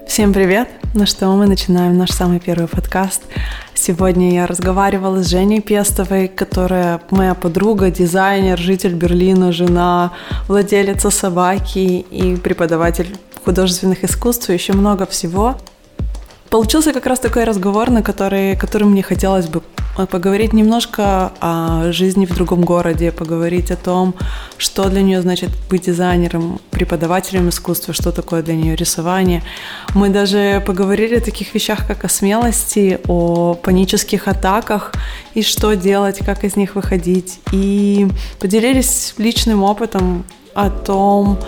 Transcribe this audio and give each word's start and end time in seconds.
Всем 0.00 0.32
привет! 0.32 0.68
Ну 0.94 1.06
что, 1.06 1.28
мы 1.36 1.46
начинаем 1.46 1.96
наш 1.98 2.10
самый 2.10 2.40
первый 2.40 2.66
подкаст. 2.66 3.22
Сегодня 3.74 4.32
я 4.32 4.46
разговаривала 4.46 5.22
с 5.22 5.28
Женей 5.28 5.60
Пестовой, 5.60 6.28
которая 6.28 7.00
моя 7.10 7.34
подруга, 7.34 7.90
дизайнер, 7.90 8.58
житель 8.58 8.94
Берлина, 8.94 9.52
жена, 9.52 10.12
владелица 10.48 11.10
собаки 11.10 12.06
и 12.10 12.36
преподаватель 12.36 13.16
художественных 13.44 14.02
искусств 14.02 14.48
и 14.50 14.54
еще 14.54 14.72
много 14.72 15.06
всего. 15.06 15.56
Получился 16.50 16.92
как 16.92 17.06
раз 17.06 17.20
такой 17.20 17.44
разговор, 17.44 17.90
на 17.90 18.02
который, 18.02 18.56
который 18.56 18.84
мне 18.84 19.02
хотелось 19.02 19.46
бы 19.46 19.62
поговорить 20.10 20.52
немножко 20.52 21.32
о 21.40 21.92
жизни 21.92 22.26
в 22.26 22.34
другом 22.34 22.62
городе, 22.62 23.12
поговорить 23.12 23.70
о 23.70 23.76
том, 23.76 24.14
что 24.56 24.88
для 24.88 25.02
нее 25.02 25.20
значит 25.22 25.50
быть 25.68 25.86
дизайнером, 25.86 26.60
преподавателем 26.70 27.48
искусства, 27.48 27.92
что 27.94 28.10
такое 28.12 28.42
для 28.42 28.54
нее 28.54 28.74
рисование. 28.76 29.42
Мы 29.94 30.08
даже 30.08 30.62
поговорили 30.66 31.16
о 31.16 31.20
таких 31.20 31.54
вещах, 31.54 31.86
как 31.86 32.04
о 32.04 32.08
смелости, 32.08 33.00
о 33.06 33.54
панических 33.54 34.28
атаках 34.28 34.92
и 35.34 35.42
что 35.42 35.74
делать, 35.74 36.18
как 36.24 36.44
из 36.44 36.56
них 36.56 36.74
выходить. 36.74 37.40
И 37.52 38.08
поделились 38.40 39.14
личным 39.18 39.62
опытом 39.62 40.24
о 40.54 40.70
том, 40.70 41.38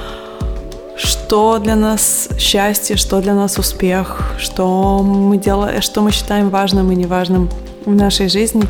что 0.97 1.59
для 1.59 1.77
нас 1.77 2.29
счастье, 2.39 2.97
что 2.97 3.21
для 3.21 3.35
нас 3.35 3.59
успех, 3.59 4.35
что 4.39 5.03
мы 5.03 5.39
делаем, 5.39 5.83
что 5.83 6.03
мы 6.03 6.13
считаем 6.13 6.51
важным 6.51 6.93
и 6.93 6.95
неважным 6.95 7.49
в 7.85 7.95
нашей 7.95 8.29
жизни. 8.29 8.65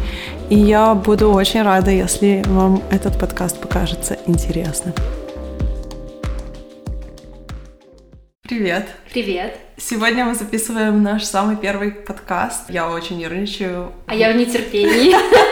И 0.50 0.56
я 0.56 0.95
буду 0.95 1.32
очень 1.32 1.62
рада, 1.62 1.91
если 1.91 2.42
вам 2.46 2.82
этот 2.91 3.18
подкаст 3.18 3.60
покажется 3.60 4.18
интересным. 4.27 4.95
Привет. 8.42 8.88
Привет. 9.10 9.58
Сегодня 9.77 10.24
мы 10.24 10.34
записываем 10.34 11.02
наш 11.02 11.24
самый 11.24 11.56
первый 11.56 11.91
подкаст. 11.91 12.70
Я 12.70 12.91
очень 12.91 13.19
нервничаю. 13.19 13.92
А 14.06 14.14
я 14.14 14.33
в 14.33 14.36
нетерпении. 14.36 15.14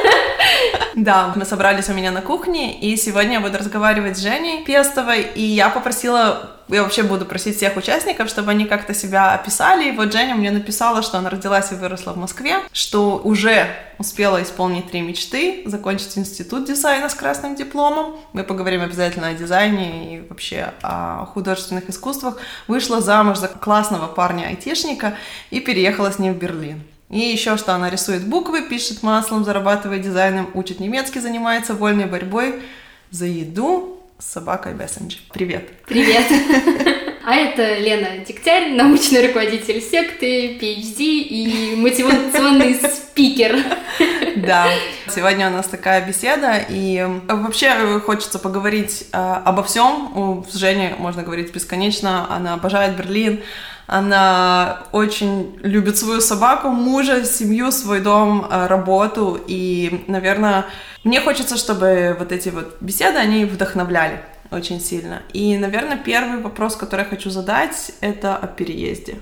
Да, 0.94 1.32
мы 1.36 1.44
собрались 1.44 1.88
у 1.88 1.94
меня 1.94 2.10
на 2.10 2.20
кухне, 2.20 2.78
и 2.78 2.96
сегодня 2.96 3.34
я 3.34 3.40
буду 3.40 3.58
разговаривать 3.58 4.18
с 4.18 4.20
Женей 4.20 4.64
Пестовой, 4.64 5.22
и 5.22 5.42
я 5.42 5.70
попросила 5.70 6.52
я 6.68 6.82
вообще 6.82 7.02
буду 7.02 7.26
просить 7.26 7.56
всех 7.56 7.76
участников, 7.76 8.28
чтобы 8.28 8.52
они 8.52 8.64
как-то 8.64 8.94
себя 8.94 9.34
описали. 9.34 9.88
И 9.88 9.96
вот 9.96 10.12
Женя 10.12 10.34
мне 10.34 10.50
написала, 10.50 11.02
что 11.02 11.18
она 11.18 11.28
родилась 11.28 11.70
и 11.72 11.74
выросла 11.74 12.12
в 12.12 12.16
Москве, 12.16 12.60
что 12.72 13.20
уже 13.22 13.66
успела 13.98 14.42
исполнить 14.42 14.90
три 14.90 15.02
мечты, 15.02 15.62
закончить 15.66 16.16
институт 16.16 16.66
дизайна 16.66 17.08
с 17.08 17.14
красным 17.14 17.56
дипломом. 17.56 18.16
Мы 18.32 18.42
поговорим 18.42 18.80
обязательно 18.80 19.28
о 19.28 19.34
дизайне 19.34 20.16
и 20.16 20.28
вообще 20.28 20.72
о 20.82 21.26
художественных 21.26 21.90
искусствах. 21.90 22.38
Вышла 22.68 23.00
замуж 23.00 23.38
за 23.38 23.48
классного 23.48 24.06
парня-айтишника 24.06 25.16
и 25.50 25.60
переехала 25.60 26.10
с 26.10 26.18
ним 26.18 26.34
в 26.34 26.38
Берлин. 26.38 26.82
И 27.12 27.18
еще 27.18 27.58
что 27.58 27.74
она 27.74 27.90
рисует 27.90 28.26
буквы, 28.26 28.62
пишет 28.62 29.02
маслом, 29.02 29.44
зарабатывает 29.44 30.00
дизайном, 30.00 30.50
учит 30.54 30.80
немецкий, 30.80 31.20
занимается 31.20 31.74
вольной 31.74 32.06
борьбой 32.06 32.62
за 33.10 33.26
еду, 33.26 34.00
с 34.18 34.32
собакой 34.32 34.72
Бессенджи. 34.72 35.18
Привет. 35.32 35.68
Привет. 35.86 36.24
А 37.24 37.36
это 37.36 37.78
Лена 37.78 38.24
Дегтярь, 38.26 38.72
научный 38.72 39.24
руководитель 39.24 39.80
секты, 39.80 40.58
PhD 40.58 40.98
и 40.98 41.76
мотивационный 41.76 42.74
спикер. 42.74 43.58
Да, 44.36 44.66
сегодня 45.08 45.48
у 45.48 45.52
нас 45.52 45.68
такая 45.68 46.04
беседа, 46.04 46.64
и 46.68 47.06
вообще 47.28 48.00
хочется 48.00 48.40
поговорить 48.40 49.06
э, 49.12 49.16
обо 49.44 49.62
всем. 49.62 50.44
С 50.50 50.56
Женей 50.56 50.94
можно 50.98 51.22
говорить 51.22 51.54
бесконечно, 51.54 52.26
она 52.34 52.54
обожает 52.54 52.96
Берлин, 52.96 53.42
она 53.86 54.86
очень 54.92 55.58
любит 55.62 55.96
свою 55.96 56.20
собаку, 56.20 56.68
мужа, 56.68 57.24
семью, 57.24 57.72
свой 57.72 58.00
дом, 58.00 58.46
э, 58.48 58.66
работу, 58.66 59.38
и, 59.46 60.04
наверное, 60.06 60.66
мне 61.04 61.20
хочется, 61.20 61.56
чтобы 61.56 62.16
вот 62.18 62.32
эти 62.32 62.50
вот 62.50 62.76
беседы, 62.80 63.18
они 63.18 63.44
вдохновляли 63.44 64.20
очень 64.50 64.80
сильно. 64.80 65.22
И, 65.32 65.56
наверное, 65.58 65.96
первый 65.96 66.40
вопрос, 66.40 66.76
который 66.76 67.00
я 67.00 67.06
хочу 67.06 67.30
задать, 67.30 67.92
это 68.00 68.36
о 68.36 68.46
переезде. 68.46 69.16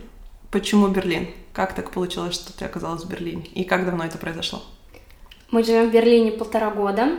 Почему 0.50 0.88
Берлин? 0.88 1.28
Как 1.52 1.74
так 1.74 1.90
получилось, 1.90 2.34
что 2.34 2.52
ты 2.52 2.64
оказалась 2.64 3.04
в 3.04 3.08
Берлине? 3.08 3.44
И 3.54 3.64
как 3.64 3.86
давно 3.86 4.04
это 4.04 4.18
произошло? 4.18 4.62
Мы 5.50 5.64
живем 5.64 5.88
в 5.88 5.92
Берлине 5.92 6.32
полтора 6.32 6.70
года, 6.70 7.18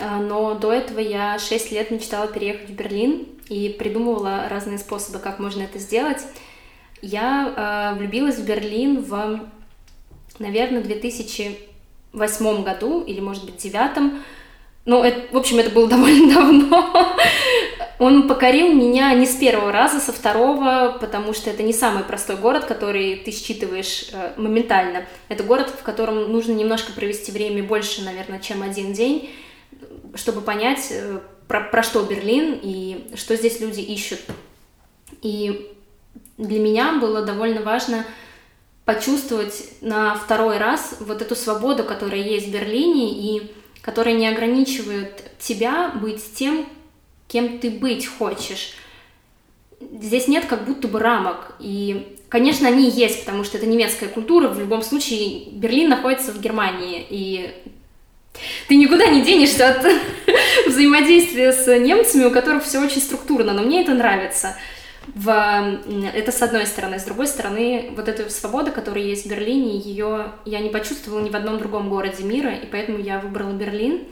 а, 0.00 0.18
но 0.18 0.54
до 0.54 0.72
этого 0.72 1.00
я 1.00 1.38
шесть 1.38 1.70
лет 1.70 1.90
мечтала 1.90 2.26
переехать 2.28 2.70
в 2.70 2.74
Берлин 2.74 3.28
и 3.48 3.68
придумывала 3.78 4.48
разные 4.48 4.78
способы, 4.78 5.18
как 5.18 5.38
можно 5.38 5.62
это 5.62 5.78
сделать. 5.78 6.22
Я 7.02 7.92
э, 7.94 7.98
влюбилась 7.98 8.36
в 8.36 8.44
Берлин 8.44 9.02
в, 9.02 9.40
наверное, 10.38 10.82
2000 10.82 11.58
восьмом 12.12 12.64
году, 12.64 13.02
или, 13.02 13.20
может 13.20 13.44
быть, 13.44 13.56
девятом. 13.56 14.22
Ну, 14.84 15.02
это, 15.02 15.32
в 15.32 15.36
общем, 15.36 15.58
это 15.58 15.70
было 15.70 15.88
довольно 15.88 16.34
давно. 16.34 17.16
Он 17.98 18.28
покорил 18.28 18.72
меня 18.72 19.12
не 19.14 19.26
с 19.26 19.34
первого 19.34 19.72
раза, 19.72 19.98
со 19.98 20.12
второго, 20.12 20.96
потому 21.00 21.34
что 21.34 21.50
это 21.50 21.64
не 21.64 21.72
самый 21.72 22.04
простой 22.04 22.36
город, 22.36 22.64
который 22.64 23.16
ты 23.16 23.32
считываешь 23.32 24.10
э, 24.12 24.32
моментально. 24.36 25.04
Это 25.28 25.42
город, 25.42 25.68
в 25.70 25.82
котором 25.82 26.30
нужно 26.30 26.52
немножко 26.52 26.92
провести 26.92 27.32
время 27.32 27.62
больше, 27.64 28.02
наверное, 28.02 28.38
чем 28.38 28.62
один 28.62 28.92
день, 28.92 29.30
чтобы 30.14 30.42
понять, 30.42 30.88
э, 30.90 31.18
про, 31.48 31.62
про 31.62 31.82
что 31.82 32.02
Берлин 32.04 32.58
и 32.62 33.10
что 33.16 33.34
здесь 33.34 33.60
люди 33.60 33.80
ищут. 33.80 34.20
И 35.22 35.72
для 36.38 36.60
меня 36.60 36.92
было 36.94 37.22
довольно 37.22 37.60
важно 37.62 38.04
почувствовать 38.84 39.70
на 39.82 40.14
второй 40.14 40.56
раз 40.56 40.96
вот 41.00 41.20
эту 41.20 41.36
свободу, 41.36 41.84
которая 41.84 42.22
есть 42.22 42.46
в 42.46 42.52
Берлине 42.52 43.10
и 43.12 43.52
которая 43.82 44.14
не 44.14 44.26
ограничивает 44.26 45.24
тебя 45.38 45.90
быть 45.90 46.22
тем, 46.34 46.66
кем 47.26 47.58
ты 47.58 47.70
быть 47.70 48.06
хочешь. 48.06 48.74
Здесь 49.80 50.28
нет 50.28 50.46
как 50.46 50.64
будто 50.64 50.88
бы 50.88 51.00
рамок. 51.00 51.54
И, 51.60 52.16
конечно, 52.28 52.66
они 52.66 52.88
есть, 52.88 53.24
потому 53.24 53.44
что 53.44 53.58
это 53.58 53.66
немецкая 53.66 54.08
культура. 54.08 54.48
В 54.48 54.58
любом 54.58 54.82
случае, 54.82 55.50
Берлин 55.50 55.88
находится 55.88 56.32
в 56.32 56.40
Германии. 56.40 57.06
И 57.10 57.50
ты 58.68 58.76
никуда 58.76 59.06
не 59.08 59.22
денешься 59.22 59.68
от 59.68 59.86
взаимодействия 60.66 61.52
с 61.52 61.78
немцами, 61.78 62.24
у 62.24 62.30
которых 62.30 62.64
все 62.64 62.80
очень 62.82 63.02
структурно. 63.02 63.52
Но 63.52 63.62
мне 63.62 63.82
это 63.82 63.94
нравится 63.94 64.56
в... 65.14 65.80
Это 66.14 66.32
с 66.32 66.42
одной 66.42 66.66
стороны. 66.66 66.98
С 66.98 67.04
другой 67.04 67.26
стороны, 67.26 67.92
вот 67.96 68.08
эта 68.08 68.28
свобода, 68.30 68.70
которая 68.70 69.04
есть 69.04 69.26
в 69.26 69.30
Берлине, 69.30 69.78
ее 69.78 70.32
я 70.44 70.60
не 70.60 70.68
почувствовала 70.68 71.20
ни 71.20 71.30
в 71.30 71.36
одном 71.36 71.58
другом 71.58 71.88
городе 71.88 72.24
мира, 72.24 72.54
и 72.54 72.66
поэтому 72.66 72.98
я 72.98 73.18
выбрала 73.18 73.52
Берлин. 73.52 74.04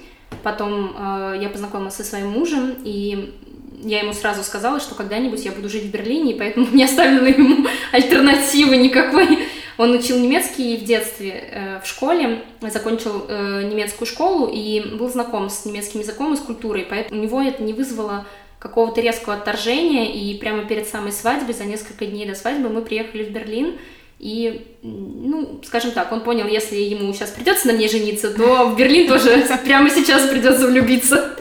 Потом 0.42 0.96
э, 0.96 1.38
я 1.40 1.48
познакомилась 1.48 1.94
со 1.94 2.04
своим 2.04 2.28
мужем, 2.28 2.76
и 2.84 3.34
я 3.82 4.00
ему 4.00 4.12
сразу 4.12 4.42
сказала, 4.42 4.80
что 4.80 4.94
когда-нибудь 4.94 5.44
я 5.44 5.52
буду 5.52 5.68
жить 5.68 5.84
в 5.84 5.90
Берлине, 5.90 6.32
и 6.32 6.38
поэтому 6.38 6.66
не 6.72 6.84
оставила 6.84 7.26
ему 7.26 7.66
альтернативы 7.92 8.76
никакой. 8.76 9.46
Он 9.78 9.92
учил 9.92 10.18
немецкий 10.18 10.78
в 10.78 10.84
детстве 10.84 11.50
э, 11.50 11.80
в 11.84 11.86
школе, 11.86 12.42
закончил 12.62 13.26
э, 13.28 13.68
немецкую 13.70 14.08
школу 14.08 14.50
и 14.52 14.96
был 14.96 15.10
знаком 15.10 15.50
с 15.50 15.66
немецким 15.66 16.00
языком 16.00 16.32
и 16.32 16.36
с 16.36 16.40
культурой, 16.40 16.86
поэтому 16.88 17.20
у 17.20 17.22
него 17.24 17.42
это 17.42 17.62
не 17.62 17.74
вызвало 17.74 18.26
какого-то 18.58 19.00
резкого 19.00 19.36
отторжения, 19.36 20.12
и 20.12 20.38
прямо 20.38 20.64
перед 20.64 20.88
самой 20.88 21.12
свадьбой, 21.12 21.54
за 21.54 21.64
несколько 21.64 22.06
дней 22.06 22.26
до 22.26 22.34
свадьбы, 22.34 22.68
мы 22.68 22.82
приехали 22.82 23.24
в 23.24 23.30
Берлин, 23.30 23.78
и, 24.18 24.76
ну, 24.82 25.60
скажем 25.64 25.90
так, 25.90 26.10
он 26.10 26.22
понял, 26.22 26.46
если 26.46 26.76
ему 26.76 27.12
сейчас 27.12 27.30
придется 27.30 27.66
на 27.66 27.74
мне 27.74 27.88
жениться, 27.88 28.30
то 28.32 28.66
в 28.68 28.76
Берлин 28.76 29.08
тоже 29.08 29.46
прямо 29.64 29.90
сейчас 29.90 30.28
придется 30.28 30.66
влюбиться. 30.66 31.36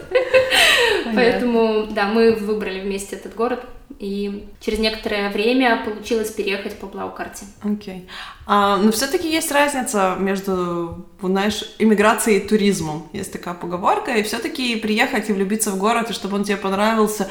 Поэтому, 1.14 1.86
да, 1.90 2.06
мы 2.06 2.32
выбрали 2.32 2.80
вместе 2.80 3.16
этот 3.16 3.34
город 3.34 3.64
и 3.98 4.46
через 4.60 4.78
некоторое 4.78 5.30
время 5.30 5.82
получилось 5.84 6.30
переехать 6.30 6.78
по 6.78 6.86
Блаукарте. 6.86 7.46
Окей. 7.62 7.94
Okay. 7.94 8.06
А, 8.46 8.76
но 8.76 8.92
все-таки 8.92 9.30
есть 9.30 9.50
разница 9.50 10.16
между, 10.18 11.06
знаешь, 11.22 11.64
иммиграцией 11.78 12.38
и 12.38 12.46
туризмом. 12.46 13.08
Есть 13.14 13.32
такая 13.32 13.54
поговорка, 13.54 14.12
и 14.12 14.22
все-таки 14.22 14.76
приехать 14.76 15.30
и 15.30 15.32
влюбиться 15.32 15.70
в 15.70 15.78
город, 15.78 16.10
и 16.10 16.12
чтобы 16.12 16.36
он 16.36 16.44
тебе 16.44 16.58
понравился, 16.58 17.30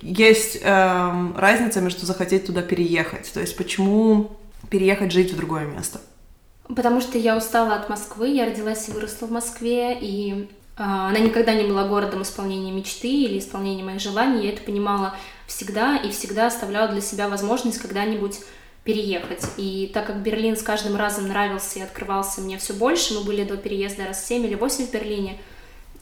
есть 0.00 0.58
э, 0.62 1.32
разница 1.36 1.80
между 1.80 2.06
захотеть 2.06 2.46
туда 2.46 2.62
переехать. 2.62 3.32
То 3.32 3.40
есть 3.40 3.56
почему 3.56 4.30
переехать 4.70 5.12
жить 5.12 5.32
в 5.32 5.36
другое 5.36 5.66
место? 5.66 6.00
Потому 6.74 7.00
что 7.00 7.16
я 7.18 7.36
устала 7.36 7.74
от 7.74 7.88
Москвы, 7.88 8.28
я 8.28 8.46
родилась 8.46 8.88
и 8.88 8.92
выросла 8.92 9.26
в 9.26 9.30
Москве, 9.30 9.96
и 10.00 10.32
э, 10.32 10.46
она 10.76 11.18
никогда 11.18 11.54
не 11.54 11.64
была 11.64 11.86
городом 11.86 12.22
исполнения 12.22 12.72
мечты 12.72 13.08
или 13.08 13.38
исполнения 13.38 13.84
моих 13.84 14.00
желаний, 14.00 14.46
я 14.46 14.52
это 14.52 14.62
понимала 14.62 15.14
всегда 15.46 15.96
и 15.96 16.10
всегда 16.10 16.48
оставляла 16.48 16.88
для 16.88 17.00
себя 17.00 17.28
возможность 17.28 17.78
когда-нибудь 17.78 18.40
переехать. 18.82 19.44
И 19.56 19.90
так 19.92 20.06
как 20.06 20.22
Берлин 20.22 20.56
с 20.56 20.62
каждым 20.62 20.96
разом 20.96 21.28
нравился 21.28 21.80
и 21.80 21.82
открывался 21.82 22.40
мне 22.40 22.58
все 22.58 22.72
больше, 22.72 23.14
мы 23.14 23.20
были 23.20 23.44
до 23.44 23.56
переезда 23.56 24.06
раз 24.06 24.26
7 24.26 24.44
или 24.46 24.54
8 24.54 24.86
в 24.86 24.90
Берлине, 24.92 25.38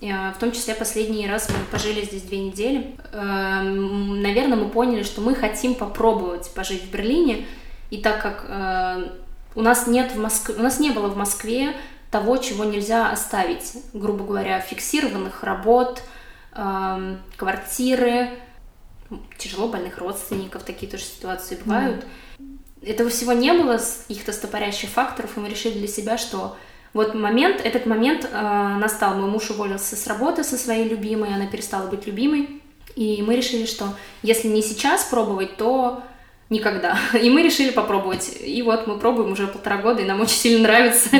э, 0.00 0.30
в 0.30 0.38
том 0.38 0.50
числе 0.52 0.74
последний 0.74 1.26
раз 1.26 1.50
мы 1.50 1.56
пожили 1.70 2.02
здесь 2.02 2.22
две 2.22 2.38
недели. 2.38 2.94
Эм, 3.12 4.22
наверное, 4.22 4.56
мы 4.56 4.70
поняли, 4.70 5.02
что 5.02 5.20
мы 5.20 5.34
хотим 5.34 5.74
попробовать 5.74 6.50
пожить 6.54 6.84
в 6.84 6.90
Берлине, 6.90 7.46
И 7.90 7.98
так 7.98 8.22
как 8.22 8.44
э, 8.48 9.10
у 9.54 9.62
нас 9.62 9.86
нет 9.86 10.12
в 10.12 10.18
Москве, 10.18 10.54
у 10.56 10.62
нас 10.62 10.80
не 10.80 10.90
было 10.90 11.08
в 11.08 11.16
Москве 11.16 11.74
того, 12.10 12.36
чего 12.36 12.64
нельзя 12.64 13.10
оставить, 13.10 13.72
грубо 13.92 14.24
говоря, 14.24 14.60
фиксированных 14.60 15.42
работ, 15.42 16.02
э, 16.52 17.16
квартиры, 17.36 18.30
тяжело 19.38 19.68
больных 19.68 19.98
родственников, 19.98 20.62
такие 20.62 20.90
тоже 20.90 21.04
ситуации 21.04 21.58
бывают. 21.64 22.04
Mm. 22.38 22.58
Этого 22.86 23.10
всего 23.10 23.32
не 23.32 23.52
было, 23.52 23.78
каких-то 24.08 24.32
стопорящих 24.32 24.90
факторов, 24.90 25.36
и 25.36 25.40
мы 25.40 25.48
решили 25.48 25.78
для 25.78 25.88
себя, 25.88 26.18
что 26.18 26.56
вот 26.92 27.14
момент, 27.14 27.60
этот 27.62 27.86
момент 27.86 28.28
э, 28.30 28.76
настал. 28.78 29.16
Мой 29.16 29.28
муж 29.28 29.50
уволился 29.50 29.96
с 29.96 30.06
работы 30.06 30.44
со 30.44 30.56
своей 30.56 30.88
любимой, 30.88 31.34
она 31.34 31.46
перестала 31.46 31.88
быть 31.88 32.06
любимой. 32.06 32.62
И 32.94 33.22
мы 33.22 33.34
решили, 33.34 33.66
что 33.66 33.88
если 34.22 34.46
не 34.46 34.62
сейчас 34.62 35.02
пробовать, 35.04 35.56
то 35.56 36.02
никогда. 36.54 36.98
И 37.20 37.28
мы 37.28 37.42
решили 37.42 37.70
попробовать. 37.70 38.38
И 38.40 38.62
вот 38.62 38.86
мы 38.86 38.98
пробуем 38.98 39.32
уже 39.32 39.46
полтора 39.46 39.76
года, 39.78 40.02
и 40.02 40.06
нам 40.06 40.20
очень 40.20 40.36
сильно 40.36 40.62
нравится. 40.62 41.10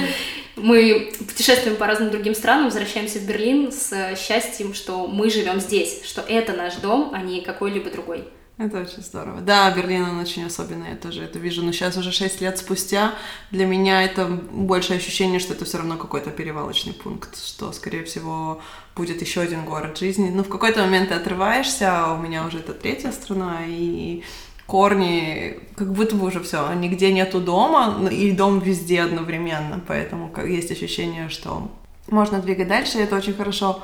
Мы 0.56 1.12
путешествуем 1.18 1.76
по 1.76 1.86
разным 1.86 2.10
другим 2.10 2.34
странам, 2.34 2.66
возвращаемся 2.66 3.18
в 3.18 3.26
Берлин 3.26 3.72
с 3.72 4.16
счастьем, 4.16 4.72
что 4.72 5.06
мы 5.08 5.28
живем 5.28 5.60
здесь, 5.60 6.04
что 6.04 6.22
это 6.22 6.52
наш 6.52 6.76
дом, 6.76 7.10
а 7.12 7.20
не 7.20 7.40
какой-либо 7.40 7.90
другой. 7.90 8.24
Это 8.56 8.82
очень 8.82 9.02
здорово. 9.02 9.40
Да, 9.40 9.68
Берлин, 9.72 10.04
он 10.04 10.20
очень 10.20 10.46
особенный, 10.46 10.90
я 10.90 10.96
тоже 10.96 11.24
это 11.24 11.40
вижу. 11.40 11.64
Но 11.64 11.72
сейчас 11.72 11.96
уже 11.96 12.12
6 12.12 12.40
лет 12.40 12.56
спустя 12.56 13.14
для 13.50 13.66
меня 13.66 14.04
это 14.04 14.26
больше 14.26 14.94
ощущение, 14.94 15.40
что 15.40 15.54
это 15.54 15.64
все 15.64 15.78
равно 15.78 15.96
какой-то 15.96 16.30
перевалочный 16.30 16.92
пункт, 16.92 17.36
что, 17.36 17.72
скорее 17.72 18.04
всего, 18.04 18.62
будет 18.94 19.20
еще 19.20 19.40
один 19.40 19.64
город 19.64 19.98
жизни. 19.98 20.30
Но 20.30 20.44
в 20.44 20.48
какой-то 20.48 20.82
момент 20.82 21.08
ты 21.08 21.16
отрываешься, 21.16 21.88
а 21.90 22.14
у 22.14 22.18
меня 22.18 22.46
уже 22.46 22.58
это 22.58 22.74
третья 22.74 23.10
страна, 23.10 23.62
и 23.66 24.22
корни, 24.66 25.58
как 25.76 25.92
будто 25.92 26.16
бы 26.16 26.26
уже 26.26 26.40
все, 26.40 26.72
нигде 26.74 27.12
нету 27.12 27.40
дома, 27.40 28.08
и 28.10 28.32
дом 28.32 28.60
везде 28.60 29.02
одновременно, 29.02 29.80
поэтому 29.86 30.32
есть 30.46 30.70
ощущение, 30.70 31.28
что 31.28 31.70
можно 32.08 32.40
двигать 32.40 32.68
дальше, 32.68 32.98
и 32.98 33.02
это 33.02 33.16
очень 33.16 33.34
хорошо 33.34 33.82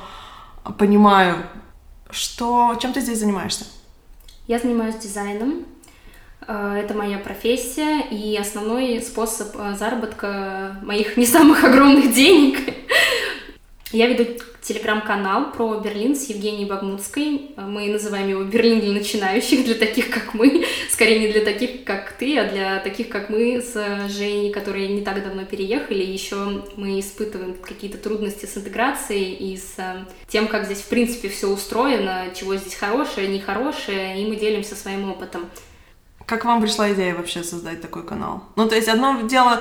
понимаю. 0.79 1.37
Что, 2.11 2.77
чем 2.81 2.93
ты 2.93 3.01
здесь 3.01 3.21
занимаешься? 3.21 3.65
Я 4.47 4.59
занимаюсь 4.59 4.97
дизайном. 4.97 5.65
Э, 6.47 6.81
это 6.83 6.95
моя 6.95 7.19
профессия 7.19 8.01
и 8.11 8.37
основной 8.37 9.01
способ 9.01 9.55
э, 9.57 9.77
заработка 9.79 10.77
моих 10.83 11.17
не 11.17 11.27
самых 11.27 11.63
огромных 11.65 12.13
денег. 12.13 12.75
Я 13.93 14.07
веду 14.07 14.25
телеграм-канал 14.63 15.51
про 15.51 15.81
Берлин 15.81 16.15
с 16.15 16.29
Евгенией 16.29 16.69
Багмутской. 16.69 17.51
Мы 17.57 17.89
называем 17.89 18.29
его 18.29 18.45
«Берлин 18.45 18.79
для 18.79 18.93
начинающих», 18.93 19.65
для 19.65 19.75
таких, 19.75 20.11
как 20.11 20.33
мы. 20.33 20.65
Скорее, 20.91 21.19
не 21.19 21.33
для 21.33 21.45
таких, 21.45 21.83
как 21.83 22.13
ты, 22.13 22.39
а 22.39 22.49
для 22.49 22.79
таких, 22.79 23.09
как 23.09 23.31
мы 23.31 23.61
с 23.61 23.75
Женей, 24.09 24.53
которые 24.53 24.89
не 24.89 25.01
так 25.03 25.25
давно 25.25 25.45
переехали. 25.45 26.05
Еще 26.05 26.63
мы 26.77 27.01
испытываем 27.01 27.55
какие-то 27.55 27.99
трудности 27.99 28.47
с 28.47 28.57
интеграцией 28.57 29.35
и 29.35 29.57
с 29.57 29.75
э, 29.79 30.05
тем, 30.29 30.47
как 30.47 30.67
здесь, 30.67 30.83
в 30.83 30.89
принципе, 30.89 31.29
все 31.29 31.49
устроено, 31.49 32.27
чего 32.33 32.55
здесь 32.55 32.77
хорошее, 32.77 33.27
нехорошее, 33.27 34.23
и 34.23 34.29
мы 34.29 34.37
делимся 34.37 34.77
своим 34.77 35.11
опытом. 35.11 35.51
Как 36.27 36.45
вам 36.45 36.63
пришла 36.63 36.93
идея 36.93 37.17
вообще 37.17 37.43
создать 37.43 37.81
такой 37.81 38.07
канал? 38.07 38.45
Ну, 38.55 38.69
то 38.69 38.77
есть 38.77 38.87
одно 38.87 39.23
дело 39.23 39.61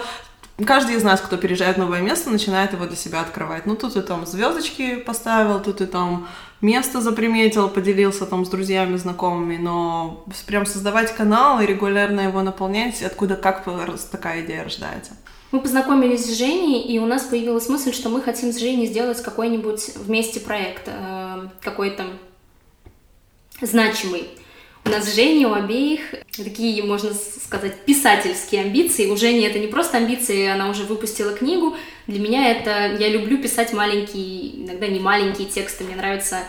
каждый 0.66 0.96
из 0.96 1.04
нас, 1.04 1.22
кто 1.22 1.38
переезжает 1.38 1.78
в 1.78 1.80
новое 1.80 2.02
место, 2.02 2.30
начинает 2.30 2.74
его 2.74 2.86
для 2.86 2.96
себя 2.96 3.22
открывать. 3.22 3.66
Ну, 3.66 3.76
тут 3.76 3.96
и 3.96 4.02
там 4.02 4.26
звездочки 4.26 4.96
поставил, 4.96 5.60
тут 5.60 5.82
и 5.82 5.86
там 5.86 6.28
место 6.62 7.02
заприметил, 7.02 7.70
поделился 7.70 8.26
там 8.26 8.46
с 8.46 8.50
друзьями, 8.50 8.98
знакомыми, 8.98 9.58
но 9.58 10.26
прям 10.46 10.66
создавать 10.66 11.16
канал 11.16 11.62
и 11.62 11.66
регулярно 11.66 12.22
его 12.22 12.42
наполнять, 12.42 13.02
откуда, 13.02 13.36
как 13.36 13.66
такая 14.12 14.46
идея 14.46 14.64
рождается? 14.64 15.14
Мы 15.52 15.62
познакомились 15.62 16.26
с 16.26 16.38
Женей, 16.38 16.82
и 16.84 17.00
у 17.00 17.08
нас 17.08 17.24
появилась 17.24 17.70
мысль, 17.70 17.92
что 17.92 18.10
мы 18.10 18.22
хотим 18.22 18.54
с 18.54 18.60
Женей 18.60 18.86
сделать 18.86 19.22
какой-нибудь 19.24 19.96
вместе 19.96 20.40
проект, 20.40 20.84
э, 20.86 21.48
какой-то 21.62 22.06
значимый. 23.60 24.30
У 24.90 24.92
нас 24.92 25.06
с 25.06 25.16
Женей 25.16 25.46
у 25.46 25.54
обеих 25.54 26.16
такие, 26.36 26.82
можно 26.82 27.12
сказать, 27.14 27.86
писательские 27.86 28.62
амбиции. 28.62 29.06
У 29.06 29.18
Жени 29.18 29.42
это 29.42 29.60
не 29.60 29.68
просто 29.68 29.98
амбиции, 29.98 30.48
она 30.48 30.68
уже 30.68 30.84
выпустила 30.84 31.32
книгу. 31.32 31.78
Для 32.08 32.20
меня 32.20 32.50
это... 32.50 32.98
Я 33.00 33.10
люблю 33.10 33.38
писать 33.38 33.72
маленькие, 33.72 34.66
иногда 34.66 34.88
не 34.88 35.00
маленькие 35.00 35.48
тексты. 35.48 35.84
Мне 35.84 35.96
нравится 35.96 36.40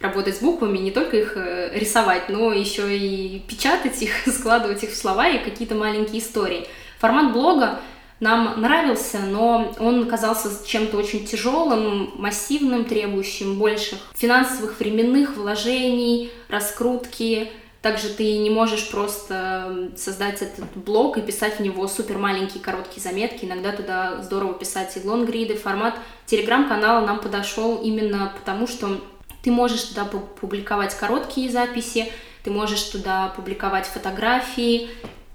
работать 0.00 0.36
с 0.36 0.40
буквами, 0.40 0.78
не 0.78 0.90
только 0.90 1.18
их 1.18 1.34
э, 1.36 1.70
рисовать, 1.78 2.28
но 2.28 2.52
еще 2.52 2.98
и 2.98 3.38
печатать 3.46 4.02
их, 4.02 4.10
складывать 4.26 4.82
их 4.82 4.90
в 4.90 4.96
слова 4.96 5.28
и 5.28 5.44
какие-то 5.44 5.76
маленькие 5.76 6.18
истории. 6.18 6.66
Формат 6.98 7.32
блога 7.32 7.80
нам 8.18 8.60
нравился, 8.60 9.20
но 9.20 9.72
он 9.78 10.08
казался 10.08 10.66
чем-то 10.66 10.96
очень 10.96 11.24
тяжелым, 11.26 12.10
массивным, 12.16 12.86
требующим 12.86 13.56
больших 13.56 14.00
финансовых, 14.16 14.80
временных 14.80 15.36
вложений, 15.36 16.32
раскрутки, 16.48 17.52
также 17.84 18.08
ты 18.08 18.38
не 18.38 18.48
можешь 18.48 18.88
просто 18.88 19.90
создать 19.94 20.40
этот 20.40 20.64
блог 20.74 21.18
и 21.18 21.20
писать 21.20 21.58
в 21.58 21.60
него 21.60 21.86
супер 21.86 22.16
маленькие 22.16 22.62
короткие 22.62 23.02
заметки. 23.02 23.44
Иногда 23.44 23.72
туда 23.72 24.22
здорово 24.22 24.54
писать 24.54 24.96
и 24.96 25.06
лонгриды. 25.06 25.54
Формат 25.54 25.94
телеграм-канала 26.24 27.04
нам 27.04 27.20
подошел 27.20 27.76
именно 27.76 28.32
потому, 28.38 28.66
что 28.66 29.02
ты 29.42 29.50
можешь 29.50 29.82
туда 29.82 30.06
публиковать 30.06 30.94
короткие 30.94 31.50
записи, 31.50 32.10
ты 32.42 32.50
можешь 32.50 32.84
туда 32.84 33.34
публиковать 33.36 33.84
фотографии, 33.84 34.88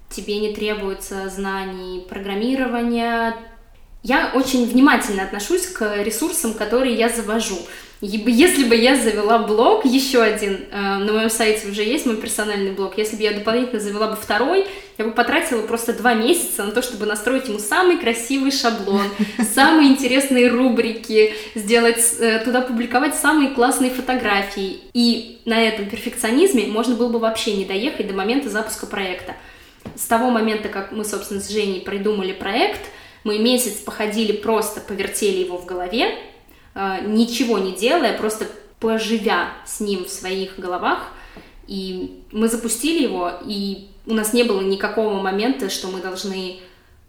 тебе 0.08 0.40
не 0.40 0.52
требуется 0.52 1.28
знаний 1.28 2.04
программирования. 2.08 3.36
Я 4.02 4.32
очень 4.34 4.66
внимательно 4.66 5.22
отношусь 5.22 5.68
к 5.68 6.02
ресурсам, 6.02 6.54
которые 6.54 6.96
я 6.96 7.10
завожу. 7.10 7.58
Если 8.02 8.64
бы 8.64 8.74
я 8.74 8.96
завела 8.96 9.40
блог, 9.40 9.84
еще 9.84 10.22
один, 10.22 10.64
э, 10.70 10.80
на 10.80 11.12
моем 11.12 11.28
сайте 11.28 11.68
уже 11.68 11.82
есть 11.82 12.06
мой 12.06 12.16
персональный 12.16 12.72
блог, 12.72 12.96
если 12.96 13.16
бы 13.16 13.22
я 13.22 13.32
дополнительно 13.32 13.78
завела 13.78 14.08
бы 14.08 14.16
второй, 14.16 14.66
я 14.96 15.04
бы 15.04 15.10
потратила 15.10 15.60
просто 15.66 15.92
два 15.92 16.14
месяца 16.14 16.64
на 16.64 16.70
то, 16.70 16.80
чтобы 16.80 17.04
настроить 17.04 17.48
ему 17.48 17.58
самый 17.58 17.98
красивый 17.98 18.52
шаблон, 18.52 19.02
самые 19.54 19.90
интересные 19.90 20.48
рубрики, 20.48 21.34
сделать, 21.54 22.02
э, 22.20 22.38
туда 22.42 22.62
публиковать 22.62 23.16
самые 23.16 23.50
классные 23.50 23.90
фотографии. 23.90 24.78
И 24.94 25.42
на 25.44 25.60
этом 25.62 25.84
перфекционизме 25.84 26.68
можно 26.68 26.94
было 26.94 27.10
бы 27.10 27.18
вообще 27.18 27.54
не 27.54 27.66
доехать 27.66 28.08
до 28.08 28.14
момента 28.14 28.48
запуска 28.48 28.86
проекта. 28.86 29.34
С 29.94 30.06
того 30.06 30.30
момента, 30.30 30.70
как 30.70 30.92
мы, 30.92 31.04
собственно, 31.04 31.40
с 31.40 31.50
Женей 31.50 31.82
придумали 31.82 32.32
проект, 32.32 32.80
мы 33.24 33.38
месяц 33.38 33.72
походили, 33.72 34.32
просто 34.32 34.80
повертели 34.80 35.44
его 35.44 35.58
в 35.58 35.66
голове, 35.66 36.14
ничего 36.74 37.58
не 37.58 37.72
делая, 37.72 38.16
просто 38.16 38.46
поживя 38.78 39.52
с 39.66 39.80
ним 39.80 40.04
в 40.04 40.10
своих 40.10 40.58
головах. 40.58 41.12
И 41.66 42.22
мы 42.32 42.48
запустили 42.48 43.02
его, 43.02 43.32
и 43.46 43.88
у 44.06 44.14
нас 44.14 44.32
не 44.32 44.42
было 44.42 44.60
никакого 44.60 45.20
момента, 45.20 45.70
что 45.70 45.88
мы 45.88 46.00
должны 46.00 46.58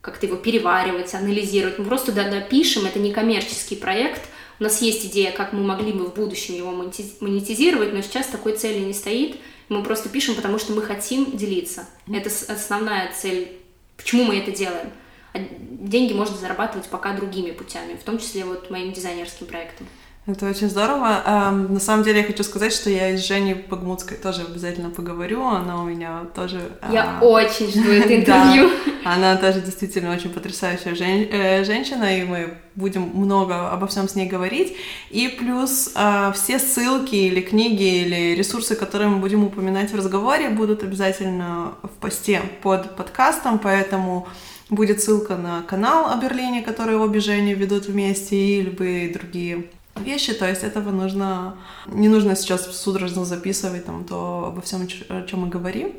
как-то 0.02 0.26
его 0.26 0.36
переваривать, 0.36 1.14
анализировать. 1.14 1.80
Мы 1.80 1.86
просто 1.86 2.12
да, 2.12 2.30
допишем, 2.30 2.86
это 2.86 3.00
не 3.00 3.12
коммерческий 3.12 3.76
проект. 3.76 4.22
У 4.60 4.64
нас 4.64 4.82
есть 4.82 5.06
идея, 5.06 5.32
как 5.32 5.54
мы 5.54 5.64
могли 5.64 5.92
бы 5.92 6.06
в 6.06 6.14
будущем 6.14 6.56
его 6.56 6.72
монетизировать, 6.72 7.94
но 7.94 8.02
сейчас 8.02 8.28
такой 8.28 8.56
цели 8.56 8.80
не 8.80 8.94
стоит. 8.94 9.38
Мы 9.70 9.84
просто 9.84 10.10
пишем, 10.10 10.36
потому 10.36 10.60
что 10.60 10.74
мы 10.74 10.82
хотим 10.82 11.36
делиться. 11.36 11.88
Это 12.12 12.30
основная 12.48 13.12
цель, 13.14 13.54
почему 13.98 14.26
мы 14.26 14.38
это 14.38 14.52
делаем. 14.52 14.92
Деньги 15.34 16.14
можно 16.14 16.38
зарабатывать 16.38 16.88
пока 16.88 17.14
другими 17.14 17.52
путями, 17.52 17.96
в 17.96 18.04
том 18.04 18.20
числе 18.20 18.46
вот 18.46 18.70
моим 18.70 18.92
дизайнерским 18.92 19.48
проектом. 19.48 19.88
Это 20.28 20.48
очень 20.48 20.70
здорово. 20.70 21.24
На 21.26 21.80
самом 21.80 22.04
деле 22.04 22.20
я 22.20 22.26
хочу 22.28 22.44
сказать, 22.44 22.72
что 22.72 22.92
я 22.92 23.18
с 23.18 23.26
Женей 23.26 23.56
Багмутской 23.56 24.18
тоже 24.18 24.44
обязательно 24.44 24.92
поговорю. 24.92 25.44
Она 25.44 25.82
у 25.82 25.86
меня 25.86 26.26
тоже... 26.36 26.62
Я 26.92 27.18
а... 27.20 27.26
очень 27.26 27.72
жду 27.72 27.90
это 27.90 28.16
интервью. 28.20 28.70
да, 29.04 29.16
она 29.16 29.36
тоже 29.36 29.62
действительно 29.62 30.14
очень 30.14 30.30
потрясающая 30.30 30.94
жен... 30.94 31.28
э, 31.32 31.64
женщина, 31.64 32.20
и 32.20 32.24
мы 32.24 32.58
будем 32.76 33.02
много 33.02 33.72
обо 33.72 33.88
всем 33.88 34.08
с 34.08 34.14
ней 34.14 34.28
говорить. 34.28 34.78
И 35.10 35.28
плюс 35.28 35.92
э, 35.96 36.32
все 36.36 36.60
ссылки 36.60 37.16
или 37.16 37.42
книги, 37.42 38.04
или 38.04 38.36
ресурсы, 38.36 38.76
которые 38.76 39.10
мы 39.10 39.18
будем 39.18 39.44
упоминать 39.44 39.92
в 39.92 39.96
разговоре, 39.96 40.50
будут 40.50 40.84
обязательно 40.84 41.74
в 41.82 42.00
посте 42.00 42.44
под 42.62 42.96
подкастом, 42.96 43.58
поэтому 43.58 44.28
Будет 44.72 45.04
ссылка 45.04 45.36
на 45.36 45.62
канал 45.64 46.10
о 46.10 46.16
Берлине, 46.16 46.64
который 46.64 46.96
обе 46.96 47.20
Жени 47.20 47.54
ведут 47.54 47.86
вместе, 47.86 48.36
и 48.36 48.62
любые 48.62 49.14
другие 49.14 49.66
вещи, 49.98 50.34
то 50.34 50.48
есть 50.48 50.64
этого 50.64 50.92
нужно, 50.92 51.58
не 51.88 52.08
нужно 52.08 52.38
сейчас 52.38 52.66
судорожно 52.76 53.26
записывать 53.26 53.86
там 53.86 54.06
то 54.06 54.46
обо 54.48 54.62
всем, 54.62 54.88
о 55.10 55.28
чем 55.28 55.42
мы 55.42 55.50
говорим. 55.50 55.92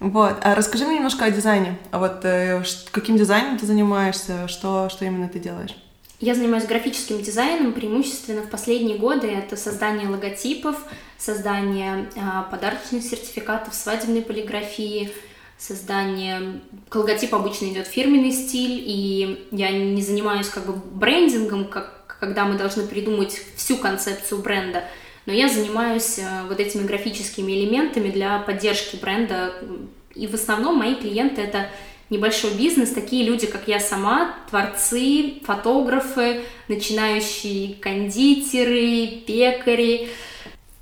Вот, 0.00 0.36
а 0.42 0.54
расскажи 0.54 0.84
мне 0.84 0.96
немножко 0.96 1.24
о 1.24 1.30
дизайне, 1.30 1.78
а 1.90 1.98
вот 1.98 2.24
э, 2.24 2.62
каким 2.90 3.16
дизайном 3.16 3.58
ты 3.58 3.64
занимаешься, 3.64 4.48
что, 4.48 4.90
что 4.90 5.06
именно 5.06 5.28
ты 5.28 5.38
делаешь? 5.38 5.74
Я 6.20 6.34
занимаюсь 6.34 6.66
графическим 6.66 7.22
дизайном 7.22 7.72
преимущественно 7.72 8.42
в 8.42 8.50
последние 8.50 8.98
годы. 8.98 9.28
Это 9.28 9.56
создание 9.56 10.06
логотипов, 10.06 10.76
создание 11.16 12.10
э, 12.14 12.20
подарочных 12.50 13.02
сертификатов, 13.02 13.74
свадебной 13.74 14.20
полиграфии, 14.20 15.10
создание... 15.60 16.60
К 16.88 16.96
обычно 17.32 17.66
идет 17.66 17.86
фирменный 17.86 18.32
стиль, 18.32 18.82
и 18.84 19.46
я 19.52 19.70
не 19.70 20.02
занимаюсь 20.02 20.48
как 20.48 20.66
бы 20.66 20.72
брендингом, 20.72 21.66
как, 21.66 22.16
когда 22.18 22.46
мы 22.46 22.56
должны 22.56 22.86
придумать 22.86 23.40
всю 23.56 23.76
концепцию 23.76 24.40
бренда, 24.40 24.84
но 25.26 25.32
я 25.32 25.48
занимаюсь 25.48 26.18
э, 26.18 26.24
вот 26.48 26.58
этими 26.58 26.86
графическими 26.86 27.52
элементами 27.52 28.10
для 28.10 28.38
поддержки 28.40 28.96
бренда, 28.96 29.52
и 30.14 30.26
в 30.26 30.34
основном 30.34 30.78
мои 30.78 30.96
клиенты 30.96 31.42
это 31.42 31.68
небольшой 32.08 32.54
бизнес, 32.54 32.90
такие 32.90 33.24
люди, 33.24 33.46
как 33.46 33.68
я 33.68 33.78
сама, 33.78 34.34
творцы, 34.48 35.34
фотографы, 35.44 36.42
начинающие 36.68 37.74
кондитеры, 37.74 39.22
пекари, 39.26 40.08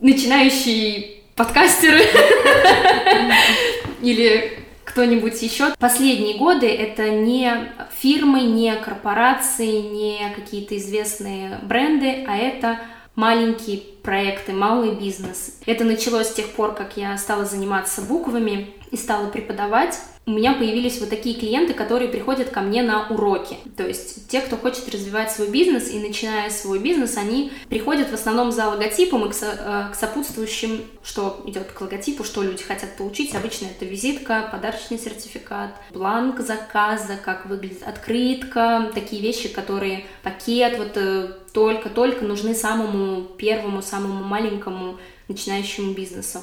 начинающие 0.00 1.16
подкастеры. 1.34 2.00
Или 4.02 4.67
кто-нибудь 4.98 5.40
еще. 5.42 5.72
Последние 5.78 6.36
годы 6.36 6.66
это 6.66 7.08
не 7.10 7.70
фирмы, 8.00 8.42
не 8.42 8.74
корпорации, 8.74 9.80
не 9.80 10.18
какие-то 10.34 10.76
известные 10.76 11.60
бренды, 11.62 12.24
а 12.26 12.36
это 12.36 12.80
маленькие 13.14 13.80
проекты, 14.08 14.54
малый 14.54 14.94
бизнес. 14.94 15.58
Это 15.66 15.84
началось 15.84 16.28
с 16.28 16.32
тех 16.32 16.48
пор, 16.52 16.74
как 16.74 16.96
я 16.96 17.18
стала 17.18 17.44
заниматься 17.44 18.00
буквами 18.00 18.70
и 18.90 18.96
стала 18.96 19.26
преподавать 19.26 19.98
у 20.28 20.30
меня 20.30 20.52
появились 20.52 21.00
вот 21.00 21.08
такие 21.08 21.34
клиенты, 21.34 21.72
которые 21.72 22.10
приходят 22.10 22.50
ко 22.50 22.60
мне 22.60 22.82
на 22.82 23.08
уроки. 23.08 23.56
То 23.78 23.86
есть 23.86 24.28
те, 24.28 24.42
кто 24.42 24.58
хочет 24.58 24.86
развивать 24.90 25.32
свой 25.32 25.48
бизнес 25.48 25.90
и 25.90 25.98
начиная 25.98 26.50
свой 26.50 26.80
бизнес, 26.80 27.16
они 27.16 27.50
приходят 27.70 28.10
в 28.10 28.12
основном 28.12 28.52
за 28.52 28.68
логотипом 28.68 29.24
и 29.24 29.32
к, 29.32 29.36
э, 29.40 29.90
к 29.90 29.94
сопутствующим, 29.94 30.82
что 31.02 31.40
идет 31.46 31.72
к 31.72 31.80
логотипу, 31.80 32.24
что 32.24 32.42
люди 32.42 32.62
хотят 32.62 32.94
получить. 32.98 33.34
Обычно 33.34 33.68
это 33.68 33.86
визитка, 33.86 34.50
подарочный 34.52 34.98
сертификат, 34.98 35.70
бланк 35.92 36.40
заказа, 36.40 37.16
как 37.24 37.46
выглядит 37.46 37.82
открытка, 37.82 38.90
такие 38.94 39.22
вещи, 39.22 39.48
которые 39.48 40.04
пакет 40.22 40.76
вот 40.76 40.92
э, 40.96 41.32
только-только 41.54 42.24
нужны 42.24 42.54
самому 42.54 43.22
первому, 43.22 43.80
самому 43.80 43.97
маленькому 44.06 44.98
начинающему 45.26 45.92
бизнесу. 45.94 46.40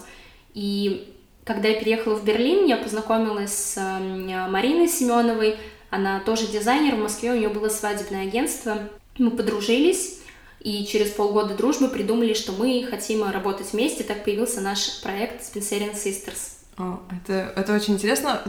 И 0.53 1.13
когда 1.43 1.69
я 1.69 1.79
переехала 1.79 2.15
в 2.15 2.25
Берлин, 2.25 2.65
я 2.65 2.77
познакомилась 2.77 3.53
с 3.53 3.99
Мариной 4.49 4.87
Семеновой. 4.87 5.57
Она 5.89 6.19
тоже 6.19 6.47
дизайнер 6.47 6.95
в 6.95 6.99
Москве, 6.99 7.31
у 7.31 7.35
нее 7.35 7.49
было 7.49 7.69
свадебное 7.69 8.23
агентство. 8.23 8.77
Мы 9.17 9.31
подружились, 9.31 10.19
и 10.59 10.85
через 10.85 11.11
полгода 11.11 11.55
дружбы 11.55 11.87
придумали, 11.87 12.33
что 12.33 12.51
мы 12.51 12.85
хотим 12.89 13.23
работать 13.29 13.71
вместе. 13.71 14.03
Так 14.03 14.23
появился 14.23 14.61
наш 14.61 14.99
проект 15.01 15.41
Spencerian 15.41 15.93
Sisters. 15.93 16.55
О, 16.77 16.99
это, 17.11 17.53
это 17.55 17.73
очень 17.73 17.93
интересно. 17.93 18.41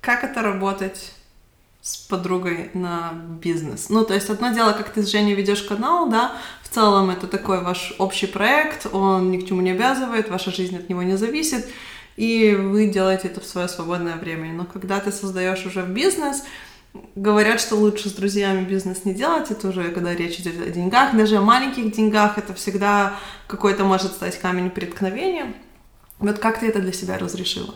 Как 0.00 0.24
это 0.24 0.42
работать 0.42 1.12
с 1.86 1.96
подругой 1.96 2.70
на 2.74 3.12
бизнес. 3.40 3.90
Ну, 3.90 4.04
то 4.04 4.12
есть 4.12 4.28
одно 4.28 4.52
дело, 4.52 4.72
как 4.72 4.90
ты 4.90 5.04
с 5.04 5.08
Женей 5.08 5.34
ведешь 5.34 5.62
канал, 5.62 6.08
да, 6.08 6.32
в 6.64 6.68
целом 6.68 7.10
это 7.10 7.28
такой 7.28 7.62
ваш 7.62 7.94
общий 7.98 8.26
проект, 8.26 8.88
он 8.92 9.30
ни 9.30 9.38
к 9.38 9.46
чему 9.46 9.60
не 9.60 9.70
обязывает, 9.70 10.28
ваша 10.28 10.50
жизнь 10.50 10.76
от 10.76 10.88
него 10.88 11.04
не 11.04 11.16
зависит 11.16 11.64
и 12.16 12.54
вы 12.58 12.86
делаете 12.86 13.28
это 13.28 13.40
в 13.40 13.44
свое 13.44 13.68
свободное 13.68 14.16
время. 14.16 14.52
Но 14.52 14.64
когда 14.64 15.00
ты 15.00 15.12
создаешь 15.12 15.64
уже 15.66 15.82
бизнес, 15.82 16.42
говорят, 17.14 17.60
что 17.60 17.76
лучше 17.76 18.08
с 18.08 18.12
друзьями 18.12 18.64
бизнес 18.64 19.04
не 19.04 19.14
делать, 19.14 19.50
это 19.50 19.68
уже 19.68 19.90
когда 19.90 20.14
речь 20.14 20.40
идет 20.40 20.60
о 20.66 20.70
деньгах, 20.70 21.14
даже 21.14 21.36
о 21.36 21.42
маленьких 21.42 21.94
деньгах, 21.94 22.38
это 22.38 22.54
всегда 22.54 23.16
какой-то 23.46 23.84
может 23.84 24.12
стать 24.12 24.38
камень 24.38 24.70
преткновения. 24.70 25.54
Вот 26.18 26.38
как 26.38 26.60
ты 26.60 26.68
это 26.68 26.80
для 26.80 26.92
себя 26.92 27.18
разрешила? 27.18 27.74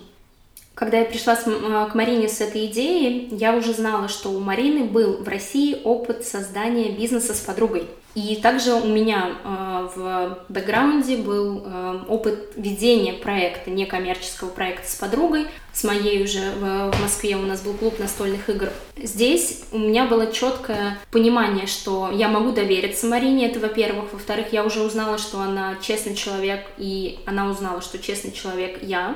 Когда 0.81 0.97
я 1.01 1.05
пришла 1.05 1.37
с, 1.37 1.43
к 1.43 1.95
Марине 1.95 2.27
с 2.27 2.41
этой 2.41 2.65
идеей, 2.65 3.29
я 3.33 3.55
уже 3.55 3.75
знала, 3.75 4.09
что 4.09 4.31
у 4.31 4.41
Марины 4.41 4.85
был 4.85 5.19
в 5.19 5.29
России 5.29 5.79
опыт 5.85 6.25
создания 6.25 6.91
бизнеса 6.91 7.35
с 7.35 7.41
подругой. 7.41 7.87
И 8.15 8.37
также 8.37 8.73
у 8.73 8.87
меня 8.87 9.33
э, 9.45 9.89
в 9.95 10.39
бэкграунде 10.49 11.19
был 11.19 11.63
э, 11.63 11.99
опыт 12.09 12.53
ведения 12.57 13.13
проекта, 13.13 13.71
некоммерческого 13.71 14.49
проекта 14.49 14.91
с 14.91 14.95
подругой. 14.95 15.49
С 15.75 15.85
моей 15.85 16.25
уже 16.25 16.51
в, 16.53 16.93
в 16.93 17.03
Москве 17.03 17.37
у 17.37 17.43
нас 17.43 17.61
был 17.61 17.75
клуб 17.75 17.99
настольных 17.99 18.49
игр. 18.49 18.71
Здесь 18.97 19.65
у 19.73 19.79
меня 19.79 20.07
было 20.07 20.33
четкое 20.33 20.99
понимание, 21.11 21.67
что 21.67 22.11
я 22.11 22.29
могу 22.29 22.53
довериться 22.53 23.07
Марине, 23.07 23.51
это 23.51 23.61
во-первых. 23.61 24.15
Во-вторых, 24.15 24.47
я 24.55 24.65
уже 24.65 24.81
узнала, 24.81 25.19
что 25.19 25.41
она 25.41 25.77
честный 25.83 26.15
человек, 26.15 26.65
и 26.79 27.19
она 27.27 27.51
узнала, 27.51 27.83
что 27.83 27.99
честный 27.99 28.33
человек 28.33 28.83
я. 28.83 29.15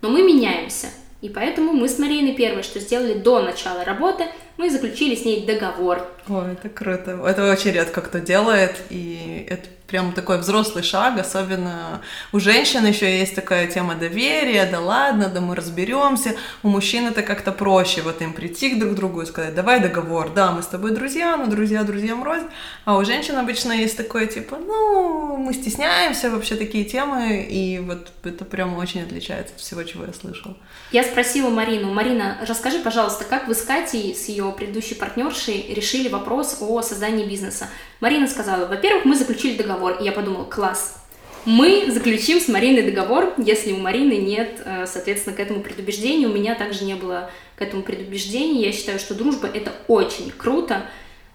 Но 0.00 0.10
мы 0.10 0.22
меняемся. 0.22 0.88
И 1.20 1.28
поэтому 1.28 1.72
мы 1.72 1.88
с 1.88 1.98
Мариной 1.98 2.34
первое, 2.34 2.62
что 2.62 2.78
сделали 2.78 3.14
до 3.14 3.42
начала 3.42 3.84
работы, 3.84 4.26
мы 4.58 4.70
заключили 4.70 5.14
с 5.14 5.24
ней 5.24 5.46
договор. 5.46 6.06
Ой, 6.28 6.52
это 6.52 6.68
круто. 6.68 7.12
Это 7.26 7.50
очень 7.50 7.70
редко 7.70 8.02
кто 8.02 8.18
делает, 8.18 8.76
и 8.90 9.46
это 9.48 9.68
прям 9.88 10.12
такой 10.12 10.38
взрослый 10.38 10.84
шаг, 10.84 11.18
особенно 11.18 12.02
у 12.32 12.38
женщин 12.38 12.84
еще 12.84 13.18
есть 13.18 13.34
такая 13.34 13.66
тема 13.66 13.94
доверия, 13.94 14.68
да 14.70 14.80
ладно, 14.80 15.30
да 15.32 15.40
мы 15.40 15.56
разберемся. 15.56 16.36
У 16.62 16.68
мужчин 16.68 17.06
это 17.06 17.22
как-то 17.22 17.52
проще, 17.52 18.02
вот 18.02 18.20
им 18.20 18.34
прийти 18.34 18.70
к 18.70 18.78
друг 18.78 18.94
другу 18.94 19.22
и 19.22 19.26
сказать, 19.26 19.54
давай 19.54 19.80
договор, 19.80 20.30
да, 20.34 20.52
мы 20.52 20.62
с 20.62 20.66
тобой 20.66 20.90
друзья, 20.90 21.36
но 21.36 21.46
друзья 21.46 21.82
друзьям 21.84 22.22
рознь. 22.22 22.48
А 22.84 22.98
у 22.98 23.04
женщин 23.04 23.38
обычно 23.38 23.72
есть 23.72 23.96
такое 23.96 24.26
типа, 24.26 24.58
ну, 24.58 25.36
мы 25.38 25.54
стесняемся 25.54 26.30
вообще 26.30 26.56
такие 26.56 26.84
темы, 26.84 27.46
и 27.48 27.78
вот 27.78 28.12
это 28.24 28.44
прям 28.44 28.76
очень 28.76 29.02
отличается 29.02 29.54
от 29.54 29.60
всего, 29.60 29.82
чего 29.84 30.04
я 30.04 30.12
слышала. 30.12 30.54
Я 30.92 31.02
спросила 31.02 31.48
Марину, 31.48 31.92
Марина, 31.94 32.36
расскажи, 32.46 32.78
пожалуйста, 32.80 33.24
как 33.24 33.48
вы 33.48 33.54
с 33.54 33.62
Катей, 33.62 34.14
с 34.14 34.28
ее 34.28 34.47
предыдущей 34.52 34.94
партнершей, 34.94 35.72
решили 35.74 36.08
вопрос 36.08 36.58
о 36.60 36.82
создании 36.82 37.24
бизнеса? 37.24 37.68
Марина 38.00 38.26
сказала, 38.26 38.66
во-первых, 38.66 39.04
мы 39.04 39.14
заключили 39.16 39.56
договор, 39.56 39.98
и 40.00 40.04
я 40.04 40.12
подумала, 40.12 40.44
класс, 40.44 40.98
мы 41.44 41.90
заключим 41.90 42.40
с 42.40 42.48
Мариной 42.48 42.82
договор, 42.82 43.32
если 43.38 43.72
у 43.72 43.78
Марины 43.78 44.14
нет, 44.14 44.60
э, 44.64 44.84
соответственно, 44.86 45.34
к 45.34 45.40
этому 45.40 45.60
предубеждения. 45.60 46.26
У 46.26 46.32
меня 46.32 46.54
также 46.54 46.84
не 46.84 46.94
было 46.94 47.30
к 47.56 47.62
этому 47.62 47.82
предубеждения. 47.82 48.66
Я 48.66 48.72
считаю, 48.72 48.98
что 48.98 49.14
дружба— 49.14 49.48
это 49.54 49.72
очень 49.86 50.30
круто, 50.30 50.82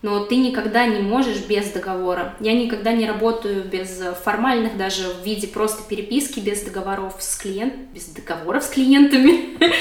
но 0.03 0.24
ты 0.25 0.36
никогда 0.36 0.86
не 0.86 1.00
можешь 1.00 1.39
без 1.39 1.72
договора. 1.72 2.36
Я 2.39 2.53
никогда 2.53 2.91
не 2.91 3.08
работаю 3.08 3.63
без 3.63 4.03
формальных, 4.24 4.77
даже 4.77 5.08
в 5.10 5.25
виде 5.25 5.48
просто 5.48 5.82
переписки, 5.89 6.39
без 6.39 6.62
договоров 6.62 7.15
с 7.20 7.36
клиентами, 7.38 7.88
без 7.93 8.05
договоров 8.05 8.63
с 8.63 8.70
клиентами. 8.70 9.58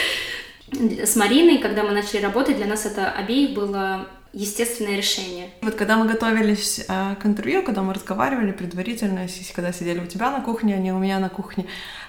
С 0.72 1.16
Мариной, 1.16 1.58
когда 1.58 1.82
мы 1.82 1.90
начали 1.92 2.22
работать, 2.22 2.56
для 2.56 2.66
нас 2.66 2.86
это 2.86 3.10
обеих 3.10 3.54
было 3.54 4.08
естественное 4.32 4.96
решение. 4.96 5.50
Вот 5.60 5.74
когда 5.74 5.96
мы 5.96 6.06
готовились 6.06 6.84
э, 6.88 7.16
к 7.20 7.26
интервью, 7.26 7.62
когда 7.62 7.82
мы 7.82 7.92
разговаривали 7.92 8.52
предварительно, 8.52 9.26
когда 9.54 9.72
сидели 9.72 10.00
у 10.00 10.06
тебя 10.06 10.30
на 10.30 10.40
кухне, 10.40 10.74
а 10.74 10.78
не 10.78 10.92
у 10.92 10.98
меня 10.98 11.18
на 11.18 11.28
кухне, 11.28 11.66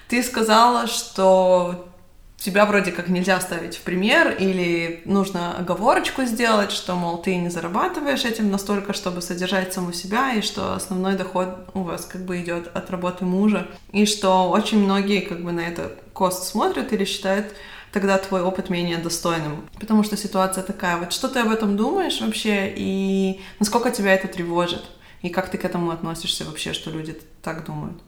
ты 0.08 0.24
сказала, 0.24 0.88
что 0.88 1.89
тебя 2.38 2.65
вроде 2.65 2.91
как 2.91 3.08
нельзя 3.08 3.39
ставить 3.39 3.77
в 3.77 3.82
пример, 3.82 4.36
или 4.38 5.01
нужно 5.05 5.58
оговорочку 5.58 6.24
сделать, 6.24 6.72
что, 6.72 6.96
мол, 6.96 7.17
ты 7.22 7.38
не 7.38 7.50
зарабатываешь 7.50 8.25
этим 8.25 8.51
настолько, 8.51 8.93
чтобы 8.93 9.22
содержать 9.22 9.74
саму 9.74 9.93
себя, 9.93 10.34
и 10.34 10.41
что 10.41 10.75
основной 10.75 11.15
доход 11.15 11.70
у 11.74 11.84
вас 11.84 12.05
как 12.05 12.25
бы 12.25 12.41
идет 12.41 12.70
от 12.74 12.91
работы 12.91 13.24
мужа, 13.24 13.67
и 13.93 14.05
что 14.05 14.50
очень 14.50 14.84
многие 14.84 15.22
как 15.22 15.41
бы 15.41 15.53
на 15.53 15.62
это 15.62 15.93
кост 16.13 16.43
смотрят 16.43 16.91
или 16.91 17.05
считают, 17.05 17.53
тогда 17.93 18.17
твой 18.17 18.41
опыт 18.41 18.69
менее 18.69 18.97
достойным. 18.97 19.69
Потому 19.79 20.03
что 20.03 20.17
ситуация 20.17 20.63
такая. 20.63 20.97
Вот 20.97 21.13
что 21.13 21.29
ты 21.29 21.39
об 21.39 21.51
этом 21.51 21.77
думаешь 21.77 22.19
вообще, 22.19 22.73
и 22.75 23.39
насколько 23.59 23.91
тебя 23.91 24.13
это 24.13 24.27
тревожит? 24.27 24.83
И 25.21 25.29
как 25.29 25.50
ты 25.50 25.57
к 25.57 25.63
этому 25.63 25.91
относишься 25.91 26.43
вообще, 26.43 26.73
что 26.73 26.91
люди 26.91 27.15
так 27.41 27.65
думают? 27.65 28.01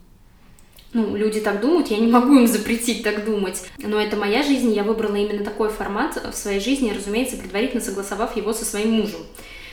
ну, 0.96 1.14
люди 1.14 1.40
так 1.40 1.60
думают, 1.60 1.88
я 1.88 1.98
не 1.98 2.06
могу 2.06 2.38
им 2.38 2.46
запретить 2.46 3.02
так 3.02 3.24
думать. 3.24 3.62
Но 3.78 4.00
это 4.00 4.16
моя 4.16 4.42
жизнь, 4.42 4.72
я 4.72 4.82
выбрала 4.82 5.16
именно 5.16 5.44
такой 5.44 5.68
формат 5.68 6.16
в 6.16 6.34
своей 6.34 6.58
жизни, 6.58 6.90
разумеется, 6.90 7.36
предварительно 7.36 7.82
согласовав 7.82 8.34
его 8.36 8.54
со 8.54 8.64
своим 8.64 8.92
мужем. 8.92 9.20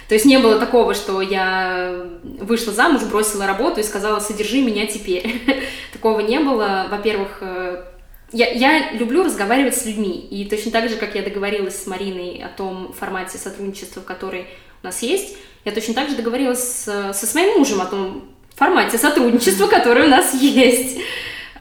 То 0.10 0.16
есть 0.16 0.26
не 0.26 0.38
было 0.38 0.60
такого, 0.60 0.94
что 0.94 1.22
я 1.22 2.06
вышла 2.24 2.74
замуж, 2.74 3.04
бросила 3.04 3.48
работу 3.48 3.80
и 3.80 3.84
сказала, 3.84 4.20
содержи 4.20 4.62
меня 4.62 4.86
теперь. 4.86 5.42
Такого 5.94 6.20
не 6.20 6.40
было. 6.40 6.88
Во-первых, 6.92 7.38
э, 7.40 7.86
я, 8.34 8.50
я 8.50 8.92
люблю 8.94 9.24
разговаривать 9.24 9.78
с 9.78 9.86
людьми. 9.86 10.28
И 10.30 10.46
точно 10.46 10.72
так 10.72 10.90
же, 10.90 10.96
как 10.98 11.16
я 11.16 11.22
договорилась 11.22 11.82
с 11.82 11.88
Мариной 11.88 12.44
о 12.44 12.50
том 12.50 12.92
формате 12.94 13.38
сотрудничества, 13.38 14.02
который 14.02 14.48
у 14.82 14.86
нас 14.86 15.02
есть, 15.02 15.38
я 15.64 15.72
точно 15.72 15.94
так 15.94 16.10
же 16.10 16.16
договорилась 16.16 16.60
с, 16.60 17.14
со 17.14 17.26
своим 17.26 17.60
мужем 17.60 17.80
о 17.82 17.86
том 17.86 18.30
формате 18.56 18.98
сотрудничества, 18.98 19.68
который 19.68 20.06
у 20.06 20.10
нас 20.10 20.34
есть. 20.34 21.00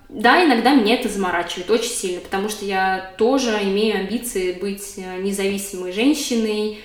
Да, 0.08 0.44
иногда 0.44 0.74
меня 0.74 0.94
это 0.94 1.08
заморачивает 1.08 1.70
очень 1.70 1.90
сильно, 1.90 2.20
потому 2.20 2.48
что 2.48 2.64
я 2.64 3.14
тоже 3.16 3.50
имею 3.62 3.96
амбиции 3.96 4.52
быть 4.52 4.96
независимой 4.96 5.92
женщиной, 5.92 6.80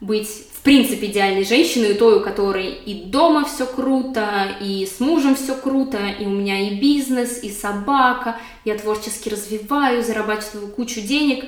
быть 0.00 0.47
в 0.58 0.62
принципе 0.62 1.06
идеальной 1.06 1.44
женщиной, 1.44 1.94
той, 1.94 2.16
у 2.16 2.20
которой 2.20 2.66
и 2.74 3.04
дома 3.04 3.44
все 3.44 3.64
круто, 3.64 4.56
и 4.60 4.86
с 4.86 4.98
мужем 4.98 5.36
все 5.36 5.54
круто, 5.54 5.98
и 6.18 6.26
у 6.26 6.30
меня 6.30 6.68
и 6.68 6.80
бизнес, 6.80 7.44
и 7.44 7.50
собака, 7.50 8.36
я 8.64 8.76
творчески 8.76 9.28
развиваю, 9.28 10.02
зарабатываю 10.02 10.66
кучу 10.72 11.00
денег. 11.00 11.44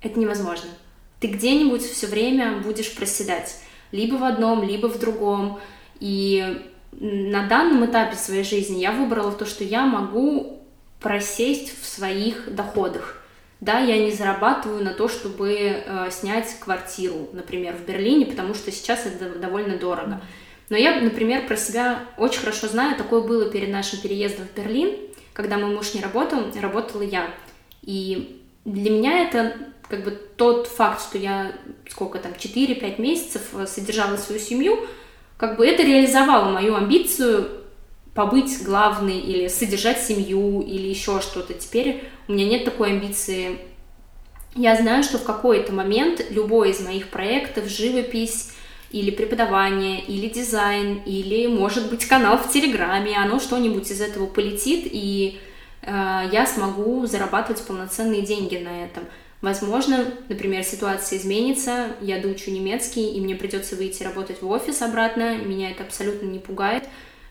Это 0.00 0.20
невозможно. 0.20 0.70
Ты 1.18 1.26
где-нибудь 1.26 1.82
все 1.82 2.06
время 2.06 2.58
будешь 2.58 2.94
проседать. 2.94 3.56
Либо 3.90 4.14
в 4.14 4.24
одном, 4.24 4.62
либо 4.62 4.86
в 4.86 5.00
другом. 5.00 5.58
И 5.98 6.62
на 6.92 7.48
данном 7.48 7.84
этапе 7.86 8.16
своей 8.16 8.44
жизни 8.44 8.78
я 8.78 8.92
выбрала 8.92 9.32
то, 9.32 9.46
что 9.46 9.64
я 9.64 9.84
могу 9.84 10.60
просесть 11.00 11.74
в 11.82 11.86
своих 11.86 12.54
доходах 12.54 13.21
да, 13.62 13.78
я 13.78 13.96
не 13.96 14.10
зарабатываю 14.10 14.82
на 14.82 14.92
то, 14.92 15.06
чтобы 15.06 15.52
э, 15.54 16.08
снять 16.10 16.58
квартиру, 16.58 17.28
например, 17.32 17.76
в 17.76 17.86
Берлине, 17.86 18.26
потому 18.26 18.54
что 18.54 18.72
сейчас 18.72 19.06
это 19.06 19.38
довольно 19.38 19.78
дорого. 19.78 20.20
Но 20.68 20.76
я, 20.76 21.00
например, 21.00 21.46
про 21.46 21.56
себя 21.56 22.00
очень 22.16 22.40
хорошо 22.40 22.66
знаю, 22.66 22.96
такое 22.96 23.20
было 23.20 23.48
перед 23.48 23.68
нашим 23.68 24.00
переездом 24.00 24.48
в 24.48 24.56
Берлин, 24.58 24.96
когда 25.32 25.58
мой 25.58 25.72
муж 25.72 25.94
не 25.94 26.00
работал, 26.00 26.40
работала 26.60 27.02
я. 27.02 27.32
И 27.82 28.42
для 28.64 28.90
меня 28.90 29.28
это 29.28 29.54
как 29.88 30.02
бы 30.02 30.10
тот 30.10 30.66
факт, 30.66 31.00
что 31.00 31.16
я 31.18 31.52
сколько 31.88 32.18
там, 32.18 32.32
4-5 32.32 33.00
месяцев 33.00 33.42
э, 33.54 33.68
содержала 33.68 34.16
свою 34.16 34.40
семью, 34.40 34.80
как 35.36 35.56
бы 35.56 35.64
это 35.64 35.84
реализовало 35.84 36.50
мою 36.50 36.74
амбицию 36.74 37.61
побыть 38.14 38.62
главной 38.62 39.18
или 39.18 39.48
содержать 39.48 40.00
семью 40.00 40.60
или 40.60 40.88
еще 40.88 41.20
что-то. 41.20 41.54
Теперь 41.54 42.04
у 42.28 42.32
меня 42.32 42.46
нет 42.46 42.64
такой 42.64 42.90
амбиции. 42.90 43.58
Я 44.54 44.76
знаю, 44.76 45.02
что 45.02 45.18
в 45.18 45.24
какой-то 45.24 45.72
момент 45.72 46.24
любой 46.30 46.70
из 46.70 46.80
моих 46.80 47.08
проектов, 47.08 47.68
живопись 47.68 48.52
или 48.90 49.10
преподавание, 49.10 50.00
или 50.00 50.28
дизайн, 50.28 51.00
или, 51.06 51.46
может 51.46 51.88
быть, 51.88 52.04
канал 52.04 52.36
в 52.36 52.52
Телеграме, 52.52 53.16
оно 53.16 53.40
что-нибудь 53.40 53.90
из 53.90 54.02
этого 54.02 54.26
полетит, 54.26 54.86
и 54.90 55.40
э, 55.80 56.28
я 56.30 56.46
смогу 56.46 57.06
зарабатывать 57.06 57.62
полноценные 57.66 58.20
деньги 58.20 58.56
на 58.56 58.84
этом. 58.84 59.04
Возможно, 59.40 60.04
например, 60.28 60.62
ситуация 60.62 61.18
изменится, 61.18 61.96
я 62.02 62.20
доучу 62.20 62.50
немецкий, 62.50 63.14
и 63.14 63.20
мне 63.20 63.34
придется 63.34 63.74
выйти 63.74 64.02
работать 64.02 64.42
в 64.42 64.48
офис 64.48 64.82
обратно, 64.82 65.38
меня 65.38 65.70
это 65.70 65.82
абсолютно 65.82 66.26
не 66.26 66.38
пугает. 66.38 66.84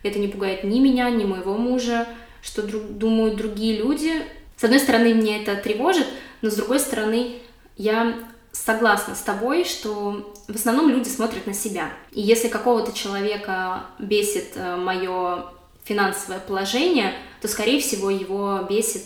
Это 0.03 0.19
не 0.19 0.27
пугает 0.27 0.63
ни 0.63 0.79
меня, 0.79 1.09
ни 1.09 1.25
моего 1.25 1.55
мужа, 1.55 2.07
что 2.41 2.63
друг, 2.63 2.83
думают 2.83 3.35
другие 3.35 3.77
люди. 3.77 4.23
С 4.57 4.63
одной 4.63 4.79
стороны, 4.79 5.13
мне 5.13 5.41
это 5.41 5.55
тревожит, 5.55 6.07
но 6.41 6.49
с 6.49 6.55
другой 6.55 6.79
стороны, 6.79 7.37
я 7.77 8.15
согласна 8.51 9.15
с 9.15 9.21
тобой, 9.21 9.63
что 9.63 10.33
в 10.47 10.55
основном 10.55 10.89
люди 10.89 11.07
смотрят 11.07 11.47
на 11.47 11.53
себя. 11.53 11.91
И 12.11 12.21
если 12.21 12.47
какого-то 12.47 12.91
человека 12.91 13.85
бесит 13.99 14.51
э, 14.55 14.75
мое 14.75 15.45
финансовое 15.83 16.39
положение, 16.39 17.13
то, 17.41 17.47
скорее 17.47 17.79
всего, 17.79 18.09
его 18.09 18.59
бесит 18.69 19.03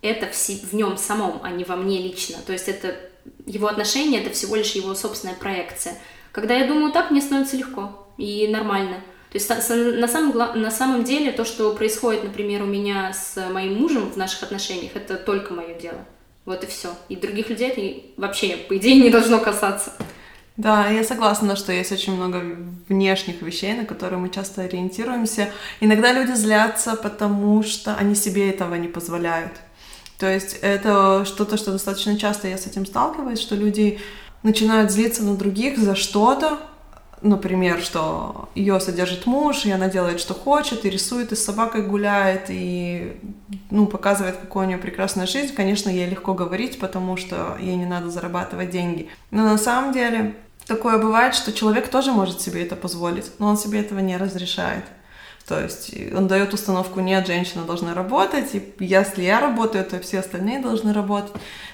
это 0.00 0.26
в, 0.26 0.34
в 0.34 0.72
нем 0.74 0.96
самом, 0.96 1.40
а 1.42 1.50
не 1.50 1.64
во 1.64 1.76
мне 1.76 2.00
лично. 2.00 2.38
То 2.46 2.52
есть 2.52 2.68
это 2.68 2.96
его 3.46 3.68
отношение, 3.68 4.20
это 4.20 4.30
всего 4.30 4.56
лишь 4.56 4.72
его 4.72 4.94
собственная 4.94 5.34
проекция. 5.34 5.96
Когда 6.32 6.54
я 6.54 6.66
думаю 6.66 6.92
так, 6.92 7.10
мне 7.10 7.20
становится 7.20 7.56
легко 7.56 8.06
и 8.16 8.48
нормально. 8.48 9.00
То 9.34 9.38
есть 9.38 9.48
на 9.98 10.06
самом, 10.06 10.62
на 10.62 10.70
самом 10.70 11.02
деле 11.02 11.32
то, 11.32 11.44
что 11.44 11.74
происходит, 11.74 12.22
например, 12.22 12.62
у 12.62 12.66
меня 12.66 13.12
с 13.12 13.50
моим 13.50 13.80
мужем 13.80 14.08
в 14.08 14.16
наших 14.16 14.44
отношениях, 14.44 14.92
это 14.94 15.16
только 15.16 15.54
мое 15.54 15.74
дело. 15.74 15.98
Вот 16.44 16.62
и 16.62 16.68
все. 16.68 16.90
И 17.08 17.16
других 17.16 17.48
людей 17.48 17.70
это 17.70 18.20
вообще, 18.20 18.56
по 18.56 18.76
идее, 18.76 19.02
не 19.02 19.10
должно 19.10 19.40
касаться. 19.40 19.92
Да, 20.56 20.88
я 20.88 21.02
согласна, 21.02 21.56
что 21.56 21.72
есть 21.72 21.90
очень 21.90 22.14
много 22.14 22.44
внешних 22.88 23.42
вещей, 23.42 23.72
на 23.74 23.84
которые 23.84 24.20
мы 24.20 24.30
часто 24.30 24.62
ориентируемся. 24.62 25.50
Иногда 25.80 26.12
люди 26.12 26.30
злятся, 26.30 26.94
потому 26.94 27.64
что 27.64 27.96
они 27.96 28.14
себе 28.14 28.48
этого 28.50 28.76
не 28.76 28.86
позволяют. 28.86 29.54
То 30.20 30.32
есть 30.32 30.58
это 30.62 31.24
что-то, 31.24 31.56
что 31.56 31.72
достаточно 31.72 32.16
часто 32.16 32.46
я 32.46 32.56
с 32.56 32.68
этим 32.68 32.86
сталкиваюсь, 32.86 33.40
что 33.40 33.56
люди 33.56 33.98
начинают 34.44 34.92
злиться 34.92 35.24
на 35.24 35.34
других 35.34 35.76
за 35.76 35.96
что-то, 35.96 36.60
например, 37.24 37.80
что 37.80 38.50
ее 38.54 38.78
содержит 38.78 39.26
муж, 39.26 39.64
и 39.64 39.72
она 39.72 39.88
делает, 39.88 40.20
что 40.20 40.34
хочет, 40.34 40.84
и 40.84 40.90
рисует, 40.90 41.32
и 41.32 41.36
с 41.36 41.44
собакой 41.44 41.82
гуляет, 41.82 42.46
и 42.48 43.16
ну, 43.70 43.86
показывает, 43.86 44.36
какая 44.36 44.64
у 44.64 44.68
нее 44.68 44.78
прекрасная 44.78 45.26
жизнь, 45.26 45.54
конечно, 45.54 45.88
ей 45.88 46.06
легко 46.08 46.34
говорить, 46.34 46.78
потому 46.78 47.16
что 47.16 47.56
ей 47.58 47.76
не 47.76 47.86
надо 47.86 48.10
зарабатывать 48.10 48.70
деньги. 48.70 49.08
Но 49.30 49.42
на 49.42 49.56
самом 49.56 49.92
деле 49.92 50.36
такое 50.66 50.98
бывает, 50.98 51.34
что 51.34 51.52
человек 51.52 51.88
тоже 51.88 52.12
может 52.12 52.42
себе 52.42 52.62
это 52.62 52.76
позволить, 52.76 53.32
но 53.38 53.48
он 53.48 53.56
себе 53.56 53.80
этого 53.80 54.00
не 54.00 54.18
разрешает. 54.18 54.84
То 55.48 55.60
есть 55.60 55.94
он 56.14 56.26
дает 56.26 56.52
установку 56.54 57.00
«нет, 57.00 57.26
женщина 57.26 57.64
должна 57.64 57.94
работать», 57.94 58.54
и 58.54 58.74
если 58.80 59.22
я 59.22 59.40
работаю, 59.40 59.84
то 59.84 59.98
все 60.00 60.20
остальные 60.20 60.60
должны 60.60 60.92
работать. 60.92 61.32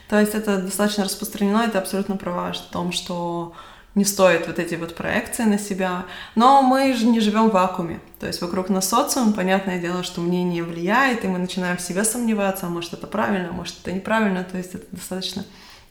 То 0.09 0.19
есть 0.19 0.35
это 0.35 0.59
достаточно 0.59 1.05
распространено, 1.05 1.65
это 1.67 1.79
абсолютно 1.79 2.17
права 2.17 2.53
в 2.53 2.73
том, 2.73 2.91
что 2.93 3.53
не 3.95 4.05
стоит 4.05 4.47
вот 4.47 4.59
эти 4.59 4.77
вот 4.77 4.95
проекции 4.95 5.43
на 5.43 5.59
себя. 5.59 6.07
Но 6.35 6.63
мы 6.63 6.95
же 6.95 7.07
не 7.07 7.21
живем 7.21 7.51
в 7.51 7.53
вакууме. 7.53 8.01
То 8.21 8.27
есть 8.27 8.41
вокруг 8.41 8.69
нас 8.69 8.89
социум, 8.89 9.33
понятное 9.33 9.81
дело, 9.81 10.03
что 10.03 10.21
мнение 10.21 10.63
влияет, 10.63 11.25
и 11.25 11.29
мы 11.29 11.39
начинаем 11.39 11.77
в 11.77 11.81
себе 11.81 12.05
сомневаться, 12.05 12.67
а 12.67 12.71
может 12.71 12.93
это 12.93 13.07
правильно, 13.07 13.49
а 13.51 13.53
может 13.53 13.77
это 13.83 13.93
неправильно. 13.93 14.45
То 14.45 14.59
есть 14.59 14.75
это 14.75 14.87
достаточно 14.93 15.45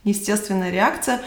естественная 0.03 0.71
реакция. 0.71 1.21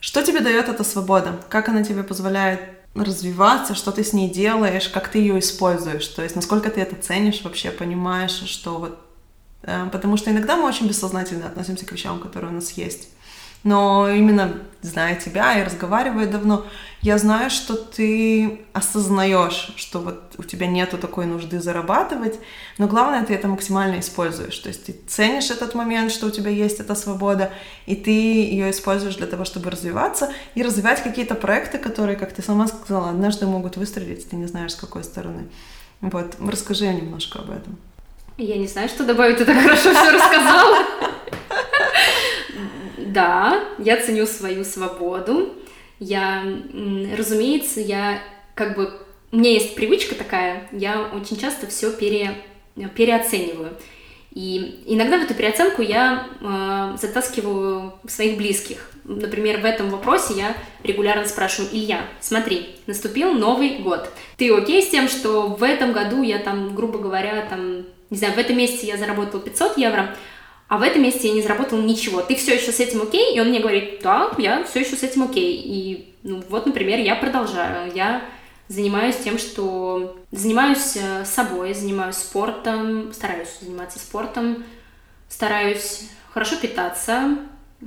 Что 0.00 0.22
тебе 0.22 0.40
дает 0.40 0.68
эта 0.68 0.84
свобода? 0.84 1.40
Как 1.48 1.68
она 1.68 1.82
тебе 1.82 2.02
позволяет 2.02 2.60
развиваться, 2.94 3.74
что 3.74 3.92
ты 3.92 4.02
с 4.04 4.12
ней 4.12 4.30
делаешь, 4.30 4.88
как 4.88 5.08
ты 5.08 5.18
ее 5.18 5.38
используешь, 5.38 6.06
то 6.06 6.22
есть 6.22 6.34
насколько 6.34 6.70
ты 6.70 6.80
это 6.80 6.96
ценишь 6.96 7.42
вообще, 7.42 7.70
понимаешь, 7.70 8.42
что 8.46 8.78
вот... 8.78 8.98
Э, 9.62 9.88
потому 9.92 10.16
что 10.16 10.30
иногда 10.30 10.56
мы 10.56 10.66
очень 10.66 10.88
бессознательно 10.88 11.46
относимся 11.46 11.84
к 11.84 11.92
вещам, 11.92 12.20
которые 12.20 12.50
у 12.50 12.54
нас 12.54 12.72
есть 12.72 13.08
но 13.66 14.08
именно 14.08 14.52
зная 14.80 15.16
тебя 15.16 15.58
и 15.58 15.64
разговаривая 15.64 16.28
давно, 16.28 16.64
я 17.02 17.18
знаю, 17.18 17.50
что 17.50 17.74
ты 17.74 18.60
осознаешь, 18.72 19.72
что 19.76 19.98
вот 19.98 20.34
у 20.38 20.44
тебя 20.44 20.68
нету 20.68 20.98
такой 20.98 21.26
нужды 21.26 21.60
зарабатывать, 21.60 22.38
но 22.78 22.86
главное, 22.86 23.24
ты 23.24 23.34
это 23.34 23.48
максимально 23.48 23.98
используешь. 23.98 24.56
То 24.58 24.68
есть 24.68 24.86
ты 24.86 24.94
ценишь 25.08 25.50
этот 25.50 25.74
момент, 25.74 26.12
что 26.12 26.26
у 26.26 26.30
тебя 26.30 26.50
есть 26.50 26.78
эта 26.78 26.94
свобода, 26.94 27.50
и 27.86 27.96
ты 27.96 28.10
ее 28.10 28.70
используешь 28.70 29.16
для 29.16 29.26
того, 29.26 29.44
чтобы 29.44 29.68
развиваться 29.70 30.32
и 30.54 30.62
развивать 30.62 31.02
какие-то 31.02 31.34
проекты, 31.34 31.78
которые, 31.78 32.16
как 32.16 32.32
ты 32.32 32.42
сама 32.42 32.68
сказала, 32.68 33.10
однажды 33.10 33.46
могут 33.46 33.76
выстрелить, 33.76 34.30
ты 34.30 34.36
не 34.36 34.46
знаешь, 34.46 34.72
с 34.72 34.76
какой 34.76 35.02
стороны. 35.02 35.48
Вот, 36.00 36.36
расскажи 36.38 36.86
немножко 36.86 37.40
об 37.40 37.50
этом. 37.50 37.76
Я 38.38 38.58
не 38.58 38.68
знаю, 38.68 38.88
что 38.88 39.04
добавить, 39.04 39.38
ты 39.38 39.44
так 39.44 39.60
хорошо 39.60 39.90
все 39.92 40.10
рассказала. 40.12 40.76
Да, 43.16 43.64
я 43.78 43.96
ценю 43.96 44.26
свою 44.26 44.62
свободу. 44.62 45.54
Я, 45.98 46.44
разумеется, 47.16 47.80
я 47.80 48.20
как 48.54 48.76
бы... 48.76 48.92
У 49.32 49.38
меня 49.38 49.52
есть 49.52 49.74
привычка 49.74 50.14
такая, 50.14 50.68
я 50.70 51.00
очень 51.14 51.38
часто 51.38 51.66
все 51.66 51.90
пере, 51.90 52.34
переоцениваю. 52.94 53.70
И 54.32 54.82
иногда 54.86 55.18
в 55.18 55.22
эту 55.22 55.32
переоценку 55.32 55.80
я 55.80 56.26
э, 56.42 56.98
затаскиваю 57.00 57.94
своих 58.06 58.36
близких. 58.36 58.90
Например, 59.04 59.60
в 59.60 59.64
этом 59.64 59.88
вопросе 59.88 60.34
я 60.34 60.54
регулярно 60.84 61.24
спрашиваю, 61.26 61.70
Илья, 61.72 62.02
смотри, 62.20 62.76
наступил 62.86 63.32
Новый 63.32 63.78
год. 63.78 64.10
Ты 64.36 64.52
окей 64.52 64.82
с 64.82 64.90
тем, 64.90 65.08
что 65.08 65.46
в 65.46 65.62
этом 65.62 65.94
году 65.94 66.22
я 66.22 66.38
там, 66.38 66.74
грубо 66.74 66.98
говоря, 66.98 67.46
там, 67.48 67.86
не 68.10 68.18
знаю, 68.18 68.34
в 68.34 68.38
этом 68.38 68.58
месяце 68.58 68.84
я 68.84 68.98
заработал 68.98 69.40
500 69.40 69.78
евро, 69.78 70.14
а 70.68 70.78
в 70.78 70.82
этом 70.82 71.02
месте 71.02 71.28
я 71.28 71.34
не 71.34 71.42
заработал 71.42 71.80
ничего. 71.80 72.22
Ты 72.22 72.34
все 72.34 72.54
еще 72.54 72.72
с 72.72 72.80
этим 72.80 73.02
окей? 73.02 73.34
И 73.36 73.40
он 73.40 73.48
мне 73.48 73.60
говорит, 73.60 74.00
да, 74.02 74.32
я 74.38 74.64
все 74.64 74.80
еще 74.80 74.96
с 74.96 75.02
этим 75.02 75.22
окей. 75.22 75.62
И 75.64 76.14
ну, 76.22 76.42
вот, 76.48 76.66
например, 76.66 76.98
я 76.98 77.14
продолжаю. 77.14 77.92
Я 77.94 78.24
занимаюсь 78.68 79.16
тем, 79.16 79.38
что 79.38 80.16
занимаюсь 80.32 80.96
э, 80.96 81.24
собой, 81.24 81.72
занимаюсь 81.72 82.16
спортом, 82.16 83.12
стараюсь 83.12 83.58
заниматься 83.60 84.00
спортом, 84.00 84.64
стараюсь 85.28 86.08
хорошо 86.32 86.56
питаться, 86.56 87.38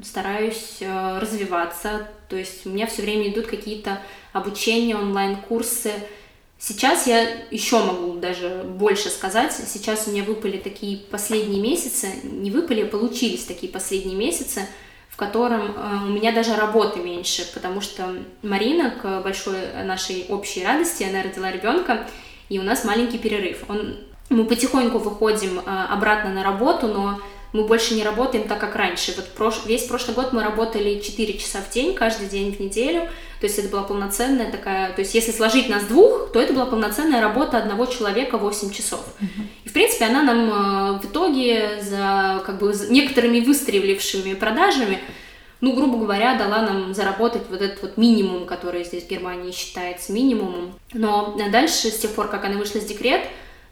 стараюсь 0.02 0.78
э, 0.80 1.20
развиваться. 1.20 2.08
То 2.30 2.38
есть 2.38 2.66
у 2.66 2.70
меня 2.70 2.88
все 2.88 3.02
время 3.02 3.30
идут 3.30 3.48
какие-то 3.48 4.02
обучения, 4.32 4.96
онлайн-курсы, 4.96 5.92
Сейчас 6.62 7.08
я 7.08 7.26
еще 7.52 7.82
могу 7.82 8.20
даже 8.20 8.66
больше 8.66 9.10
сказать. 9.10 9.54
Сейчас 9.54 10.08
у 10.08 10.12
меня 10.12 10.24
выпали 10.24 10.58
такие 10.58 10.98
последние 10.98 11.62
месяцы, 11.62 12.10
не 12.24 12.52
выпали, 12.52 12.82
а 12.82 12.86
получились 12.86 13.46
такие 13.46 13.72
последние 13.72 14.18
месяцы, 14.18 14.68
в 15.08 15.16
котором 15.16 15.72
э, 15.72 16.06
у 16.06 16.10
меня 16.10 16.34
даже 16.34 16.58
работы 16.58 17.00
меньше, 17.00 17.50
потому 17.54 17.80
что 17.80 18.14
Марина, 18.42 18.92
к 18.92 19.22
большой 19.22 19.56
нашей 19.86 20.26
общей 20.28 20.66
радости, 20.66 21.04
она 21.04 21.24
родила 21.24 21.50
ребенка, 21.50 22.06
и 22.50 22.60
у 22.60 22.64
нас 22.64 22.84
маленький 22.84 23.20
перерыв. 23.20 23.64
Он, 23.70 23.96
мы 24.28 24.44
потихоньку 24.44 24.98
выходим 24.98 25.60
э, 25.60 25.86
обратно 25.90 26.34
на 26.34 26.44
работу, 26.44 26.88
но 26.88 27.22
мы 27.54 27.64
больше 27.66 27.96
не 27.96 28.04
работаем 28.04 28.48
так, 28.48 28.60
как 28.60 28.76
раньше. 28.76 29.14
Вот 29.16 29.28
прош... 29.30 29.62
весь 29.66 29.84
прошлый 29.84 30.16
год 30.16 30.34
мы 30.34 30.44
работали 30.44 31.00
4 31.00 31.38
часа 31.38 31.60
в 31.62 31.74
день, 31.74 31.96
каждый 31.96 32.28
день 32.28 32.56
в 32.56 32.60
неделю. 32.60 33.08
То 33.40 33.48
есть 33.48 33.58
это 33.58 33.70
была 33.70 33.84
полноценная 33.84 34.52
такая... 34.52 34.94
То 34.94 35.02
есть 35.02 35.16
если 35.16 35.32
сложить 35.32 35.70
нас 35.70 35.84
двух, 35.86 36.32
то 36.32 36.40
это 36.40 36.54
была 36.54 36.66
полноценная 36.66 37.22
работа 37.22 37.58
одного 37.58 37.86
человека 37.86 38.38
8 38.38 38.72
часов. 38.72 39.02
Uh-huh. 39.20 39.44
И, 39.66 39.70
в 39.70 39.74
принципе, 39.74 40.06
она 40.06 40.24
нам 40.24 40.50
э, 40.50 41.00
в 41.00 41.06
итоге 41.06 41.82
за 41.82 42.44
как 42.46 42.60
бы 42.60 42.74
некоторыми 42.90 43.40
выстрелившими 43.40 44.34
продажами 44.34 45.00
ну, 45.62 45.74
грубо 45.74 45.98
говоря, 45.98 46.38
дала 46.38 46.62
нам 46.62 46.94
заработать 46.94 47.42
вот 47.50 47.62
этот 47.62 47.82
вот 47.82 47.98
минимум, 47.98 48.46
который 48.46 48.86
здесь 48.86 49.04
в 49.04 49.10
Германии 49.10 49.52
считается 49.52 50.14
минимумом. 50.14 50.74
Но 50.94 51.38
дальше, 51.52 51.90
с 51.90 52.00
тех 52.00 52.12
пор, 52.12 52.30
как 52.30 52.46
она 52.46 52.58
вышла 52.58 52.80
из 52.80 52.86
декрет, 52.86 53.22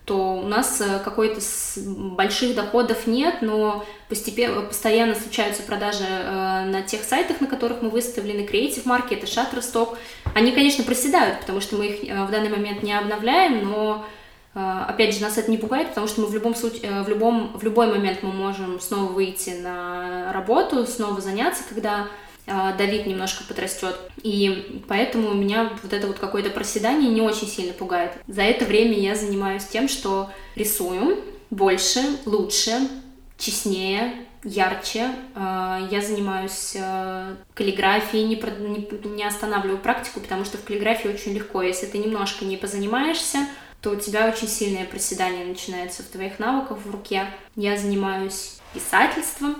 то 0.07 0.35
у 0.37 0.47
нас 0.47 0.79
э, 0.79 0.99
какой-то 1.03 1.41
больших 1.75 2.55
доходов 2.55 3.07
нет, 3.07 3.41
но 3.41 3.85
постепенно, 4.07 4.61
постоянно 4.61 5.13
случаются 5.15 5.63
продажи 5.63 6.05
э, 6.07 6.63
на 6.65 6.81
тех 6.81 7.03
сайтах, 7.03 7.41
на 7.41 7.47
которых 7.47 7.81
мы 7.81 7.89
выставлены, 7.89 8.45
Creative 8.45 8.85
Market 8.85 9.19
и 9.19 9.25
Shutterstock. 9.25 9.97
Они, 10.33 10.53
конечно, 10.53 10.85
проседают, 10.85 11.41
потому 11.41 11.59
что 11.59 11.75
мы 11.75 11.87
их 11.87 12.09
э, 12.09 12.23
в 12.23 12.31
данный 12.31 12.47
момент 12.47 12.83
не 12.83 12.97
обновляем, 12.97 13.69
но 13.69 14.05
опять 14.53 15.13
же, 15.13 15.21
нас 15.21 15.37
это 15.37 15.51
не 15.51 15.57
пугает, 15.57 15.89
потому 15.89 16.07
что 16.07 16.21
мы 16.21 16.27
в 16.27 16.33
любом 16.33 16.55
случае, 16.55 17.03
в 17.03 17.09
любом, 17.09 17.55
в 17.55 17.63
любой 17.63 17.87
момент 17.87 18.23
мы 18.23 18.31
можем 18.31 18.79
снова 18.79 19.11
выйти 19.11 19.51
на 19.51 20.33
работу, 20.33 20.87
снова 20.87 21.21
заняться, 21.21 21.61
когда 21.69 22.07
Давид 22.47 23.05
немножко 23.05 23.43
подрастет. 23.43 23.95
И 24.23 24.83
поэтому 24.87 25.33
меня 25.33 25.71
вот 25.83 25.93
это 25.93 26.07
вот 26.07 26.17
какое-то 26.17 26.49
проседание 26.49 27.11
не 27.11 27.21
очень 27.21 27.47
сильно 27.47 27.73
пугает. 27.73 28.13
За 28.27 28.41
это 28.41 28.65
время 28.65 28.93
я 28.93 29.15
занимаюсь 29.15 29.65
тем, 29.65 29.87
что 29.87 30.29
рисую 30.55 31.23
больше, 31.49 32.01
лучше, 32.25 32.89
честнее, 33.37 34.25
ярче. 34.43 35.09
А, 35.35 35.87
я 35.91 36.01
занимаюсь 36.01 36.73
э, 36.75 37.35
каллиграфией, 37.53 38.25
не 38.25 39.23
останавливаю 39.25 39.79
практику, 39.79 40.19
потому 40.19 40.45
что 40.45 40.57
в 40.57 40.63
каллиграфии 40.63 41.09
очень 41.09 41.33
легко. 41.33 41.61
Если 41.61 41.85
ты 41.85 41.97
немножко 41.97 42.45
не 42.45 42.57
позанимаешься, 42.57 43.39
то 43.81 43.91
у 43.91 43.95
тебя 43.95 44.27
очень 44.27 44.47
сильное 44.47 44.85
проседание 44.85 45.45
начинается 45.45 46.03
в 46.03 46.07
твоих 46.07 46.39
навыках 46.39 46.79
в 46.83 46.91
руке. 46.91 47.27
Я 47.55 47.77
занимаюсь 47.77 48.59
писательством, 48.73 49.55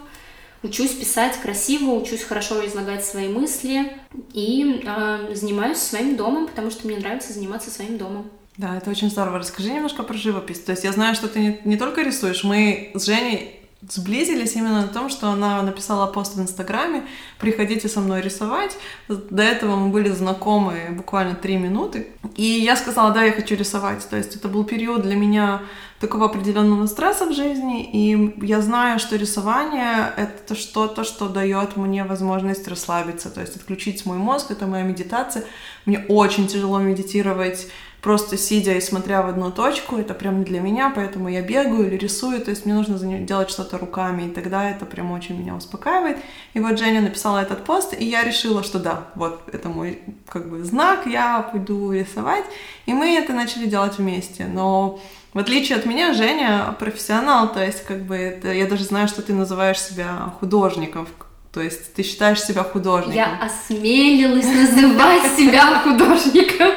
учусь 0.63 0.91
писать 0.91 1.39
красиво, 1.41 1.91
учусь 1.91 2.24
хорошо 2.24 2.65
излагать 2.65 3.06
свои 3.06 3.28
мысли 3.28 3.93
и 4.34 4.82
э, 4.86 5.36
занимаюсь 5.36 5.78
своим 5.78 6.15
домом, 6.15 6.48
потому 6.48 6.72
что 6.72 6.88
мне 6.88 6.98
нравится 6.98 7.34
заниматься 7.34 7.70
своим 7.70 7.98
домом. 7.98 8.30
Да, 8.58 8.76
это 8.76 8.89
очень 8.89 9.10
здорово. 9.10 9.39
Расскажи 9.39 9.72
немножко 9.72 10.02
про 10.04 10.15
живопись. 10.15 10.60
То 10.60 10.72
есть 10.72 10.84
я 10.84 10.91
знаю, 10.91 11.13
что 11.13 11.28
ты 11.28 11.39
не, 11.39 11.62
не 11.63 11.78
только 11.78 12.02
рисуешь, 12.02 12.43
мы 12.43 12.91
с 12.96 13.06
Женей 13.06 13.66
сблизились 13.89 14.56
именно 14.56 14.82
на 14.82 14.88
том, 14.88 15.10
что 15.10 15.30
она 15.30 15.62
написала 15.62 16.08
пост 16.08 16.36
в 16.36 16.41
Инстаграме 16.41 17.04
«Приходите 17.39 17.88
со 17.88 18.00
мной 18.00 18.21
рисовать». 18.21 18.78
До 19.08 19.43
этого 19.43 19.76
мы 19.76 19.89
были 19.89 20.10
знакомы 20.10 20.88
буквально 20.91 21.36
три 21.36 21.58
минуты. 21.58 22.08
И 22.36 22.43
я 22.43 22.76
сказала, 22.76 23.12
да, 23.12 23.23
я 23.23 23.32
хочу 23.32 23.56
рисовать. 23.56 24.08
То 24.10 24.17
есть 24.17 24.36
это 24.36 24.47
был 24.47 24.63
период 24.63 25.04
для 25.04 25.15
меня 25.15 25.62
такого 26.00 26.26
определенного 26.26 26.86
стресса 26.86 27.26
в 27.26 27.34
жизни, 27.34 27.84
и 27.84 28.45
я 28.45 28.62
знаю, 28.62 29.00
что 29.00 29.15
рисование— 29.15 30.13
это 30.17 30.54
что-то, 30.56 31.04
что 31.04 31.28
дает 31.28 31.76
мне 31.76 32.04
возможность 32.04 32.67
расслабиться, 32.67 33.32
то 33.32 33.41
есть 33.41 33.56
отключить 33.56 34.06
мой 34.06 34.17
мозг, 34.17 34.52
это 34.52 34.67
моя 34.67 34.84
медитация. 34.84 35.43
Мне 35.86 36.06
очень 36.08 36.47
тяжело 36.47 36.78
медитировать 36.78 37.67
просто 38.01 38.38
сидя 38.38 38.73
и 38.73 38.81
смотря 38.81 39.21
в 39.21 39.27
одну 39.27 39.51
точку, 39.51 39.97
это 39.97 40.13
прям 40.13 40.43
для 40.43 40.60
меня, 40.60 40.91
поэтому 40.95 41.29
я 41.29 41.41
бегаю 41.41 41.88
или 41.88 41.97
рисую, 41.97 42.39
то 42.41 42.51
есть 42.51 42.65
мне 42.65 42.75
нужно 42.75 42.97
делать 43.19 43.49
что-то 43.49 43.77
руками, 43.77 44.23
и 44.23 44.29
тогда 44.29 44.69
это 44.69 44.86
прям 44.86 45.12
очень 45.12 45.39
меня 45.39 45.55
успокаивает. 45.55 46.17
И 46.53 46.60
вот 46.60 46.77
Женя 46.77 47.01
написала 47.01 47.39
этот 47.39 47.63
пост, 47.63 47.93
и 47.97 48.05
я 48.05 48.23
решила, 48.23 48.63
что 48.63 48.79
да, 48.79 49.07
вот 49.15 49.41
это 49.51 49.69
мой 49.69 49.99
как 50.29 50.49
бы 50.49 50.63
знак, 50.63 51.07
я 51.07 51.41
пойду 51.41 51.91
рисовать, 51.91 52.45
и 52.86 52.93
мы 52.93 53.17
это 53.17 53.33
начали 53.33 53.65
делать 53.65 53.97
вместе, 53.97 54.45
но 54.45 54.99
в 55.33 55.39
отличие 55.39 55.77
от 55.77 55.86
меня, 55.86 56.13
Женя 56.13 56.75
профессионал, 56.79 57.51
то 57.51 57.63
есть 57.63 57.83
как 57.83 58.03
бы 58.03 58.15
это, 58.15 58.51
я 58.53 58.67
даже 58.67 58.83
знаю, 58.83 59.07
что 59.07 59.21
ты 59.21 59.33
называешь 59.33 59.79
себя 59.79 60.33
художником, 60.39 61.07
то 61.51 61.62
есть 61.62 61.93
ты 61.93 62.03
считаешь 62.03 62.41
себя 62.41 62.63
художником. 62.63 63.15
Я 63.15 63.39
осмелилась 63.41 64.45
называть 64.45 65.36
себя 65.36 65.79
художником. 65.83 66.71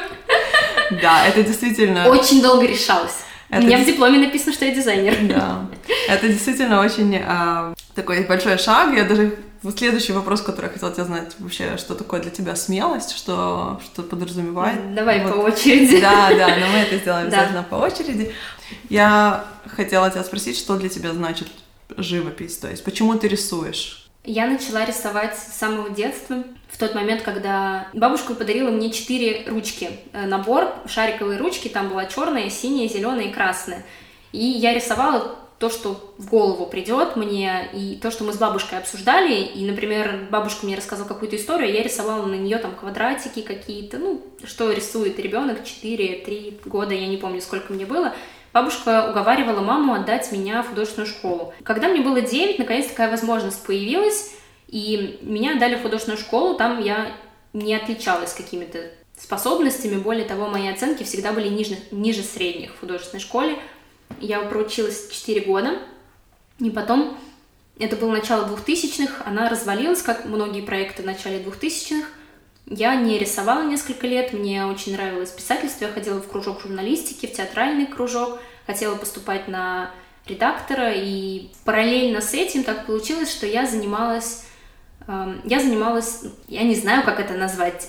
Да, 1.01 1.25
это 1.25 1.43
действительно... 1.43 2.07
Очень 2.07 2.41
долго 2.41 2.65
решалась. 2.65 3.15
Это 3.49 3.63
У 3.63 3.65
меня 3.65 3.79
в 3.79 3.85
дипломе 3.85 4.17
написано, 4.17 4.53
что 4.53 4.65
я 4.65 4.73
дизайнер. 4.73 5.15
Да. 5.23 5.67
Это 6.07 6.27
действительно 6.29 6.81
очень 6.81 7.17
а, 7.17 7.73
такой 7.95 8.25
большой 8.25 8.57
шаг. 8.57 8.95
Я 8.95 9.03
даже 9.03 9.37
следующий 9.75 10.13
вопрос, 10.13 10.41
который 10.41 10.67
я 10.67 10.71
хотела 10.71 10.91
тебя 10.91 11.03
знать, 11.03 11.35
вообще, 11.37 11.77
что 11.77 11.93
такое 11.93 12.21
для 12.21 12.31
тебя 12.31 12.55
смелость, 12.55 13.15
что, 13.15 13.79
что 13.85 14.03
подразумевает. 14.03 14.95
Давай 14.95 15.23
вот. 15.23 15.33
по 15.33 15.37
очереди. 15.39 16.01
Да, 16.01 16.29
да, 16.29 16.47
но 16.57 16.67
мы 16.67 16.77
это 16.77 16.97
сделаем 16.97 17.29
да. 17.29 17.37
обязательно 17.37 17.63
по 17.63 17.75
очереди. 17.75 18.33
Я 18.89 19.45
хотела 19.67 20.09
тебя 20.09 20.23
спросить, 20.23 20.57
что 20.57 20.77
для 20.77 20.89
тебя 20.89 21.13
значит 21.13 21.47
живопись, 21.97 22.57
то 22.57 22.69
есть 22.69 22.83
почему 22.83 23.15
ты 23.15 23.27
рисуешь? 23.27 24.09
Я 24.23 24.47
начала 24.47 24.85
рисовать 24.85 25.37
с 25.37 25.57
самого 25.57 25.89
детства. 25.89 26.43
В 26.71 26.77
тот 26.77 26.95
момент, 26.95 27.21
когда 27.21 27.87
бабушка 27.93 28.33
подарила 28.33 28.71
мне 28.71 28.91
четыре 28.91 29.43
ручки. 29.47 29.89
Э, 30.13 30.25
набор 30.25 30.73
шариковые 30.87 31.37
ручки, 31.37 31.67
там 31.67 31.89
была 31.89 32.05
черная, 32.05 32.49
синяя, 32.49 32.87
зеленая 32.87 33.25
и 33.25 33.31
красная. 33.31 33.85
И 34.31 34.43
я 34.43 34.73
рисовала 34.73 35.35
то, 35.59 35.69
что 35.69 36.13
в 36.17 36.27
голову 36.27 36.65
придет 36.65 37.15
мне, 37.15 37.69
и 37.73 37.99
то, 38.01 38.09
что 38.09 38.23
мы 38.23 38.33
с 38.33 38.37
бабушкой 38.37 38.79
обсуждали, 38.79 39.43
и, 39.43 39.63
например, 39.69 40.27
бабушка 40.31 40.65
мне 40.65 40.75
рассказала 40.75 41.07
какую-то 41.07 41.35
историю, 41.35 41.71
я 41.71 41.83
рисовала 41.83 42.25
на 42.25 42.33
нее 42.33 42.57
там 42.57 42.73
квадратики 42.73 43.43
какие-то, 43.43 43.99
ну, 43.99 44.25
что 44.43 44.71
рисует 44.71 45.19
ребенок 45.19 45.59
4-3 45.59 46.67
года, 46.67 46.95
я 46.95 47.05
не 47.05 47.17
помню, 47.17 47.41
сколько 47.41 47.73
мне 47.73 47.85
было, 47.85 48.13
Бабушка 48.53 49.09
уговаривала 49.09 49.61
маму 49.61 49.93
отдать 49.93 50.29
меня 50.33 50.61
в 50.61 50.69
художественную 50.69 51.07
школу. 51.07 51.53
Когда 51.63 51.87
мне 51.87 52.01
было 52.01 52.19
9, 52.19 52.59
наконец 52.59 52.87
такая 52.87 53.09
возможность 53.09 53.65
появилась, 53.65 54.33
и 54.71 55.19
меня 55.21 55.55
отдали 55.55 55.75
в 55.75 55.83
художественную 55.83 56.19
школу, 56.19 56.55
там 56.55 56.81
я 56.81 57.11
не 57.53 57.75
отличалась 57.75 58.33
какими-то 58.33 58.89
способностями, 59.17 59.97
более 59.97 60.25
того, 60.25 60.47
мои 60.47 60.67
оценки 60.67 61.03
всегда 61.03 61.33
были 61.33 61.49
ниже, 61.49 61.77
ниже 61.91 62.23
средних 62.23 62.73
в 62.73 62.79
художественной 62.79 63.21
школе. 63.21 63.59
Я 64.19 64.39
проучилась 64.41 65.09
4 65.11 65.41
года, 65.41 65.77
и 66.59 66.69
потом, 66.69 67.17
это 67.77 67.95
было 67.95 68.11
начало 68.11 68.47
2000-х, 68.47 69.23
она 69.25 69.49
развалилась, 69.49 70.01
как 70.01 70.25
многие 70.25 70.61
проекты 70.61 71.03
в 71.03 71.05
начале 71.05 71.39
2000-х, 71.43 72.07
я 72.67 72.95
не 72.95 73.17
рисовала 73.17 73.63
несколько 73.63 74.07
лет, 74.07 74.31
мне 74.31 74.65
очень 74.65 74.93
нравилось 74.93 75.31
писательство, 75.31 75.85
я 75.85 75.91
ходила 75.91 76.19
в 76.19 76.27
кружок 76.27 76.61
журналистики, 76.61 77.25
в 77.25 77.33
театральный 77.33 77.87
кружок, 77.87 78.39
хотела 78.65 78.95
поступать 78.95 79.47
на 79.47 79.91
редактора, 80.25 80.93
и 80.93 81.49
параллельно 81.65 82.21
с 82.21 82.33
этим 82.33 82.63
так 82.63 82.85
получилось, 82.85 83.31
что 83.31 83.45
я 83.45 83.65
занималась, 83.65 84.45
я 85.07 85.59
занималась, 85.59 86.21
я 86.47 86.63
не 86.63 86.75
знаю, 86.75 87.03
как 87.03 87.19
это 87.19 87.33
назвать, 87.33 87.87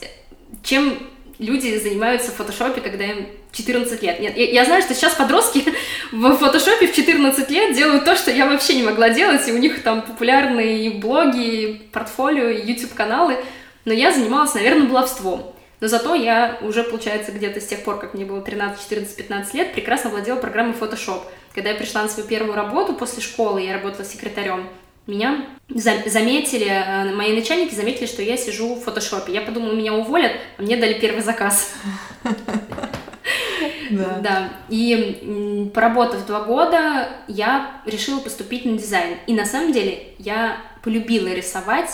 чем 0.63 0.99
люди 1.39 1.77
занимаются 1.79 2.31
в 2.31 2.35
фотошопе, 2.35 2.81
когда 2.81 3.05
им 3.05 3.27
14 3.53 4.03
лет. 4.03 4.21
Нет, 4.21 4.37
я, 4.37 4.51
я 4.51 4.65
знаю, 4.65 4.83
что 4.83 4.95
сейчас 4.95 5.15
подростки 5.15 5.65
в 6.13 6.37
фотошопе 6.37 6.89
в 6.89 6.95
14 6.95 7.51
лет 7.51 7.75
делают 7.75 8.05
то, 8.05 8.17
что 8.17 8.31
я 8.31 8.47
вообще 8.47 8.77
не 8.77 8.83
могла 8.83 9.11
делать, 9.11 9.47
и 9.49 9.53
у 9.53 9.59
них 9.59 9.83
там 9.83 10.03
популярные 10.03 10.91
блоги, 10.91 11.83
портфолио, 11.93 12.49
YouTube-каналы, 12.49 13.37
но 13.85 13.93
я 13.93 14.13
занималась, 14.13 14.55
наверное, 14.55 14.87
баловством. 14.87 15.53
Но 15.81 15.89
зато 15.89 16.15
я 16.15 16.59
уже, 16.63 16.85
получается, 16.85 17.33
где-то 17.33 17.61
с 17.61 17.67
тех 17.67 17.83
пор, 17.83 17.99
как 17.99 18.15
мне 18.15 18.25
было 18.25 18.41
13, 18.41 18.81
14, 18.81 19.17
15 19.17 19.55
лет, 19.55 19.73
прекрасно 19.75 20.11
владела 20.11 20.37
программой 20.37 20.75
Photoshop. 20.79 21.23
Когда 21.55 21.71
я 21.71 21.75
пришла 21.75 22.03
на 22.03 22.09
свою 22.09 22.29
первую 22.29 22.55
работу 22.55 22.95
после 22.95 23.21
школы, 23.21 23.61
я 23.63 23.75
работала 23.75 24.05
секретарем, 24.05 24.69
меня 25.07 25.47
заметили, 25.69 26.67
э, 26.67 27.15
мои 27.15 27.35
начальники 27.35 27.75
заметили, 27.75 28.07
что 28.07 28.23
я 28.23 28.37
сижу 28.37 28.75
в 28.75 28.81
фотошопе. 28.81 29.33
Я 29.33 29.43
подумала, 29.43 29.73
меня 29.73 29.95
уволят, 29.95 30.33
а 30.59 30.63
мне 30.63 30.77
дали 30.77 30.95
первый 30.95 31.23
заказ. 31.23 31.75
Да. 33.91 34.21
да. 34.23 34.53
И 34.71 35.71
поработав 35.75 36.27
два 36.27 36.45
года, 36.45 37.09
я 37.29 37.83
решила 37.85 38.21
поступить 38.21 38.65
на 38.65 38.79
дизайн. 38.79 39.19
И 39.27 39.35
на 39.35 39.45
самом 39.45 39.73
деле 39.73 40.15
я 40.19 40.57
полюбила 40.83 41.29
рисовать 41.29 41.91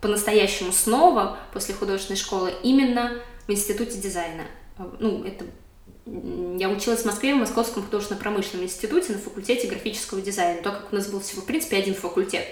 по-настоящему 0.00 0.70
снова 0.72 1.38
после 1.52 1.74
художественной 1.74 2.16
школы 2.16 2.52
именно 2.62 3.12
в 3.46 3.50
институте 3.50 3.98
дизайна. 3.98 4.44
Ну, 5.00 5.24
это 5.24 5.46
я 6.06 6.68
училась 6.68 7.02
в 7.02 7.06
Москве 7.06 7.34
в 7.34 7.38
Московском 7.38 7.82
художественно-промышленном 7.82 8.64
институте 8.64 9.12
на 9.12 9.18
факультете 9.18 9.66
графического 9.66 10.20
дизайна, 10.20 10.62
так 10.62 10.80
как 10.80 10.92
у 10.92 10.96
нас 10.96 11.08
был 11.08 11.20
всего, 11.20 11.42
в 11.42 11.46
принципе, 11.46 11.76
один 11.76 11.94
факультет. 11.94 12.46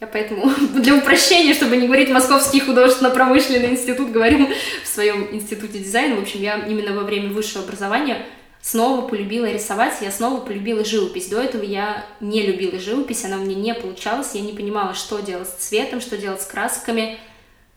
Я 0.00 0.06
поэтому 0.06 0.50
для 0.74 0.94
упрощения, 0.94 1.52
чтобы 1.54 1.76
не 1.76 1.86
говорить 1.86 2.10
Московский 2.10 2.60
художественно-промышленный 2.60 3.70
институт, 3.70 4.12
говорю 4.12 4.48
в 4.84 4.86
своем 4.86 5.34
институте 5.34 5.80
дизайна. 5.80 6.16
В 6.16 6.22
общем, 6.22 6.40
я 6.40 6.58
именно 6.58 6.94
во 6.94 7.02
время 7.02 7.30
высшего 7.30 7.64
образования 7.64 8.24
снова 8.60 9.08
полюбила 9.08 9.46
рисовать, 9.46 9.94
я 10.00 10.12
снова 10.12 10.40
полюбила 10.40 10.84
живопись. 10.84 11.26
До 11.26 11.40
этого 11.40 11.64
я 11.64 12.06
не 12.20 12.46
любила 12.46 12.78
живопись, 12.78 13.24
она 13.24 13.36
меня 13.36 13.56
не 13.56 13.74
получалась, 13.74 14.34
я 14.34 14.40
не 14.40 14.52
понимала, 14.52 14.94
что 14.94 15.18
делать 15.18 15.48
с 15.48 15.54
цветом, 15.54 16.00
что 16.00 16.16
делать 16.16 16.40
с 16.40 16.46
красками. 16.46 17.18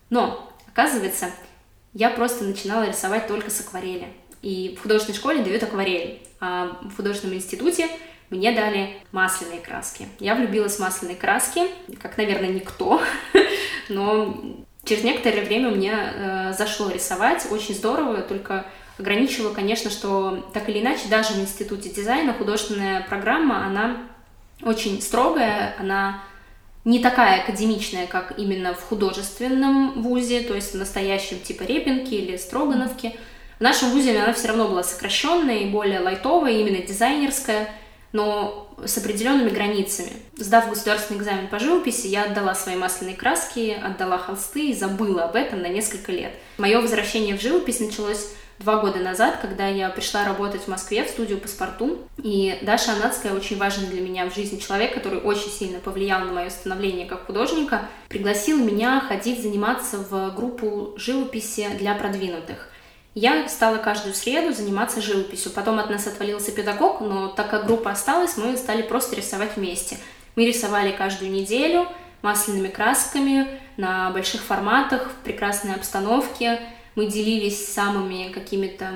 Но, 0.08 0.52
оказывается, 0.68 1.30
я 1.94 2.10
просто 2.10 2.44
начинала 2.44 2.88
рисовать 2.88 3.26
только 3.26 3.50
с 3.50 3.60
акварели. 3.60 4.06
И 4.42 4.76
в 4.78 4.82
художественной 4.82 5.16
школе 5.16 5.42
дают 5.42 5.62
акварель, 5.62 6.20
а 6.40 6.78
в 6.82 6.96
художественном 6.96 7.36
институте 7.36 7.88
мне 8.30 8.52
дали 8.52 8.96
масляные 9.12 9.60
краски. 9.60 10.08
Я 10.18 10.34
влюбилась 10.34 10.76
в 10.76 10.80
масляные 10.80 11.16
краски, 11.16 11.62
как, 12.00 12.16
наверное, 12.16 12.48
никто, 12.48 13.00
но 13.88 14.36
через 14.84 15.04
некоторое 15.04 15.44
время 15.44 15.70
мне 15.70 15.94
э, 15.94 16.52
зашло 16.56 16.90
рисовать, 16.90 17.46
очень 17.50 17.74
здорово, 17.74 18.22
только 18.22 18.66
ограничивало, 18.98 19.52
конечно, 19.52 19.90
что 19.90 20.48
так 20.52 20.68
или 20.68 20.80
иначе, 20.80 21.08
даже 21.08 21.34
в 21.34 21.40
институте 21.40 21.90
дизайна 21.90 22.32
художественная 22.32 23.02
программа, 23.02 23.66
она 23.66 23.98
очень 24.62 25.00
строгая, 25.02 25.74
она 25.78 26.22
не 26.84 27.00
такая 27.00 27.42
академичная, 27.42 28.06
как 28.06 28.38
именно 28.38 28.72
в 28.72 28.80
художественном 28.80 30.02
вузе, 30.02 30.40
то 30.40 30.54
есть 30.54 30.72
в 30.72 30.76
настоящем 30.76 31.40
типа 31.40 31.64
Репинки 31.64 32.14
или 32.14 32.36
Строгановки. 32.36 33.16
В 33.58 33.62
нашем 33.62 33.90
вузе 33.90 34.18
она 34.18 34.34
все 34.34 34.48
равно 34.48 34.68
была 34.68 34.82
сокращенная 34.82 35.60
и 35.60 35.70
более 35.70 36.00
лайтовая, 36.00 36.52
именно 36.52 36.86
дизайнерская, 36.86 37.70
но 38.12 38.70
с 38.84 38.98
определенными 38.98 39.48
границами. 39.48 40.12
Сдав 40.36 40.68
государственный 40.68 41.18
экзамен 41.18 41.48
по 41.48 41.58
живописи, 41.58 42.06
я 42.06 42.24
отдала 42.24 42.54
свои 42.54 42.76
масляные 42.76 43.16
краски, 43.16 43.74
отдала 43.82 44.18
холсты 44.18 44.68
и 44.68 44.74
забыла 44.74 45.24
об 45.24 45.36
этом 45.36 45.62
на 45.62 45.68
несколько 45.68 46.12
лет. 46.12 46.32
Мое 46.58 46.82
возвращение 46.82 47.34
в 47.34 47.40
живопись 47.40 47.80
началось 47.80 48.28
два 48.58 48.76
года 48.76 48.98
назад, 48.98 49.38
когда 49.40 49.68
я 49.68 49.88
пришла 49.88 50.26
работать 50.26 50.62
в 50.62 50.68
Москве 50.68 51.04
в 51.04 51.08
студию 51.08 51.38
паспорту. 51.38 51.98
И 52.22 52.58
Даша 52.60 52.92
Анадская 52.92 53.32
очень 53.32 53.56
важный 53.56 53.86
для 53.88 54.02
меня 54.02 54.28
в 54.28 54.34
жизни 54.34 54.58
человек, 54.58 54.92
который 54.92 55.20
очень 55.20 55.50
сильно 55.50 55.78
повлиял 55.78 56.20
на 56.20 56.32
мое 56.32 56.50
становление 56.50 57.06
как 57.06 57.24
художника, 57.24 57.88
пригласил 58.08 58.58
меня 58.58 59.00
ходить 59.00 59.40
заниматься 59.42 59.96
в 59.96 60.34
группу 60.34 60.92
живописи 60.98 61.68
для 61.78 61.94
продвинутых. 61.94 62.70
Я 63.16 63.48
стала 63.48 63.78
каждую 63.78 64.14
среду 64.14 64.52
заниматься 64.52 65.00
живописью. 65.00 65.50
Потом 65.50 65.78
от 65.78 65.88
нас 65.88 66.06
отвалился 66.06 66.52
педагог, 66.52 67.00
но 67.00 67.28
так 67.28 67.48
как 67.48 67.64
группа 67.64 67.90
осталась, 67.90 68.36
мы 68.36 68.58
стали 68.58 68.82
просто 68.82 69.16
рисовать 69.16 69.56
вместе. 69.56 69.96
Мы 70.36 70.44
рисовали 70.44 70.92
каждую 70.92 71.30
неделю 71.30 71.88
масляными 72.20 72.68
красками 72.68 73.48
на 73.78 74.10
больших 74.10 74.42
форматах, 74.42 75.10
в 75.10 75.24
прекрасной 75.24 75.74
обстановке, 75.74 76.60
мы 76.94 77.06
делились 77.06 77.72
самыми 77.72 78.30
какими-то 78.32 78.90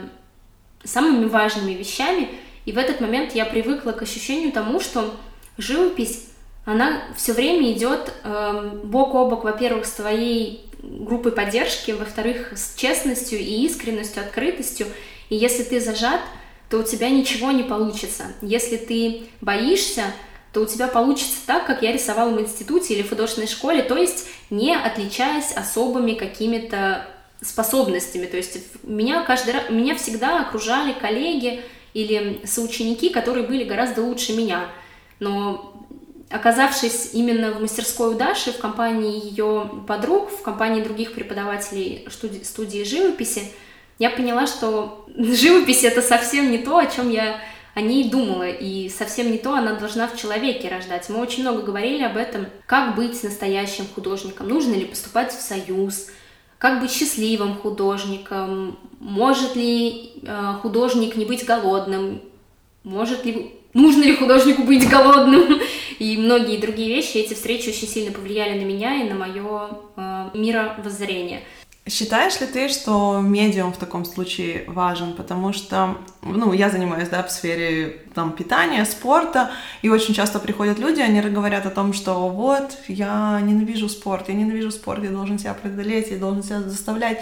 самыми 0.85 1.25
важными 1.25 1.73
вещами, 1.73 2.29
и 2.67 2.73
в 2.73 2.79
этот 2.79 3.01
момент 3.01 3.35
я 3.35 3.47
привыкла 3.47 3.93
к 3.93 4.03
ощущению 4.03 4.53
тому, 4.53 4.81
что 4.81 5.15
живопись, 5.57 6.27
она 6.67 7.05
все 7.17 7.33
время 7.33 7.73
идет 7.73 8.13
э, 8.23 8.81
бок 8.85 9.15
о 9.15 9.31
бок, 9.31 9.45
во-первых, 9.45 9.87
с 9.87 9.93
твоей 9.93 10.70
группой 10.83 11.33
поддержки, 11.33 11.93
во-вторых, 11.93 12.53
с 12.57 12.75
честностью 12.77 13.39
и 13.39 13.65
искренностью, 13.67 14.23
открытостью. 14.23 14.87
И 15.29 15.37
если 15.37 15.63
ты 15.63 15.81
зажат, 15.81 16.21
то 16.69 16.79
у 16.79 16.83
тебя 16.83 17.11
ничего 17.11 17.51
не 17.51 17.63
получится. 17.63 18.33
Если 18.41 18.77
ты 18.77 19.23
боишься, 19.41 20.05
то 20.53 20.61
у 20.61 20.67
тебя 20.67 20.89
получится 20.89 21.39
так, 21.47 21.67
как 21.67 21.83
я 21.83 21.93
рисовала 21.93 22.31
в 22.31 22.41
институте 22.41 22.95
или 22.95 23.03
в 23.03 23.09
художественной 23.09 23.49
школе, 23.49 23.83
то 23.83 23.97
есть 23.97 24.27
не 24.51 24.75
отличаясь 24.75 25.53
особыми 25.53 26.15
какими-то 26.15 27.07
способностями. 27.41 28.27
То 28.27 28.37
есть 28.37 28.59
меня 28.83 29.23
каждый 29.23 29.55
раз, 29.55 29.71
меня 29.71 29.95
всегда 29.97 30.41
окружали 30.41 30.93
коллеги 30.93 31.63
или 31.95 32.41
соученики, 32.45 33.09
которые 33.09 33.47
были 33.47 33.65
гораздо 33.65 34.03
лучше 34.03 34.33
меня. 34.33 34.67
Но 35.19 35.70
оказавшись 36.31 37.11
именно 37.13 37.53
в 37.53 37.61
мастерской 37.61 38.15
у 38.15 38.19
Даши, 38.19 38.53
в 38.53 38.59
компании 38.59 39.29
ее 39.29 39.71
подруг, 39.87 40.31
в 40.31 40.43
компании 40.43 40.83
других 40.83 41.13
преподавателей 41.13 42.07
студии, 42.11 42.85
живописи, 42.85 43.51
я 43.99 44.11
поняла, 44.11 44.47
что 44.47 45.05
живопись 45.17 45.85
это 45.85 46.03
совсем 46.03 46.51
не 46.51 46.59
то, 46.59 46.79
о 46.79 46.87
чем 46.87 47.11
я 47.11 47.41
о 47.75 47.81
ней 47.83 48.11
думала, 48.11 48.49
и 48.49 48.89
совсем 48.89 49.31
не 49.31 49.39
то 49.39 49.55
она 49.55 49.75
должна 49.75 50.09
в 50.09 50.17
человеке 50.17 50.69
рождать. 50.69 51.09
Мы 51.09 51.21
очень 51.21 51.43
много 51.43 51.63
говорили 51.63 52.03
об 52.03 52.17
этом, 52.17 52.47
как 52.67 52.97
быть 52.97 53.23
настоящим 53.23 53.87
художником, 53.95 54.49
нужно 54.49 54.75
ли 54.75 54.85
поступать 54.85 55.33
в 55.33 55.41
союз, 55.41 56.09
как 56.59 56.81
быть 56.81 56.91
счастливым 56.91 57.55
художником, 57.55 58.79
может 58.99 59.57
ли 59.57 60.13
э, 60.23 60.55
художник 60.61 61.17
не 61.17 61.25
быть 61.25 61.47
голодным, 61.47 62.21
может 62.83 63.25
ли, 63.25 63.55
нужно 63.73 64.03
ли 64.03 64.17
художнику 64.17 64.65
быть 64.65 64.89
голодным, 64.89 65.61
и 66.01 66.17
многие 66.17 66.57
другие 66.57 66.89
вещи. 66.89 67.19
Эти 67.19 67.35
встречи 67.35 67.69
очень 67.69 67.87
сильно 67.87 68.11
повлияли 68.11 68.59
на 68.59 68.65
меня 68.65 69.03
и 69.03 69.09
на 69.09 69.15
мое 69.15 69.69
э, 69.97 70.31
мировоззрение. 70.35 71.43
Считаешь 71.87 72.41
ли 72.41 72.47
ты, 72.47 72.69
что 72.69 73.21
медиум 73.21 73.73
в 73.73 73.77
таком 73.77 74.05
случае 74.05 74.65
важен? 74.67 75.13
Потому 75.13 75.53
что, 75.53 75.99
ну, 76.23 76.53
я 76.53 76.71
занимаюсь, 76.71 77.09
да, 77.09 77.23
в 77.23 77.31
сфере 77.31 78.03
там 78.15 78.33
питания, 78.33 78.85
спорта, 78.87 79.51
и 79.83 79.91
очень 79.91 80.15
часто 80.15 80.39
приходят 80.39 80.79
люди, 80.79 81.01
они 81.01 81.21
говорят 81.21 81.67
о 81.67 81.71
том, 81.71 81.93
что 81.93 82.29
вот, 82.29 82.79
я 82.89 83.39
ненавижу 83.43 83.89
спорт, 83.89 84.29
я 84.29 84.35
ненавижу 84.35 84.71
спорт, 84.71 85.05
я 85.05 85.11
должен 85.11 85.39
себя 85.39 85.53
преодолеть, 85.53 86.11
я 86.11 86.17
должен 86.17 86.43
себя 86.43 86.61
заставлять. 86.61 87.21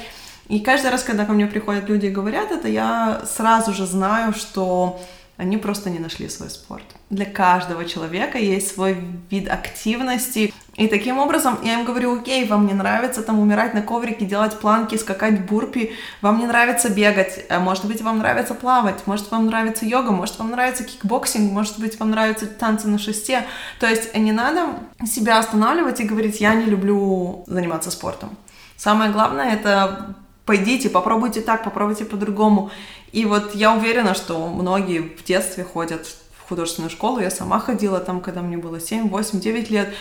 И 0.48 0.60
каждый 0.60 0.90
раз, 0.90 1.02
когда 1.02 1.24
ко 1.24 1.32
мне 1.32 1.46
приходят 1.46 1.88
люди 1.88 2.06
и 2.06 2.10
говорят 2.10 2.52
это, 2.52 2.68
я 2.68 3.22
сразу 3.26 3.72
же 3.72 3.86
знаю, 3.86 4.32
что 4.32 5.00
они 5.38 5.56
просто 5.56 5.88
не 5.88 6.00
нашли 6.00 6.28
свой 6.28 6.50
спорт. 6.50 6.84
Для 7.10 7.24
каждого 7.24 7.84
человека 7.84 8.38
есть 8.38 8.74
свой 8.74 8.98
вид 9.30 9.48
активности. 9.48 10.52
И 10.74 10.88
таким 10.88 11.18
образом 11.18 11.58
я 11.62 11.74
им 11.74 11.84
говорю, 11.84 12.18
окей, 12.18 12.44
вам 12.46 12.66
не 12.66 12.74
нравится 12.74 13.22
там 13.22 13.38
умирать 13.38 13.72
на 13.72 13.80
коврике, 13.80 14.26
делать 14.26 14.58
планки, 14.58 14.96
скакать 14.96 15.46
бурпи, 15.46 15.92
вам 16.22 16.38
не 16.38 16.46
нравится 16.46 16.88
бегать, 16.88 17.46
а 17.48 17.60
может 17.60 17.84
быть, 17.84 18.02
вам 18.02 18.18
нравится 18.18 18.54
плавать, 18.54 19.06
может, 19.06 19.30
вам 19.30 19.46
нравится 19.46 19.86
йога, 19.86 20.10
может, 20.10 20.38
вам 20.40 20.50
нравится 20.50 20.82
кикбоксинг, 20.82 21.52
может 21.52 21.78
быть, 21.78 21.98
вам 22.00 22.10
нравятся 22.10 22.46
танцы 22.46 22.88
на 22.88 22.98
шесте. 22.98 23.44
То 23.78 23.86
есть 23.86 24.14
не 24.16 24.32
надо 24.32 24.70
себя 25.06 25.38
останавливать 25.38 26.00
и 26.00 26.04
говорить, 26.04 26.40
я 26.40 26.54
не 26.54 26.64
люблю 26.64 27.44
заниматься 27.46 27.92
спортом. 27.92 28.36
Самое 28.76 29.12
главное— 29.12 29.52
это 29.52 30.16
пойдите, 30.48 30.88
попробуйте 30.88 31.42
так, 31.42 31.62
попробуйте 31.62 32.06
по-другому. 32.06 32.70
И 33.12 33.26
вот 33.26 33.54
я 33.54 33.74
уверена, 33.74 34.14
что 34.14 34.46
многие 34.48 35.00
в 35.00 35.22
детстве 35.22 35.62
ходят 35.62 36.06
в 36.06 36.48
художественную 36.48 36.90
школу, 36.90 37.20
я 37.20 37.30
сама 37.30 37.60
ходила 37.60 38.00
там, 38.00 38.22
когда 38.22 38.40
мне 38.40 38.56
было 38.56 38.80
7, 38.80 39.10
8, 39.10 39.40
9 39.40 39.70
лет. 39.70 39.94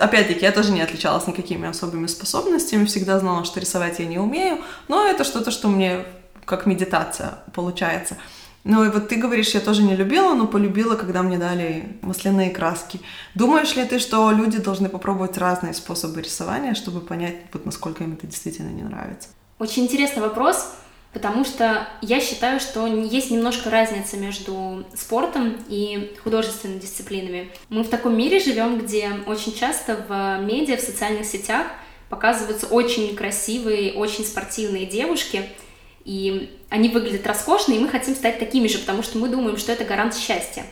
Опять-таки, 0.00 0.44
я 0.44 0.52
тоже 0.52 0.70
не 0.70 0.82
отличалась 0.82 1.26
никакими 1.26 1.68
особыми 1.68 2.06
способностями, 2.06 2.84
всегда 2.84 3.18
знала, 3.18 3.44
что 3.44 3.58
рисовать 3.58 3.98
я 3.98 4.06
не 4.06 4.18
умею, 4.18 4.58
но 4.86 5.04
это 5.04 5.24
что-то, 5.24 5.50
что 5.50 5.66
мне 5.66 6.04
как 6.44 6.66
медитация 6.66 7.40
получается. 7.52 8.16
Ну 8.62 8.84
и 8.84 8.88
вот 8.88 9.08
ты 9.08 9.16
говоришь, 9.16 9.54
я 9.54 9.60
тоже 9.60 9.82
не 9.82 9.96
любила, 9.96 10.34
но 10.34 10.46
полюбила, 10.46 10.94
когда 10.94 11.24
мне 11.24 11.38
дали 11.38 11.98
масляные 12.02 12.50
краски. 12.50 13.00
Думаешь 13.34 13.74
ли 13.74 13.84
ты, 13.84 13.98
что 13.98 14.30
люди 14.30 14.58
должны 14.58 14.88
попробовать 14.88 15.38
разные 15.38 15.74
способы 15.74 16.22
рисования, 16.22 16.74
чтобы 16.74 17.00
понять, 17.00 17.38
вот 17.52 17.66
насколько 17.66 18.04
им 18.04 18.12
это 18.12 18.28
действительно 18.28 18.70
не 18.70 18.84
нравится? 18.84 19.30
Очень 19.62 19.84
интересный 19.84 20.22
вопрос, 20.22 20.74
потому 21.12 21.44
что 21.44 21.86
я 22.00 22.18
считаю, 22.18 22.58
что 22.58 22.84
есть 22.84 23.30
немножко 23.30 23.70
разница 23.70 24.16
между 24.16 24.84
спортом 24.92 25.56
и 25.68 26.16
художественными 26.24 26.80
дисциплинами. 26.80 27.48
Мы 27.68 27.84
в 27.84 27.88
таком 27.88 28.18
мире 28.18 28.40
живем, 28.40 28.80
где 28.80 29.12
очень 29.24 29.54
часто 29.54 30.04
в 30.08 30.44
медиа, 30.44 30.76
в 30.78 30.80
социальных 30.80 31.26
сетях 31.26 31.68
показываются 32.08 32.66
очень 32.66 33.14
красивые, 33.14 33.92
очень 33.92 34.24
спортивные 34.24 34.84
девушки, 34.84 35.44
и 36.04 36.58
они 36.68 36.88
выглядят 36.88 37.24
роскошно, 37.24 37.74
и 37.74 37.78
мы 37.78 37.88
хотим 37.88 38.16
стать 38.16 38.40
такими 38.40 38.66
же, 38.66 38.78
потому 38.78 39.04
что 39.04 39.18
мы 39.18 39.28
думаем, 39.28 39.58
что 39.58 39.70
это 39.70 39.84
гарант 39.84 40.16
счастья. 40.16 40.64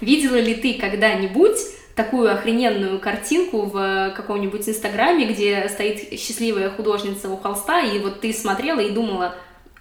Видела 0.00 0.36
ли 0.36 0.54
ты 0.54 0.74
когда-нибудь 0.74 1.58
такую 1.96 2.30
охрененную 2.30 3.00
картинку 3.00 3.62
в 3.62 4.12
каком-нибудь 4.14 4.68
инстаграме, 4.68 5.26
где 5.26 5.66
стоит 5.68 6.20
счастливая 6.20 6.70
художница 6.70 7.28
у 7.28 7.38
холста, 7.38 7.80
и 7.80 7.98
вот 7.98 8.20
ты 8.20 8.32
смотрела 8.32 8.80
и 8.80 8.90
думала, 8.90 9.34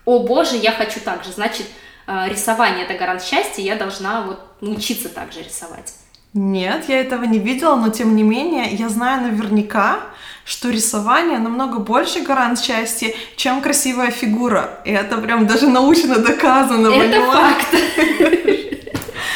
о 0.06 0.20
боже, 0.20 0.56
я 0.56 0.72
хочу 0.72 1.02
так 1.02 1.26
же, 1.26 1.32
значит, 1.32 1.68
э, 2.08 2.30
рисование 2.30 2.86
это 2.86 2.98
гарант 2.98 3.22
счастья, 3.22 3.62
я 3.62 3.76
должна 3.76 4.22
вот 4.22 4.40
научиться 4.62 5.10
так 5.10 5.34
же 5.34 5.42
рисовать. 5.42 5.94
Нет, 6.34 6.86
я 6.88 7.02
этого 7.02 7.24
не 7.26 7.40
видела, 7.40 7.76
но 7.76 7.90
тем 7.90 8.16
не 8.16 8.24
менее 8.24 8.68
я 8.72 8.90
знаю 8.90 9.24
наверняка, 9.24 10.00
что 10.46 10.70
рисование 10.70 11.40
намного 11.40 11.80
больше 11.80 12.22
гарант 12.22 12.62
счастья, 12.62 13.14
чем 13.36 13.62
красивая 13.62 14.12
фигура. 14.12 14.80
И 14.86 14.92
это 14.92 15.18
прям 15.18 15.48
даже 15.48 15.68
научно 15.68 16.18
доказано. 16.18 16.88
Это 16.88 17.20
понимаешь? 17.20 17.34
факт. 17.34 18.62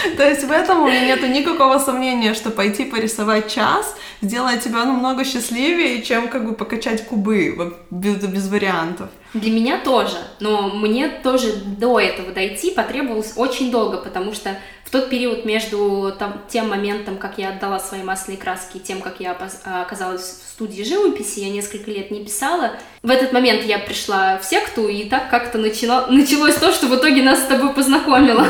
То 0.18 0.28
есть 0.28 0.44
в 0.44 0.52
этом 0.52 0.84
у 0.84 0.88
меня 0.88 1.06
нет 1.06 1.28
никакого 1.30 1.80
сомнения, 1.80 2.34
что 2.34 2.50
пойти 2.50 2.86
порисовать 2.86 3.54
час 3.54 3.96
сделает 4.22 4.62
тебя 4.62 4.86
намного 4.86 5.24
счастливее, 5.24 6.02
чем 6.02 6.28
как 6.28 6.46
бы 6.46 6.54
покачать 6.54 7.06
кубы 7.06 7.76
без, 7.90 8.16
без 8.18 8.48
вариантов. 8.48 9.10
Для 9.34 9.52
меня 9.52 9.80
тоже, 9.80 10.18
но 10.40 10.70
мне 10.70 11.08
тоже 11.08 11.54
до 11.56 12.00
этого 12.00 12.32
дойти 12.32 12.72
потребовалось 12.72 13.34
очень 13.36 13.70
долго, 13.72 13.98
потому 13.98 14.34
что 14.34 14.58
в 14.90 14.92
тот 14.92 15.12
период 15.12 15.46
между 15.46 16.16
там, 16.18 16.42
тем 16.50 16.70
моментом, 16.70 17.18
как 17.18 17.38
я 17.38 17.50
отдала 17.50 17.80
свои 17.80 18.02
масляные 18.02 18.40
краски, 18.40 18.78
и 18.78 18.80
тем, 18.80 19.02
как 19.02 19.20
я 19.20 19.38
оказалась 19.64 20.24
в 20.24 20.50
студии 20.50 20.82
живописи, 20.82 21.42
я 21.42 21.52
несколько 21.52 21.92
лет 21.92 22.10
не 22.10 22.24
писала. 22.24 22.72
В 23.04 23.12
этот 23.12 23.32
момент 23.32 23.64
я 23.66 23.78
пришла 23.78 24.40
в 24.40 24.46
секту, 24.46 24.88
и 24.88 25.08
так 25.08 25.30
как-то 25.30 25.60
начало, 25.60 26.08
началось 26.10 26.56
то, 26.56 26.72
что 26.72 26.88
в 26.88 26.96
итоге 26.96 27.22
нас 27.22 27.42
с 27.42 27.46
тобой 27.46 27.72
познакомило. 27.74 28.48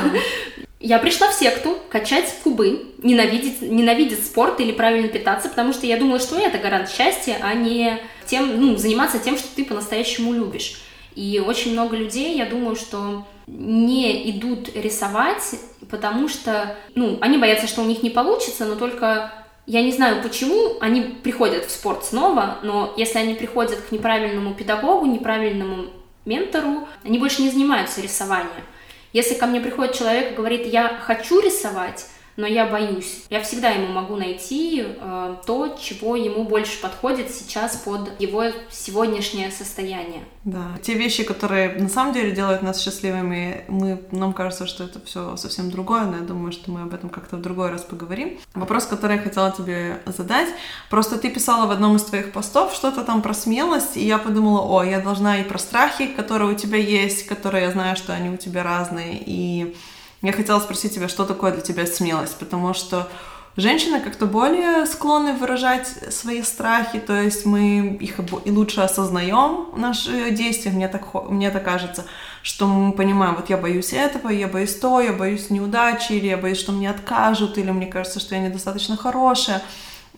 Я 0.80 1.00
пришла 1.00 1.30
в 1.30 1.34
секту 1.34 1.78
качать 1.90 2.34
кубы, 2.42 2.94
ненавидеть, 3.04 3.62
ненавидеть 3.62 4.26
спорт 4.26 4.62
или 4.62 4.72
правильно 4.72 5.10
питаться, 5.10 5.50
потому 5.50 5.74
что 5.74 5.86
я 5.86 5.98
думала, 5.98 6.20
что 6.20 6.40
это 6.40 6.58
гарант 6.58 6.90
счастья, 6.90 7.38
а 7.42 7.54
не 7.54 8.00
тем, 8.26 8.62
ну, 8.62 8.78
заниматься 8.78 9.20
тем, 9.20 9.38
что 9.38 9.48
ты 9.54 9.66
по-настоящему 9.66 10.32
любишь. 10.32 10.82
И 11.16 11.44
очень 11.46 11.74
много 11.74 11.98
людей, 11.98 12.38
я 12.38 12.46
думаю, 12.46 12.78
что 12.78 13.26
не 13.46 14.30
идут 14.32 14.74
рисовать, 14.74 15.56
потому 15.90 16.30
что, 16.30 16.78
ну, 16.96 17.18
они 17.20 17.38
боятся, 17.38 17.68
что 17.68 17.82
у 17.82 17.86
них 17.86 18.02
не 18.02 18.10
получится, 18.10 18.66
но 18.66 18.76
только 18.76 19.34
я 19.66 19.82
не 19.82 19.92
знаю, 19.92 20.24
почему 20.24 20.78
они 20.80 21.02
приходят 21.02 21.66
в 21.66 21.72
спорт 21.72 22.06
снова, 22.06 22.60
но 22.64 22.94
если 22.96 23.20
они 23.20 23.34
приходят 23.34 23.82
к 23.82 23.92
неправильному 23.92 24.54
педагогу, 24.54 25.06
неправильному 25.08 25.88
ментору, 26.26 26.88
они 27.04 27.20
больше 27.20 27.42
не 27.42 27.50
занимаются 27.50 28.02
рисованием. 28.02 28.64
Если 29.12 29.34
ко 29.34 29.48
мне 29.48 29.60
приходит 29.60 29.96
человек 29.96 30.32
и 30.32 30.36
говорит, 30.36 30.68
я 30.68 31.00
хочу 31.02 31.40
рисовать, 31.40 32.06
но 32.40 32.48
я 32.48 32.66
боюсь. 32.66 33.26
Я 33.30 33.42
всегда 33.42 33.70
ему 33.72 33.88
могу 33.92 34.16
найти 34.16 34.86
э, 34.86 35.36
то, 35.46 35.78
чего 35.80 36.16
ему 36.16 36.46
больше 36.46 36.82
подходит 36.82 37.30
сейчас 37.30 37.76
под 37.76 38.20
его 38.22 38.46
сегодняшнее 38.72 39.52
состояние. 39.52 40.22
Да, 40.46 40.78
те 40.82 40.94
вещи, 40.94 41.24
которые 41.24 41.74
на 41.74 41.90
самом 41.90 42.14
деле 42.14 42.32
делают 42.32 42.62
нас 42.62 42.82
счастливыми, 42.82 43.66
мы, 43.68 44.02
нам 44.12 44.32
кажется, 44.32 44.68
что 44.68 44.86
это 44.86 45.02
все 45.06 45.36
совсем 45.36 45.70
другое, 45.70 46.06
но 46.06 46.16
я 46.16 46.24
думаю, 46.24 46.54
что 46.54 46.72
мы 46.72 46.84
об 46.84 46.94
этом 46.94 47.10
как-то 47.10 47.36
в 47.36 47.42
другой 47.42 47.72
раз 47.72 47.82
поговорим. 47.82 48.40
Вопрос, 48.54 48.86
который 48.86 49.18
я 49.18 49.22
хотела 49.22 49.52
тебе 49.52 50.02
задать, 50.06 50.48
просто 50.90 51.18
ты 51.18 51.30
писала 51.30 51.68
в 51.68 51.72
одном 51.72 51.98
из 51.98 52.04
твоих 52.04 52.32
постов 52.32 52.74
что-то 52.74 53.04
там 53.04 53.22
про 53.22 53.34
смелость, 53.34 53.98
и 53.98 54.08
я 54.08 54.18
подумала, 54.18 54.62
о, 54.62 54.84
я 54.84 55.02
должна 55.02 55.42
и 55.42 55.44
про 55.44 55.58
страхи, 55.58 56.08
которые 56.08 56.54
у 56.54 56.56
тебя 56.56 56.78
есть, 56.78 57.28
которые 57.28 57.66
я 57.66 57.72
знаю, 57.72 57.98
что 57.98 58.14
они 58.14 58.30
у 58.30 58.38
тебя 58.38 58.64
разные, 58.64 59.22
и 59.26 59.76
я 60.22 60.34
хотела 60.34 60.60
спросить 60.60 60.94
тебя, 60.94 61.08
что 61.08 61.26
такое 61.26 61.52
для 61.52 61.62
тебя 61.62 61.86
смелость, 61.86 62.38
потому 62.38 62.74
что 62.74 63.08
женщины 63.56 64.00
как-то 64.00 64.26
более 64.26 64.86
склонны 64.86 65.34
выражать 65.34 65.88
свои 66.14 66.42
страхи, 66.44 67.00
то 67.00 67.20
есть 67.20 67.46
мы 67.46 67.98
их 68.00 68.20
и 68.46 68.52
лучше 68.52 68.82
осознаем, 68.82 69.68
наши 69.76 70.32
действия, 70.32 70.72
мне 70.72 70.88
так, 70.88 71.14
мне 71.30 71.50
так 71.52 71.64
кажется, 71.64 72.06
что 72.44 72.68
мы 72.68 72.92
понимаем, 72.92 73.36
вот 73.36 73.50
я 73.50 73.58
боюсь 73.58 73.94
этого, 73.94 74.30
я 74.30 74.48
боюсь 74.48 74.76
то, 74.76 75.02
я 75.02 75.14
боюсь 75.14 75.50
неудачи, 75.50 76.14
или 76.14 76.28
я 76.28 76.38
боюсь, 76.38 76.60
что 76.60 76.72
мне 76.72 76.90
откажут, 76.90 77.58
или 77.58 77.72
мне 77.72 77.88
кажется, 77.88 78.20
что 78.20 78.36
я 78.36 78.42
недостаточно 78.42 78.98
хорошая. 78.98 79.62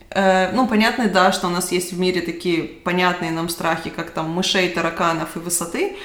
Э, 0.10 0.52
ну, 0.54 0.68
понятно, 0.68 1.08
да, 1.08 1.32
что 1.32 1.48
у 1.48 1.52
нас 1.52 1.72
есть 1.72 1.94
в 1.94 2.00
мире 2.00 2.22
такие 2.22 2.64
понятные 2.64 3.32
нам 3.32 3.50
страхи, 3.50 3.90
как 3.90 4.12
там 4.12 4.32
мышей, 4.32 4.70
тараканов 4.70 5.36
и 5.36 5.40
высоты, 5.40 5.98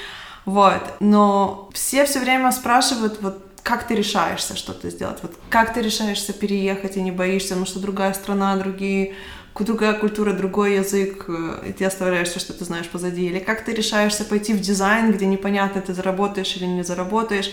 вот, 0.44 0.94
но 1.00 1.68
все 1.72 2.06
все 2.06 2.20
время 2.20 2.52
спрашивают, 2.52 3.20
вот 3.20 3.45
как 3.66 3.88
ты 3.88 3.96
решаешься 3.96 4.56
что-то 4.56 4.88
сделать? 4.90 5.18
Вот 5.22 5.34
как 5.50 5.74
ты 5.74 5.82
решаешься 5.82 6.32
переехать 6.32 6.96
и 6.96 7.02
не 7.02 7.10
боишься, 7.10 7.48
потому 7.48 7.66
что 7.66 7.80
другая 7.80 8.12
страна, 8.14 8.56
другие 8.56 9.14
другая 9.58 9.94
культура, 9.94 10.34
другой 10.34 10.76
язык, 10.76 11.24
э, 11.28 11.70
и 11.70 11.72
ты 11.72 11.84
оставляешь 11.84 12.28
все, 12.28 12.38
что 12.38 12.52
ты 12.52 12.64
знаешь 12.64 12.88
позади. 12.88 13.26
Или 13.26 13.40
как 13.40 13.64
ты 13.64 13.72
решаешься 13.72 14.24
пойти 14.24 14.52
в 14.52 14.60
дизайн, 14.60 15.10
где 15.10 15.26
непонятно, 15.26 15.80
ты 15.80 15.94
заработаешь 15.94 16.56
или 16.56 16.66
не 16.66 16.84
заработаешь. 16.84 17.50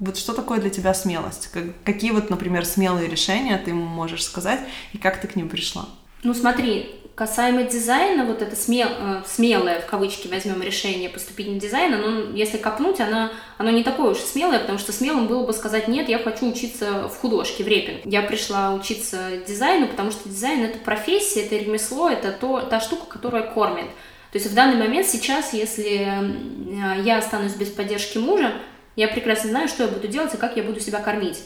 Вот 0.00 0.18
что 0.18 0.34
такое 0.34 0.60
для 0.60 0.68
тебя 0.68 0.92
смелость? 0.92 1.48
Какие 1.84 2.10
вот, 2.10 2.28
например, 2.28 2.66
смелые 2.66 3.08
решения 3.08 3.56
ты 3.56 3.72
можешь 3.72 4.24
сказать, 4.24 4.60
и 4.92 4.98
как 4.98 5.18
ты 5.20 5.28
к 5.28 5.36
ним 5.36 5.48
пришла? 5.48 5.88
Ну 6.24 6.34
смотри, 6.34 6.90
Касаемо 7.14 7.62
дизайна, 7.62 8.24
вот 8.24 8.42
это 8.42 8.56
смел, 8.56 8.88
э, 8.88 9.22
смелое, 9.24 9.80
в 9.80 9.86
кавычки 9.86 10.26
возьмем, 10.26 10.60
решение 10.62 11.08
поступить 11.08 11.46
на 11.46 11.60
дизайн, 11.60 11.94
оно, 11.94 12.34
если 12.34 12.58
копнуть, 12.58 12.98
оно, 12.98 13.30
оно 13.56 13.70
не 13.70 13.84
такое 13.84 14.10
уж 14.10 14.18
смелое, 14.18 14.58
потому 14.58 14.80
что 14.80 14.90
смелым 14.90 15.28
было 15.28 15.46
бы 15.46 15.52
сказать, 15.52 15.86
нет, 15.86 16.08
я 16.08 16.18
хочу 16.18 16.50
учиться 16.50 17.08
в 17.08 17.16
художке, 17.16 17.62
в 17.62 17.68
Репинке. 17.68 18.00
Я 18.04 18.22
пришла 18.22 18.74
учиться 18.74 19.30
дизайну, 19.46 19.86
потому 19.86 20.10
что 20.10 20.28
дизайн— 20.28 20.64
это 20.64 20.78
профессия, 20.78 21.42
это 21.42 21.54
ремесло, 21.54 22.10
это 22.10 22.32
то, 22.32 22.60
та 22.62 22.80
штука, 22.80 23.06
которая 23.06 23.44
кормит. 23.44 23.86
То 24.32 24.38
есть 24.38 24.50
в 24.50 24.54
данный 24.54 24.76
момент 24.76 25.06
сейчас, 25.06 25.52
если 25.52 26.08
э, 26.08 27.02
я 27.02 27.18
останусь 27.18 27.54
без 27.54 27.68
поддержки 27.70 28.18
мужа, 28.18 28.52
я 28.96 29.06
прекрасно 29.06 29.50
знаю, 29.50 29.68
что 29.68 29.84
я 29.84 29.88
буду 29.88 30.08
делать 30.08 30.34
и 30.34 30.36
как 30.36 30.56
я 30.56 30.64
буду 30.64 30.80
себя 30.80 30.98
кормить. 30.98 31.44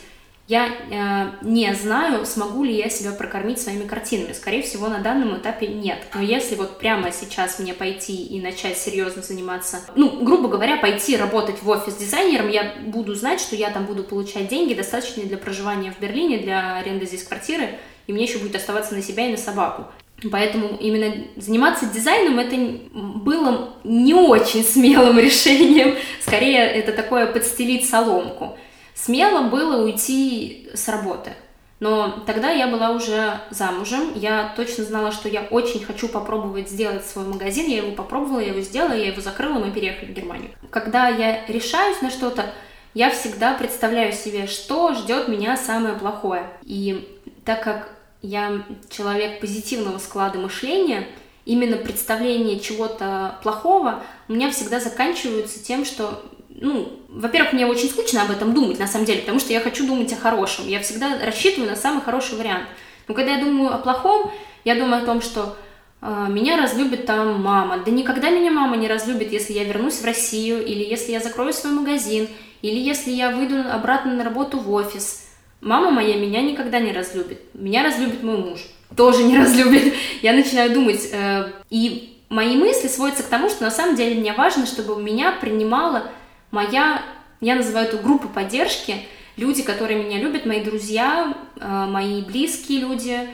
Я 0.48 0.68
э, 0.68 1.44
не 1.46 1.74
знаю, 1.74 2.24
смогу 2.24 2.64
ли 2.64 2.74
я 2.74 2.88
себя 2.88 3.12
прокормить 3.12 3.60
своими 3.60 3.86
картинами. 3.86 4.32
Скорее 4.32 4.62
всего, 4.62 4.88
на 4.88 5.00
данном 5.00 5.36
этапе 5.36 5.66
нет. 5.66 5.98
Но 6.14 6.22
если 6.22 6.54
вот 6.54 6.78
прямо 6.78 7.12
сейчас 7.12 7.58
мне 7.58 7.74
пойти 7.74 8.24
и 8.24 8.40
начать 8.40 8.78
серьезно 8.78 9.20
заниматься, 9.20 9.82
ну, 9.94 10.24
грубо 10.24 10.48
говоря, 10.48 10.78
пойти 10.78 11.18
работать 11.18 11.62
в 11.62 11.68
офис 11.68 11.96
дизайнером, 11.96 12.48
я 12.48 12.72
буду 12.86 13.14
знать, 13.14 13.40
что 13.40 13.56
я 13.56 13.68
там 13.70 13.84
буду 13.84 14.02
получать 14.04 14.48
деньги, 14.48 14.72
достаточные 14.72 15.26
для 15.26 15.36
проживания 15.36 15.92
в 15.92 16.00
Берлине, 16.00 16.38
для 16.38 16.76
аренды 16.76 17.04
здесь 17.04 17.24
квартиры, 17.24 17.78
и 18.06 18.14
мне 18.14 18.24
еще 18.24 18.38
будет 18.38 18.56
оставаться 18.56 18.94
на 18.94 19.02
себя 19.02 19.26
и 19.26 19.32
на 19.32 19.36
собаку. 19.36 19.84
Поэтому 20.32 20.78
именно 20.80 21.26
заниматься 21.36 21.84
дизайном 21.84 22.38
это 22.38 22.56
было 22.94 23.74
не 23.84 24.14
очень 24.14 24.64
смелым 24.64 25.18
решением. 25.18 25.94
Скорее, 26.22 26.60
это 26.60 26.92
такое 26.92 27.26
подстелить 27.26 27.86
соломку. 27.86 28.56
Смело 29.00 29.48
было 29.48 29.84
уйти 29.84 30.68
с 30.74 30.88
работы. 30.88 31.32
Но 31.78 32.24
тогда 32.26 32.50
я 32.50 32.66
была 32.66 32.90
уже 32.90 33.38
замужем, 33.50 34.12
я 34.16 34.52
точно 34.56 34.82
знала, 34.82 35.12
что 35.12 35.28
я 35.28 35.42
очень 35.42 35.84
хочу 35.84 36.08
попробовать 36.08 36.68
сделать 36.68 37.06
свой 37.06 37.24
магазин, 37.24 37.68
я 37.68 37.76
его 37.76 37.92
попробовала, 37.92 38.40
я 38.40 38.48
его 38.48 38.60
сделала, 38.60 38.94
я 38.94 39.06
его 39.06 39.20
закрыла, 39.20 39.60
мы 39.60 39.70
переехали 39.70 40.10
в 40.10 40.14
Германию. 40.14 40.50
Когда 40.70 41.06
я 41.06 41.46
решаюсь 41.46 42.02
на 42.02 42.10
что-то, 42.10 42.46
я 42.94 43.10
всегда 43.10 43.54
представляю 43.54 44.12
себе, 44.12 44.48
что 44.48 44.92
ждет 44.94 45.28
меня 45.28 45.56
самое 45.56 45.94
плохое. 45.94 46.50
И 46.64 47.08
так 47.44 47.62
как 47.62 47.92
я 48.22 48.64
человек 48.90 49.38
позитивного 49.38 49.98
склада 49.98 50.40
мышления, 50.40 51.06
именно 51.44 51.76
представление 51.76 52.58
чего-то 52.58 53.38
плохого 53.44 54.02
у 54.26 54.32
меня 54.32 54.50
всегда 54.50 54.80
заканчиваются 54.80 55.62
тем, 55.62 55.84
что 55.84 56.20
ну, 56.60 56.88
во-первых, 57.08 57.52
мне 57.52 57.66
очень 57.66 57.88
скучно 57.88 58.22
об 58.22 58.30
этом 58.30 58.52
думать, 58.52 58.78
на 58.78 58.86
самом 58.86 59.04
деле, 59.04 59.20
потому 59.20 59.38
что 59.38 59.52
я 59.52 59.60
хочу 59.60 59.86
думать 59.86 60.12
о 60.12 60.16
хорошем. 60.16 60.66
Я 60.66 60.80
всегда 60.80 61.18
рассчитываю 61.24 61.70
на 61.70 61.76
самый 61.76 62.02
хороший 62.02 62.36
вариант. 62.36 62.66
Но 63.06 63.14
когда 63.14 63.32
я 63.32 63.44
думаю 63.44 63.74
о 63.74 63.78
плохом, 63.78 64.30
я 64.64 64.74
думаю 64.74 65.02
о 65.02 65.06
том, 65.06 65.22
что 65.22 65.56
э, 66.02 66.26
меня 66.28 66.60
разлюбит 66.60 67.06
там 67.06 67.42
мама. 67.42 67.82
Да 67.84 67.90
никогда 67.90 68.30
меня 68.30 68.50
мама 68.50 68.76
не 68.76 68.88
разлюбит, 68.88 69.32
если 69.32 69.52
я 69.52 69.64
вернусь 69.64 70.00
в 70.00 70.04
Россию, 70.04 70.64
или 70.64 70.84
если 70.84 71.12
я 71.12 71.20
закрою 71.20 71.52
свой 71.52 71.72
магазин, 71.72 72.28
или 72.60 72.78
если 72.78 73.10
я 73.10 73.30
выйду 73.30 73.56
обратно 73.70 74.12
на 74.12 74.24
работу 74.24 74.58
в 74.58 74.70
офис. 74.72 75.28
Мама 75.60 75.90
моя 75.90 76.16
меня 76.16 76.42
никогда 76.42 76.80
не 76.80 76.92
разлюбит. 76.92 77.40
Меня 77.54 77.82
разлюбит 77.82 78.22
мой 78.22 78.36
муж. 78.36 78.60
Тоже 78.96 79.22
не 79.24 79.38
разлюбит. 79.38 79.94
Я 80.22 80.32
начинаю 80.32 80.72
думать. 80.72 81.08
Э, 81.12 81.52
и 81.70 82.18
мои 82.28 82.56
мысли 82.56 82.88
сводятся 82.88 83.22
к 83.22 83.28
тому, 83.28 83.48
что 83.48 83.64
на 83.64 83.70
самом 83.70 83.96
деле 83.96 84.20
мне 84.20 84.32
важно, 84.32 84.66
чтобы 84.66 85.00
меня 85.00 85.32
принимала 85.32 86.10
моя, 86.50 87.02
я 87.40 87.54
называю 87.54 87.88
эту 87.88 87.98
группу 87.98 88.28
поддержки, 88.28 89.06
люди, 89.36 89.62
которые 89.62 90.02
меня 90.02 90.18
любят, 90.18 90.46
мои 90.46 90.62
друзья, 90.62 91.34
э, 91.56 91.86
мои 91.88 92.22
близкие 92.22 92.80
люди. 92.80 93.28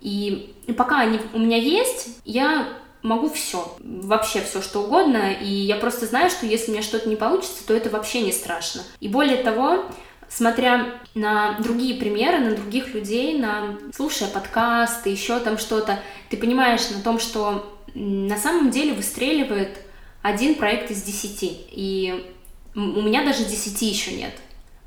И, 0.00 0.54
и 0.66 0.72
пока 0.72 1.00
они 1.00 1.18
у 1.32 1.38
меня 1.38 1.56
есть, 1.56 2.20
я 2.24 2.68
могу 3.02 3.28
все, 3.28 3.76
вообще 3.80 4.40
все, 4.40 4.62
что 4.62 4.82
угодно, 4.82 5.32
и 5.32 5.48
я 5.48 5.76
просто 5.76 6.06
знаю, 6.06 6.30
что 6.30 6.46
если 6.46 6.70
у 6.70 6.74
меня 6.74 6.82
что-то 6.82 7.08
не 7.08 7.16
получится, 7.16 7.66
то 7.66 7.74
это 7.74 7.90
вообще 7.90 8.22
не 8.22 8.32
страшно. 8.32 8.82
И 9.00 9.08
более 9.08 9.42
того, 9.42 9.84
смотря 10.28 11.00
на 11.14 11.58
другие 11.60 11.98
примеры, 11.98 12.38
на 12.38 12.56
других 12.56 12.94
людей, 12.94 13.38
на 13.38 13.78
слушая 13.94 14.28
подкасты, 14.28 15.10
еще 15.10 15.38
там 15.40 15.58
что-то, 15.58 16.00
ты 16.28 16.36
понимаешь 16.36 16.88
на 16.90 17.02
том, 17.02 17.18
что 17.18 17.78
на 17.94 18.36
самом 18.36 18.70
деле 18.70 18.92
выстреливает 18.92 19.78
один 20.22 20.56
проект 20.56 20.90
из 20.90 21.02
десяти. 21.02 21.56
И 21.70 22.32
у 22.74 23.02
меня 23.02 23.24
даже 23.24 23.44
10 23.44 23.82
еще 23.82 24.12
нет. 24.12 24.32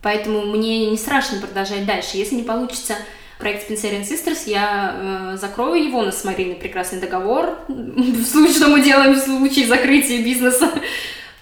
Поэтому 0.01 0.45
мне 0.45 0.89
не 0.89 0.97
страшно 0.97 1.39
продолжать 1.39 1.85
дальше. 1.85 2.17
Если 2.17 2.35
не 2.35 2.43
получится 2.43 2.95
проект 3.37 3.69
Spencer 3.69 4.01
Sisters, 4.01 4.43
я 4.45 4.95
э, 5.33 5.37
закрою 5.37 5.83
его 5.83 6.01
на 6.01 6.11
с 6.11 6.23
Мариной 6.23 6.55
прекрасный 6.55 6.99
договор, 6.99 7.57
в 7.67 8.23
случае, 8.23 8.55
что 8.55 8.67
мы 8.67 8.81
делаем 8.81 9.13
в 9.13 9.19
случае 9.19 9.67
закрытия 9.67 10.23
бизнеса. 10.23 10.71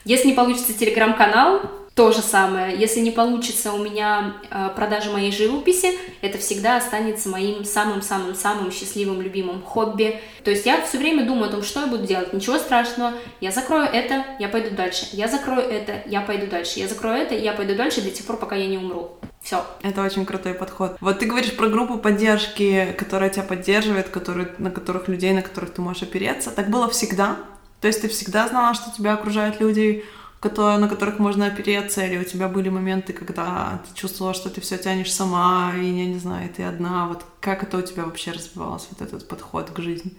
Если 0.06 0.28
не 0.28 0.34
получится 0.34 0.74
телеграм-канал, 0.74 1.62
то 2.00 2.14
же 2.14 2.22
самое. 2.22 2.80
Если 2.80 3.02
не 3.02 3.12
получится 3.12 3.74
у 3.74 3.78
меня 3.78 4.36
э, 4.50 4.70
продажа 4.74 5.12
моей 5.12 5.34
живописи, 5.34 5.92
это 6.22 6.38
всегда 6.38 6.78
останется 6.78 7.28
моим 7.28 7.66
самым-самым-самым 7.66 8.72
счастливым, 8.72 9.22
любимым 9.22 9.62
хобби. 9.62 10.18
То 10.46 10.50
есть 10.50 10.66
я 10.66 10.82
все 10.82 10.98
время 10.98 11.26
думаю 11.26 11.50
о 11.50 11.52
том, 11.52 11.62
что 11.62 11.82
я 11.82 11.88
буду 11.88 12.08
делать. 12.08 12.32
Ничего 12.32 12.58
страшного. 12.58 13.16
Я 13.42 13.52
закрою 13.52 13.84
это, 13.84 14.26
я 14.40 14.48
пойду 14.48 14.74
дальше. 14.74 15.08
Я 15.12 15.28
закрою 15.28 15.60
это, 15.60 16.02
я 16.06 16.22
пойду 16.22 16.48
дальше. 16.48 16.80
Я 16.80 16.88
закрою 16.88 17.18
это, 17.18 17.36
я 17.36 17.52
пойду 17.52 17.76
дальше 17.76 18.02
до 18.02 18.12
тех 18.12 18.26
пор, 18.26 18.38
пока 18.38 18.56
я 18.56 18.68
не 18.68 18.78
умру. 18.78 19.18
Все. 19.42 19.66
Это 19.82 20.02
очень 20.02 20.26
крутой 20.26 20.54
подход. 20.54 20.96
Вот 21.02 21.20
ты 21.20 21.26
говоришь 21.26 21.58
про 21.58 21.68
группу 21.68 21.98
поддержки, 21.98 22.96
которая 22.98 23.30
тебя 23.30 23.44
поддерживает, 23.44 24.08
которые, 24.08 24.56
на 24.58 24.72
которых 24.72 25.10
людей, 25.10 25.34
на 25.34 25.42
которых 25.42 25.74
ты 25.74 25.82
можешь 25.82 26.04
опереться. 26.04 26.52
Так 26.52 26.70
было 26.70 26.90
всегда? 26.90 27.36
То 27.82 27.88
есть 27.88 28.02
ты 28.02 28.08
всегда 28.08 28.48
знала, 28.48 28.74
что 28.74 28.90
тебя 28.96 29.14
окружают 29.14 29.60
люди, 29.60 30.06
на 30.44 30.88
которых 30.88 31.20
можно 31.20 31.48
опереться, 31.48 32.06
или 32.06 32.18
у 32.18 32.24
тебя 32.24 32.48
были 32.48 32.70
моменты, 32.70 33.14
когда 33.14 33.82
ты 33.88 34.00
чувствовала, 34.00 34.34
что 34.34 34.50
ты 34.50 34.62
все 34.62 34.78
тянешь 34.78 35.14
сама, 35.14 35.74
и 35.76 35.86
я 35.86 36.06
не 36.06 36.18
знаю, 36.18 36.50
ты 36.56 36.64
одна. 36.64 37.08
Вот 37.08 37.26
как 37.42 37.64
это 37.64 37.78
у 37.78 37.82
тебя 37.82 38.06
вообще 38.06 38.32
развивалось, 38.32 38.88
вот 38.90 39.02
этот 39.02 39.28
подход 39.28 39.72
к 39.72 39.80
жизни? 39.80 40.14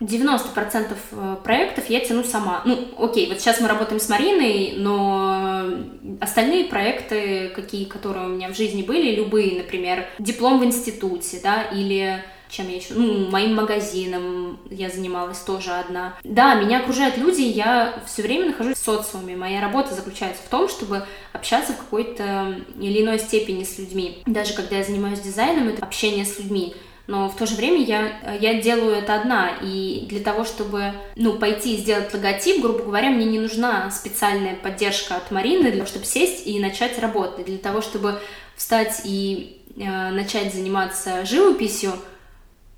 90% 0.00 0.96
э, 1.10 1.36
проектов 1.42 1.90
я 1.90 2.00
тяну 2.00 2.22
сама. 2.22 2.62
Ну, 2.64 2.88
окей, 2.98 3.28
вот 3.28 3.40
сейчас 3.40 3.60
мы 3.60 3.66
работаем 3.66 4.00
с 4.00 4.08
Мариной, 4.08 4.74
но 4.76 5.64
остальные 6.20 6.66
проекты, 6.66 7.48
какие, 7.48 7.84
которые 7.84 8.26
у 8.26 8.30
меня 8.30 8.48
в 8.48 8.56
жизни 8.56 8.82
были, 8.82 9.16
любые, 9.16 9.60
например, 9.60 10.06
диплом 10.20 10.60
в 10.60 10.64
институте, 10.64 11.40
да, 11.42 11.64
или 11.64 12.22
чем 12.48 12.68
я 12.68 12.76
еще, 12.76 12.94
ну, 12.94 13.30
моим 13.30 13.54
магазином 13.54 14.58
я 14.70 14.88
занималась 14.88 15.38
тоже 15.38 15.70
одна. 15.72 16.14
Да, 16.24 16.54
меня 16.54 16.80
окружают 16.80 17.16
люди, 17.16 17.42
я 17.42 18.02
все 18.06 18.22
время 18.22 18.46
нахожусь 18.46 18.76
в 18.76 18.84
социуме. 18.84 19.36
Моя 19.36 19.60
работа 19.60 19.94
заключается 19.94 20.42
в 20.42 20.48
том, 20.48 20.68
чтобы 20.68 21.04
общаться 21.32 21.72
в 21.72 21.78
какой-то 21.78 22.56
или 22.78 23.02
иной 23.02 23.18
степени 23.18 23.64
с 23.64 23.78
людьми. 23.78 24.22
Даже 24.26 24.54
когда 24.54 24.76
я 24.76 24.84
занимаюсь 24.84 25.20
дизайном, 25.20 25.68
это 25.68 25.84
общение 25.84 26.24
с 26.24 26.38
людьми 26.38 26.74
но 27.08 27.30
в 27.30 27.36
то 27.36 27.46
же 27.46 27.56
время 27.56 27.82
я, 27.82 28.36
я 28.38 28.60
делаю 28.60 28.94
это 28.94 29.14
одна, 29.14 29.52
и 29.62 30.04
для 30.10 30.20
того, 30.20 30.44
чтобы, 30.44 30.92
ну, 31.16 31.38
пойти 31.38 31.74
и 31.74 31.78
сделать 31.78 32.12
логотип, 32.12 32.60
грубо 32.60 32.80
говоря, 32.80 33.08
мне 33.08 33.24
не 33.24 33.38
нужна 33.38 33.90
специальная 33.90 34.54
поддержка 34.54 35.16
от 35.16 35.30
Марины, 35.30 35.70
для 35.70 35.80
того, 35.80 35.86
чтобы 35.86 36.04
сесть 36.04 36.46
и 36.46 36.60
начать 36.60 36.98
работать, 36.98 37.46
для 37.46 37.56
того, 37.56 37.80
чтобы 37.80 38.20
встать 38.56 39.00
и 39.04 39.58
э, 39.76 40.10
начать 40.10 40.52
заниматься 40.52 41.24
живописью, 41.24 41.94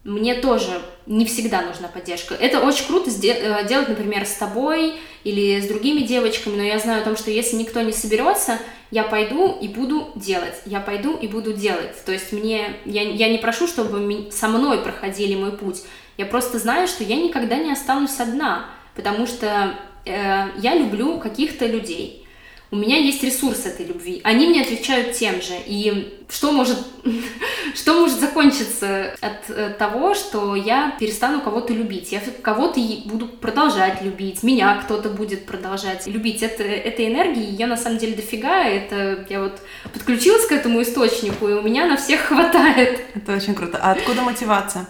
мне 0.04 0.34
тоже 0.34 0.80
не 1.06 1.26
всегда 1.26 1.60
нужна 1.62 1.88
поддержка. 1.88 2.34
Это 2.34 2.60
очень 2.60 2.86
круто 2.86 3.10
э, 3.10 3.68
делать, 3.68 3.88
например, 3.88 4.24
с 4.24 4.34
тобой 4.34 4.94
или 5.24 5.60
с 5.60 5.66
другими 5.68 6.00
девочками, 6.00 6.56
но 6.56 6.62
я 6.62 6.78
знаю 6.78 7.02
о 7.02 7.04
том, 7.04 7.16
что 7.16 7.30
если 7.30 7.56
никто 7.56 7.82
не 7.82 7.92
соберется, 7.92 8.58
я 8.90 9.04
пойду 9.04 9.56
и 9.60 9.68
буду 9.68 10.10
делать, 10.16 10.54
я 10.64 10.80
пойду 10.80 11.16
и 11.16 11.28
буду 11.28 11.52
делать. 11.52 12.02
То 12.06 12.12
есть 12.12 12.32
мне, 12.32 12.76
я, 12.86 13.02
я 13.02 13.28
не 13.28 13.38
прошу, 13.38 13.66
чтобы 13.66 14.30
со 14.32 14.48
мной 14.48 14.78
проходили 14.78 15.34
мой 15.34 15.52
путь, 15.52 15.82
я 16.16 16.24
просто 16.24 16.58
знаю, 16.58 16.88
что 16.88 17.04
я 17.04 17.16
никогда 17.16 17.56
не 17.56 17.72
останусь 17.72 18.20
одна, 18.20 18.66
потому 18.94 19.26
что 19.26 19.74
э, 20.06 20.48
я 20.56 20.74
люблю 20.74 21.18
каких-то 21.18 21.66
людей, 21.66 22.26
у 22.72 22.76
меня 22.76 22.98
есть 22.98 23.22
ресурс 23.24 23.66
этой 23.66 23.86
любви. 23.86 24.20
Они 24.22 24.46
мне 24.46 24.62
отвечают 24.62 25.12
тем 25.12 25.42
же. 25.42 25.54
И 25.66 26.20
что 26.28 26.52
может, 26.52 26.78
что 27.74 28.00
может 28.00 28.20
закончиться 28.20 29.16
от 29.20 29.50
э, 29.50 29.70
того, 29.70 30.14
что 30.14 30.54
я 30.54 30.94
перестану 31.00 31.40
кого-то 31.40 31.72
любить? 31.72 32.12
Я 32.12 32.20
кого-то 32.42 32.80
буду 33.06 33.26
продолжать 33.26 34.02
любить, 34.02 34.44
меня 34.44 34.80
кто-то 34.84 35.08
будет 35.08 35.46
продолжать 35.46 36.06
любить. 36.06 36.42
Это, 36.42 36.62
этой 36.62 37.08
энергии 37.08 37.56
я 37.56 37.66
на 37.66 37.76
самом 37.76 37.98
деле 37.98 38.14
дофига. 38.14 38.64
Это 38.64 39.26
я 39.28 39.40
вот 39.40 39.60
подключилась 39.92 40.46
к 40.46 40.52
этому 40.52 40.82
источнику, 40.82 41.48
и 41.48 41.54
у 41.54 41.62
меня 41.62 41.86
на 41.86 41.96
всех 41.96 42.20
хватает. 42.28 43.00
Это 43.14 43.34
очень 43.34 43.54
круто. 43.54 43.78
А 43.82 43.92
откуда 43.92 44.22
мотивация? 44.22 44.86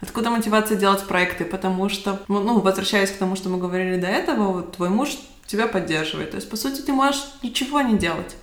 Откуда 0.00 0.30
мотивация 0.30 0.78
делать 0.78 1.02
проекты? 1.06 1.44
Потому 1.44 1.90
что, 1.90 2.20
ну, 2.28 2.60
возвращаясь 2.60 3.10
к 3.10 3.18
тому, 3.18 3.36
что 3.36 3.50
мы 3.50 3.58
говорили 3.58 4.00
до 4.00 4.06
этого, 4.06 4.52
вот 4.52 4.76
твой 4.76 4.88
муж 4.88 5.10
тебя 5.48 5.66
поддерживает. 5.66 6.30
То 6.30 6.36
есть, 6.36 6.48
по 6.48 6.56
сути, 6.56 6.82
ты 6.82 6.92
можешь 6.92 7.24
ничего 7.42 7.80
не 7.80 7.98
делать. 7.98 8.36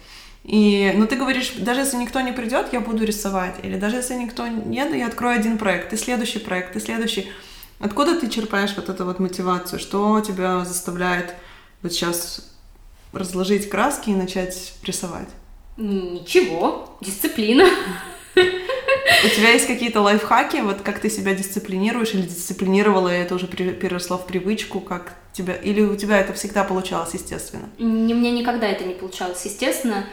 И, 0.44 0.92
ну, 0.96 1.08
ты 1.08 1.16
говоришь, 1.16 1.54
даже 1.58 1.82
если 1.82 1.98
никто 1.98 2.20
не 2.22 2.34
придет, 2.34 2.68
я 2.74 2.82
буду 2.82 3.06
рисовать. 3.06 3.56
Или 3.64 3.78
даже 3.78 3.96
если 3.98 4.16
никто 4.16 4.46
нет, 4.48 4.94
я 4.94 5.08
открою 5.08 5.40
один 5.40 5.58
проект, 5.58 5.94
и 5.94 5.98
следующий 5.98 6.40
проект, 6.40 6.76
и 6.76 6.80
следующий. 6.80 7.32
Откуда 7.80 8.20
ты 8.20 8.30
черпаешь 8.30 8.76
вот 8.76 8.90
эту 8.90 9.06
вот 9.06 9.20
мотивацию? 9.20 9.80
Что 9.80 10.20
тебя 10.22 10.66
заставляет 10.66 11.34
вот 11.82 11.94
сейчас 11.94 12.52
разложить 13.14 13.70
краски 13.70 14.10
и 14.10 14.16
начать 14.16 14.74
рисовать? 14.84 15.30
Ничего, 15.78 16.98
дисциплина. 17.02 17.66
У 19.24 19.30
тебя 19.30 19.52
есть 19.52 19.68
какие-то 19.68 20.02
лайфхаки, 20.02 20.58
вот 20.58 20.82
как 20.82 21.00
ты 21.00 21.10
себя 21.10 21.36
дисциплинируешь 21.36 22.14
или 22.14 22.24
дисциплинировала, 22.24 23.14
и 23.14 23.20
это 23.20 23.36
уже 23.36 23.48
переросло 23.48 24.18
в 24.18 24.26
привычку, 24.26 24.80
как 24.80 25.14
тебя, 25.32 25.54
или 25.54 25.82
у 25.82 25.96
тебя 25.96 26.20
это 26.20 26.34
всегда 26.34 26.64
получалось 26.64 27.14
естественно? 27.14 27.70
У 27.78 27.84
меня 27.84 28.32
никогда 28.32 28.68
это 28.68 28.84
не 28.84 28.96
получалось 28.96 29.44
естественно. 29.46 30.06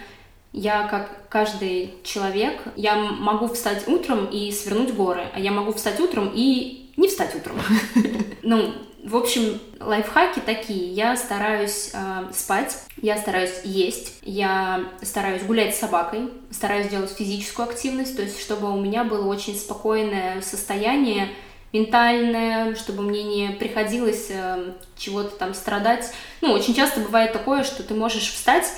Я, 0.53 0.87
как 0.89 1.29
каждый 1.31 1.95
человек, 2.05 2.61
я 2.77 2.97
могу 2.97 3.49
встать 3.49 3.89
утром 3.89 4.27
и 4.27 4.53
свернуть 4.53 4.93
горы, 4.93 5.25
а 5.35 5.41
я 5.41 5.51
могу 5.51 5.73
встать 5.73 5.99
утром 5.99 6.31
и 6.35 6.91
не 6.97 7.09
встать 7.09 7.35
утром. 7.35 7.57
Ну, 8.45 8.75
в 9.03 9.17
общем, 9.17 9.61
лайфхаки 9.81 10.41
такие. 10.41 10.93
Я 10.93 11.17
стараюсь 11.17 11.91
э, 11.93 12.31
спать, 12.33 12.79
я 12.99 13.17
стараюсь 13.17 13.53
есть, 13.65 14.19
я 14.23 14.85
стараюсь 15.03 15.43
гулять 15.43 15.75
с 15.75 15.81
собакой, 15.81 16.31
стараюсь 16.51 16.89
делать 16.89 17.11
физическую 17.11 17.69
активность, 17.69 18.15
то 18.17 18.23
есть 18.23 18.41
чтобы 18.41 18.71
у 18.71 18.81
меня 18.81 19.03
было 19.03 19.27
очень 19.27 19.57
спокойное 19.57 20.41
состояние, 20.41 21.29
ментальное, 21.73 22.77
чтобы 22.77 23.03
мне 23.03 23.25
не 23.25 23.49
приходилось 23.51 24.29
э, 24.31 24.73
чего-то 24.97 25.35
там 25.37 25.55
страдать. 25.55 26.13
Ну, 26.41 26.53
очень 26.53 26.75
часто 26.75 27.01
бывает 27.01 27.33
такое, 27.33 27.65
что 27.65 27.83
ты 27.83 27.95
можешь 27.95 28.31
встать 28.31 28.73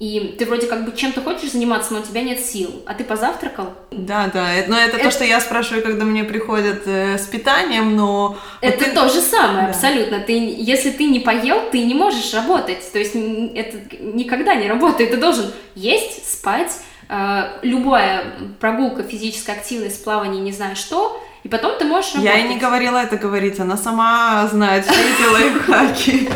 и 0.00 0.34
ты 0.38 0.46
вроде 0.46 0.66
как 0.66 0.86
бы 0.86 0.96
чем-то 0.96 1.20
хочешь 1.20 1.52
заниматься, 1.52 1.92
но 1.92 2.00
у 2.00 2.02
тебя 2.02 2.22
нет 2.22 2.40
сил, 2.40 2.82
а 2.86 2.94
ты 2.94 3.04
позавтракал? 3.04 3.74
Да, 3.90 4.30
да, 4.32 4.48
но 4.66 4.78
это, 4.78 4.96
это... 4.96 5.04
то, 5.04 5.10
что 5.10 5.24
я 5.24 5.40
спрашиваю, 5.42 5.82
когда 5.82 6.06
мне 6.06 6.24
приходят 6.24 6.84
э, 6.86 7.18
с 7.18 7.26
питанием, 7.26 7.94
но... 7.96 8.38
Это 8.62 8.86
ты... 8.86 8.92
то 8.92 9.10
же 9.10 9.20
самое, 9.20 9.66
да. 9.66 9.72
абсолютно. 9.72 10.20
Ты, 10.20 10.32
если 10.56 10.90
ты 10.90 11.04
не 11.04 11.20
поел, 11.20 11.68
ты 11.70 11.84
не 11.84 11.92
можешь 11.92 12.32
работать, 12.32 12.90
то 12.90 12.98
есть 12.98 13.14
это 13.14 13.76
никогда 14.00 14.54
не 14.54 14.68
работает. 14.68 15.10
Ты 15.10 15.18
должен 15.18 15.52
есть, 15.74 16.32
спать, 16.32 16.72
э, 17.10 17.58
любая 17.60 18.24
прогулка, 18.58 19.02
физическая 19.02 19.56
активность, 19.56 20.02
плавание, 20.02 20.40
не 20.40 20.52
знаю 20.52 20.76
что, 20.76 21.22
и 21.42 21.48
потом 21.48 21.78
ты 21.78 21.84
можешь 21.84 22.14
работать. 22.14 22.34
Я 22.34 22.40
и 22.40 22.48
не 22.48 22.58
говорила 22.58 22.96
это 22.96 23.18
говорить, 23.18 23.60
она 23.60 23.76
сама 23.76 24.48
знает 24.50 24.86
все 24.86 24.98
эти 24.98 25.28
лайфхаки. 25.30 26.30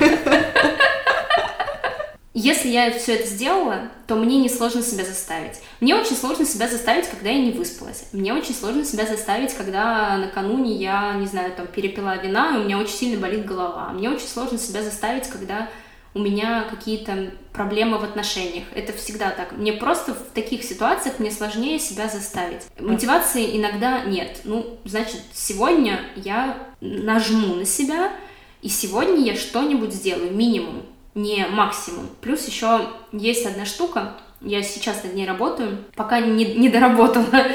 Если 2.36 2.68
я 2.68 2.90
все 2.90 3.14
это 3.14 3.28
сделала, 3.28 3.90
то 4.08 4.16
мне 4.16 4.38
не 4.38 4.48
сложно 4.48 4.82
себя 4.82 5.04
заставить. 5.04 5.60
Мне 5.80 5.94
очень 5.94 6.16
сложно 6.16 6.44
себя 6.44 6.68
заставить, 6.68 7.08
когда 7.08 7.30
я 7.30 7.38
не 7.38 7.52
выспалась. 7.52 8.06
Мне 8.12 8.34
очень 8.34 8.56
сложно 8.56 8.84
себя 8.84 9.06
заставить, 9.06 9.54
когда 9.54 10.16
накануне 10.18 10.74
я, 10.74 11.14
не 11.14 11.26
знаю, 11.26 11.52
там, 11.52 11.68
перепила 11.68 12.20
вина, 12.20 12.56
и 12.56 12.60
у 12.60 12.64
меня 12.64 12.78
очень 12.78 12.94
сильно 12.94 13.20
болит 13.20 13.46
голова. 13.46 13.90
Мне 13.92 14.10
очень 14.10 14.26
сложно 14.26 14.58
себя 14.58 14.82
заставить, 14.82 15.28
когда 15.28 15.68
у 16.12 16.18
меня 16.18 16.64
какие-то 16.68 17.30
проблемы 17.52 17.98
в 17.98 18.04
отношениях. 18.04 18.64
Это 18.74 18.92
всегда 18.92 19.30
так. 19.30 19.52
Мне 19.52 19.72
просто 19.72 20.12
в 20.12 20.34
таких 20.34 20.64
ситуациях 20.64 21.20
мне 21.20 21.30
сложнее 21.30 21.78
себя 21.78 22.08
заставить. 22.08 22.62
Мотивации 22.80 23.56
иногда 23.56 24.02
нет. 24.04 24.40
Ну, 24.42 24.78
значит, 24.84 25.20
сегодня 25.32 26.00
я 26.16 26.58
нажму 26.80 27.54
на 27.54 27.64
себя, 27.64 28.12
и 28.60 28.68
сегодня 28.68 29.24
я 29.24 29.36
что-нибудь 29.36 29.92
сделаю, 29.92 30.32
минимум 30.32 30.82
не 31.14 31.46
максимум. 31.46 32.08
Плюс 32.20 32.46
еще 32.46 32.88
есть 33.12 33.46
одна 33.46 33.64
штука, 33.64 34.14
я 34.40 34.62
сейчас 34.62 35.02
над 35.04 35.14
ней 35.14 35.26
работаю, 35.26 35.84
пока 35.94 36.20
не, 36.20 36.44
не 36.54 36.68
доработала. 36.68 37.46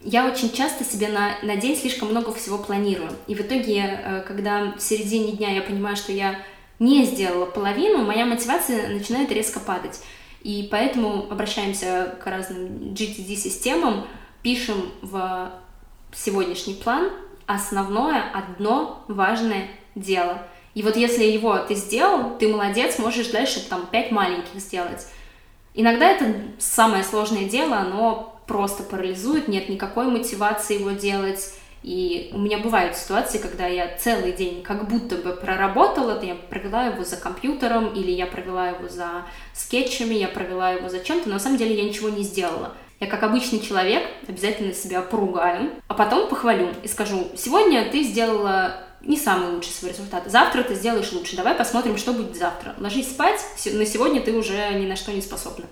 Я 0.00 0.26
очень 0.26 0.52
часто 0.52 0.84
себе 0.84 1.08
на, 1.08 1.36
на 1.42 1.56
день 1.56 1.76
слишком 1.76 2.10
много 2.10 2.32
всего 2.32 2.58
планирую. 2.58 3.10
И 3.26 3.34
в 3.34 3.40
итоге, 3.40 4.00
э, 4.02 4.22
когда 4.26 4.72
в 4.76 4.80
середине 4.80 5.32
дня 5.32 5.52
я 5.52 5.62
понимаю, 5.62 5.96
что 5.96 6.12
я 6.12 6.38
не 6.78 7.04
сделала 7.04 7.46
половину, 7.46 8.04
моя 8.04 8.24
мотивация 8.24 8.88
начинает 8.88 9.32
резко 9.32 9.58
падать. 9.60 10.00
И 10.42 10.68
поэтому 10.70 11.26
обращаемся 11.30 12.16
к 12.22 12.26
разным 12.26 12.92
GTD-системам, 12.92 14.06
пишем 14.42 14.92
в 15.02 15.50
сегодняшний 16.14 16.74
план 16.74 17.10
основное, 17.46 18.22
одно 18.32 19.04
важное 19.08 19.68
дело– 19.94 20.42
и 20.76 20.82
вот 20.82 20.94
если 20.94 21.24
его 21.24 21.56
ты 21.56 21.74
сделал, 21.74 22.36
ты 22.38 22.48
молодец, 22.48 22.98
можешь 22.98 23.28
дальше 23.28 23.66
там 23.66 23.86
пять 23.86 24.10
маленьких 24.10 24.60
сделать. 24.60 25.06
Иногда 25.72 26.10
это 26.10 26.34
самое 26.58 27.02
сложное 27.02 27.48
дело, 27.48 27.78
оно 27.78 28.38
просто 28.46 28.82
парализует, 28.82 29.48
нет 29.48 29.70
никакой 29.70 30.04
мотивации 30.04 30.78
его 30.78 30.90
делать. 30.90 31.54
И 31.82 32.30
у 32.34 32.38
меня 32.38 32.58
бывают 32.58 32.94
ситуации, 32.94 33.38
когда 33.38 33.66
я 33.66 33.96
целый 33.96 34.32
день 34.32 34.62
как 34.62 34.86
будто 34.86 35.16
бы 35.16 35.32
проработала, 35.32 36.22
я 36.22 36.34
провела 36.34 36.88
его 36.88 37.04
за 37.04 37.16
компьютером, 37.16 37.94
или 37.94 38.10
я 38.10 38.26
провела 38.26 38.68
его 38.68 38.86
за 38.86 39.24
скетчами, 39.54 40.12
я 40.12 40.28
провела 40.28 40.72
его 40.72 40.90
за 40.90 41.00
чем-то, 41.00 41.28
но 41.30 41.36
на 41.36 41.40
самом 41.40 41.56
деле 41.56 41.74
я 41.74 41.84
ничего 41.84 42.10
не 42.10 42.22
сделала. 42.22 42.74
Я 43.00 43.06
как 43.06 43.22
обычный 43.22 43.60
человек 43.60 44.02
обязательно 44.28 44.74
себя 44.74 45.00
поругаю, 45.00 45.70
а 45.88 45.94
потом 45.94 46.28
похвалю 46.28 46.68
и 46.82 46.88
скажу, 46.88 47.28
сегодня 47.34 47.90
ты 47.90 48.02
сделала 48.02 48.85
не 49.06 49.16
самый 49.16 49.52
лучший 49.52 49.72
свой 49.72 49.92
результат. 49.92 50.24
Завтра 50.26 50.62
ты 50.62 50.74
сделаешь 50.74 51.12
лучше. 51.12 51.36
Давай 51.36 51.54
посмотрим, 51.54 51.96
что 51.96 52.12
будет 52.12 52.36
завтра. 52.36 52.74
Ложись 52.78 53.10
спать. 53.10 53.40
На 53.66 53.86
сегодня 53.86 54.20
ты 54.20 54.32
уже 54.32 54.72
ни 54.74 54.86
на 54.86 54.96
что 54.96 55.12
не 55.12 55.20
способна. 55.20 55.66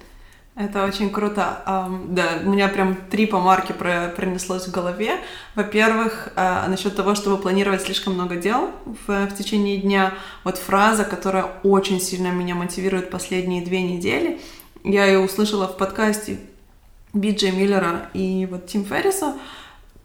Это 0.57 0.85
очень 0.85 1.11
круто. 1.11 1.63
Um, 1.67 2.15
да, 2.15 2.39
у 2.45 2.51
меня 2.51 2.69
прям 2.69 2.97
три 3.11 3.27
помарки 3.27 3.73
про 3.73 4.13
пронеслось 4.15 4.69
в 4.69 4.71
голове. 4.71 5.19
Во-первых, 5.57 6.29
uh, 6.37 6.69
насчет 6.69 6.95
того, 6.95 7.17
чтобы 7.17 7.39
планировать 7.39 7.83
слишком 7.83 8.15
много 8.15 8.37
дел 8.37 8.71
в, 8.85 9.27
в 9.27 9.37
течение 9.37 9.79
дня. 9.79 10.15
Вот 10.45 10.59
фраза, 10.59 11.05
которая 11.05 11.47
очень 11.65 12.01
сильно 12.01 12.29
меня 12.29 12.55
мотивирует 12.55 13.11
последние 13.11 13.65
две 13.65 13.83
недели. 13.83 14.41
Я 14.85 15.07
ее 15.07 15.19
услышала 15.19 15.67
в 15.67 15.77
подкасте 15.77 16.39
Биджей 17.15 17.51
Миллера 17.51 18.11
и 18.13 18.47
вот 18.49 18.67
Тим 18.67 18.85
Ферриса, 18.85 19.35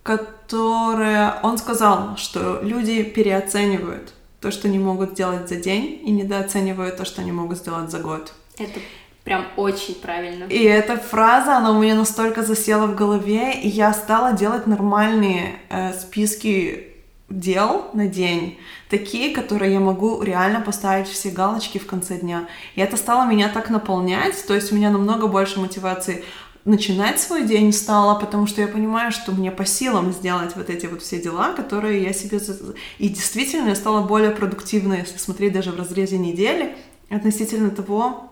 которая... 0.03 1.39
Он 1.43 1.57
сказал, 1.57 2.17
что 2.17 2.59
люди 2.61 3.03
переоценивают 3.03 4.13
то, 4.39 4.51
что 4.51 4.67
они 4.67 4.79
могут 4.79 5.11
сделать 5.11 5.49
за 5.49 5.55
день, 5.55 6.01
и 6.03 6.11
недооценивают 6.11 6.97
то, 6.97 7.05
что 7.05 7.21
они 7.21 7.31
могут 7.31 7.57
сделать 7.57 7.91
за 7.91 7.99
год. 7.99 8.33
Это 8.57 8.79
Прям 9.23 9.45
очень 9.57 9.95
правильно. 9.95 10.45
И 10.45 10.63
эта 10.63 10.97
фраза, 10.97 11.57
она 11.57 11.71
у 11.71 11.79
меня 11.79 11.93
настолько 11.93 12.41
засела 12.41 12.87
в 12.87 12.95
голове, 12.95 13.53
и 13.61 13.67
я 13.67 13.93
стала 13.93 14.33
делать 14.33 14.65
нормальные 14.65 15.59
э, 15.69 15.93
списки 15.93 16.87
дел 17.29 17.91
на 17.93 18.07
день, 18.07 18.57
такие, 18.89 19.35
которые 19.35 19.73
я 19.73 19.79
могу 19.79 20.23
реально 20.23 20.61
поставить 20.61 21.07
все 21.07 21.29
галочки 21.29 21.77
в 21.77 21.85
конце 21.85 22.17
дня. 22.17 22.47
И 22.73 22.81
это 22.81 22.97
стало 22.97 23.27
меня 23.27 23.49
так 23.49 23.69
наполнять, 23.69 24.43
то 24.47 24.55
есть 24.55 24.71
у 24.71 24.75
меня 24.75 24.89
намного 24.89 25.27
больше 25.27 25.59
мотивации 25.59 26.23
начинать 26.65 27.19
свой 27.19 27.43
день 27.43 27.71
стало, 27.73 28.19
потому 28.19 28.47
что 28.47 28.61
я 28.61 28.67
понимаю, 28.67 29.11
что 29.11 29.31
мне 29.31 29.51
по 29.51 29.65
силам 29.65 30.11
сделать 30.11 30.55
вот 30.55 30.69
эти 30.69 30.85
вот 30.85 31.01
все 31.01 31.21
дела, 31.21 31.53
которые 31.53 32.03
я 32.03 32.13
себе... 32.13 32.39
И 32.97 33.09
действительно 33.09 33.69
я 33.69 33.75
стала 33.75 34.01
более 34.01 34.31
продуктивной, 34.31 34.99
если 34.99 35.17
смотреть 35.17 35.53
даже 35.53 35.71
в 35.71 35.77
разрезе 35.77 36.17
недели, 36.17 36.75
относительно 37.09 37.71
того, 37.71 38.31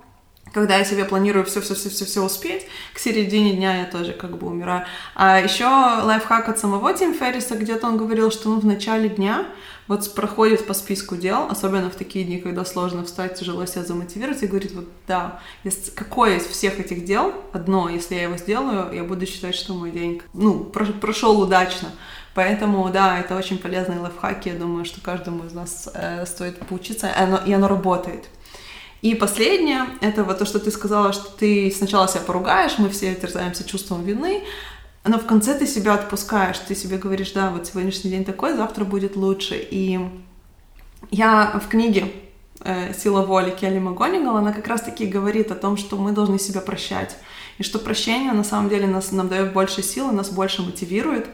когда 0.53 0.77
я 0.77 0.85
себе 0.85 1.05
планирую 1.05 1.45
все-все-все-все 1.45 2.23
успеть, 2.23 2.65
к 2.93 2.99
середине 2.99 3.53
дня 3.53 3.79
я 3.79 3.85
тоже 3.85 4.13
как 4.13 4.37
бы 4.37 4.47
умираю. 4.47 4.85
А 5.15 5.39
еще 5.39 5.65
лайфхак 5.65 6.49
от 6.49 6.59
самого 6.59 6.93
Тим 6.93 7.13
Ферриса, 7.13 7.55
где-то 7.55 7.87
он 7.87 7.97
говорил, 7.97 8.31
что 8.31 8.49
ну, 8.49 8.59
в 8.59 8.65
начале 8.65 9.09
дня 9.09 9.45
вот 9.87 10.13
проходит 10.13 10.67
по 10.67 10.73
списку 10.73 11.15
дел, 11.15 11.47
особенно 11.49 11.89
в 11.89 11.95
такие 11.95 12.25
дни, 12.25 12.39
когда 12.39 12.65
сложно 12.65 13.03
встать, 13.05 13.39
тяжело 13.39 13.65
себя 13.65 13.83
замотивировать, 13.83 14.43
и 14.43 14.47
говорит, 14.47 14.73
вот 14.73 14.85
да, 15.07 15.39
если, 15.63 15.91
какое 15.91 16.37
из 16.37 16.45
всех 16.45 16.79
этих 16.79 17.05
дел, 17.05 17.33
одно, 17.53 17.89
если 17.89 18.15
я 18.15 18.23
его 18.23 18.37
сделаю, 18.37 18.93
я 18.93 19.03
буду 19.03 19.25
считать, 19.25 19.55
что 19.55 19.73
мой 19.73 19.91
день, 19.91 20.21
ну, 20.33 20.63
прошел 20.63 21.39
удачно. 21.39 21.89
Поэтому, 22.33 22.87
да, 22.89 23.19
это 23.19 23.35
очень 23.35 23.57
полезные 23.57 23.99
лайфхаки, 23.99 24.49
я 24.49 24.55
думаю, 24.55 24.85
что 24.85 25.01
каждому 25.01 25.45
из 25.45 25.53
нас 25.53 25.89
э, 25.93 26.25
стоит 26.25 26.59
поучиться, 26.59 27.07
и 27.07 27.23
оно, 27.23 27.37
и 27.37 27.51
оно 27.51 27.67
работает. 27.67 28.25
И 29.01 29.15
последнее, 29.15 29.85
это 30.01 30.23
вот 30.23 30.39
то, 30.39 30.45
что 30.45 30.59
ты 30.59 30.71
сказала, 30.71 31.13
что 31.13 31.29
ты 31.37 31.71
сначала 31.75 32.07
себя 32.07 32.21
поругаешь, 32.21 32.77
мы 32.77 32.89
все 32.89 33.13
терзаемся 33.15 33.63
чувством 33.63 34.03
вины, 34.03 34.43
но 35.07 35.19
в 35.19 35.25
конце 35.25 35.57
ты 35.57 35.67
себя 35.67 35.93
отпускаешь, 35.93 36.57
ты 36.59 36.75
себе 36.75 36.97
говоришь, 36.97 37.31
да, 37.31 37.49
вот 37.49 37.67
сегодняшний 37.67 38.11
день 38.11 38.25
такой, 38.25 38.55
завтра 38.55 38.83
будет 38.83 39.15
лучше. 39.15 39.55
И 39.55 39.99
я 41.11 41.59
в 41.63 41.67
книге 41.67 42.11
э, 42.61 42.93
«Сила 42.93 43.25
воли» 43.25 43.51
Келли 43.51 43.79
МакГонигал, 43.79 44.37
она 44.37 44.51
как 44.51 44.67
раз-таки 44.67 45.05
говорит 45.05 45.51
о 45.51 45.55
том, 45.55 45.77
что 45.77 45.97
мы 45.97 46.11
должны 46.11 46.39
себя 46.39 46.61
прощать. 46.61 47.15
И 47.57 47.63
что 47.63 47.79
прощение 47.79 48.33
на 48.33 48.43
самом 48.43 48.69
деле 48.69 48.87
нас, 48.87 49.11
нам 49.11 49.29
дает 49.29 49.53
больше 49.53 49.81
силы, 49.81 50.11
нас 50.11 50.29
больше 50.29 50.61
мотивирует 50.61 51.27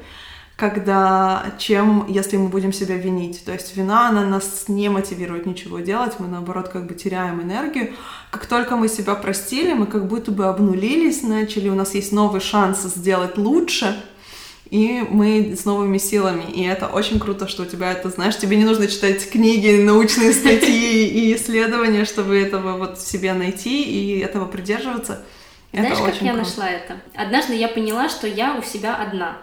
когда, 0.56 1.46
чем 1.58 2.06
если 2.08 2.38
мы 2.38 2.50
будем 2.50 2.74
себя 2.74 2.96
винить. 2.96 3.44
То 3.44 3.52
есть 3.54 3.76
вина, 3.76 4.10
она 4.10 4.24
нас 4.26 4.66
не 4.68 4.88
мотивирует 4.90 5.46
ничего 5.46 5.80
делать, 5.80 6.14
мы 6.20 6.28
наоборот 6.28 6.70
как 6.70 6.86
бы 6.86 6.94
теряем 6.94 7.42
энергию. 7.42 7.94
Как 8.30 8.46
только 8.46 8.76
мы 8.76 8.88
себя 8.88 9.16
простили, 9.16 9.74
мы 9.74 9.88
как 9.88 10.08
будто 10.08 10.32
бы 10.32 10.46
обнулились, 10.46 11.24
начали, 11.24 11.70
у 11.70 11.76
нас 11.76 11.96
есть 11.96 12.12
новый 12.12 12.40
шанс 12.40 12.84
сделать 12.84 13.38
лучше, 13.38 13.96
и 14.70 15.04
мы 15.10 15.56
с 15.60 15.66
новыми 15.66 15.98
силами. 15.98 16.44
И 16.52 16.64
это 16.64 16.88
очень 16.88 17.20
круто, 17.20 17.48
что 17.48 17.64
у 17.64 17.66
тебя 17.66 17.92
это, 17.92 18.10
знаешь, 18.10 18.38
тебе 18.38 18.56
не 18.56 18.64
нужно 18.64 18.88
читать 18.88 19.28
книги, 19.30 19.82
научные 19.82 20.34
статьи 20.34 21.08
и 21.08 21.36
исследования, 21.36 22.06
чтобы 22.06 22.40
этого 22.40 22.78
вот 22.78 23.00
в 23.00 23.08
себе 23.08 23.34
найти 23.34 23.84
и 23.84 24.20
этого 24.20 24.46
придерживаться. 24.46 25.24
Знаешь, 25.72 25.98
это 25.98 26.12
как 26.12 26.22
я 26.22 26.34
круто. 26.34 26.38
нашла 26.38 26.70
это? 26.70 26.98
Однажды 27.16 27.56
я 27.56 27.68
поняла, 27.68 28.08
что 28.08 28.28
я 28.28 28.56
у 28.56 28.62
себя 28.62 28.96
одна. 28.96 29.38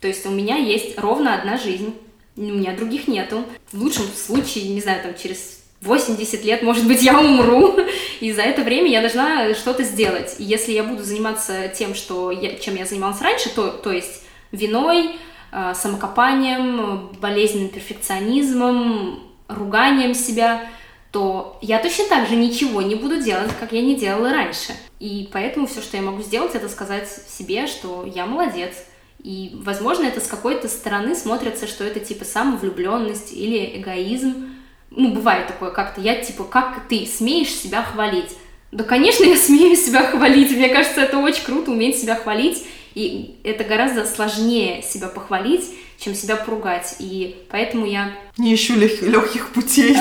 То 0.00 0.08
есть 0.08 0.24
у 0.26 0.30
меня 0.30 0.56
есть 0.56 0.98
ровно 0.98 1.34
одна 1.34 1.58
жизнь, 1.58 1.94
у 2.36 2.42
меня 2.42 2.74
других 2.74 3.06
нету. 3.06 3.44
В 3.70 3.80
лучшем 3.80 4.06
случае, 4.06 4.68
не 4.70 4.80
знаю, 4.80 5.02
там 5.02 5.14
через 5.14 5.60
80 5.82 6.44
лет, 6.44 6.62
может 6.62 6.86
быть, 6.86 7.02
я 7.02 7.18
умру, 7.20 7.76
и 8.20 8.32
за 8.32 8.42
это 8.42 8.62
время 8.62 8.90
я 8.90 9.00
должна 9.00 9.54
что-то 9.54 9.82
сделать. 9.82 10.36
И 10.38 10.44
если 10.44 10.72
я 10.72 10.84
буду 10.84 11.02
заниматься 11.02 11.68
тем, 11.68 11.94
что 11.94 12.30
я, 12.30 12.56
чем 12.56 12.76
я 12.76 12.86
занималась 12.86 13.20
раньше, 13.20 13.50
то, 13.50 13.68
то 13.68 13.90
есть 13.90 14.22
виной, 14.52 15.16
э, 15.52 15.72
самокопанием, 15.74 17.08
болезненным 17.20 17.68
перфекционизмом, 17.68 19.20
руганием 19.48 20.14
себя, 20.14 20.68
то 21.12 21.58
я 21.60 21.78
точно 21.80 22.04
так 22.08 22.28
же 22.28 22.36
ничего 22.36 22.82
не 22.82 22.94
буду 22.94 23.20
делать, 23.20 23.50
как 23.58 23.72
я 23.72 23.82
не 23.82 23.96
делала 23.96 24.30
раньше. 24.30 24.72
И 25.00 25.28
поэтому 25.32 25.66
все, 25.66 25.80
что 25.80 25.96
я 25.96 26.02
могу 26.02 26.22
сделать, 26.22 26.54
это 26.54 26.68
сказать 26.68 27.08
себе, 27.08 27.66
что 27.66 28.04
я 28.04 28.26
молодец, 28.26 28.74
и, 29.22 29.52
возможно, 29.54 30.04
это 30.04 30.20
с 30.20 30.26
какой-то 30.26 30.68
стороны 30.68 31.14
смотрится, 31.14 31.66
что 31.66 31.84
это 31.84 32.00
типа 32.00 32.24
самовлюбленность 32.24 33.32
или 33.32 33.78
эгоизм. 33.78 34.50
Ну, 34.90 35.12
бывает 35.12 35.46
такое 35.46 35.70
как-то. 35.70 36.00
Я 36.00 36.16
типа, 36.16 36.44
как 36.44 36.88
ты 36.88 37.06
смеешь 37.06 37.50
себя 37.54 37.82
хвалить? 37.82 38.36
Да, 38.72 38.84
конечно, 38.84 39.24
я 39.24 39.36
смею 39.36 39.76
себя 39.76 40.02
хвалить. 40.02 40.50
Мне 40.52 40.68
кажется, 40.68 41.00
это 41.00 41.18
очень 41.18 41.44
круто 41.44 41.70
уметь 41.70 41.98
себя 41.98 42.16
хвалить. 42.16 42.64
И 42.94 43.36
это 43.44 43.64
гораздо 43.64 44.04
сложнее 44.04 44.82
себя 44.82 45.08
похвалить, 45.08 45.64
чем 45.98 46.14
себя 46.14 46.36
поругать. 46.36 46.96
И 46.98 47.36
поэтому 47.50 47.86
я... 47.86 48.12
Не 48.38 48.54
ищу 48.54 48.74
лег- 48.74 49.02
легких 49.02 49.52
путей. 49.52 49.96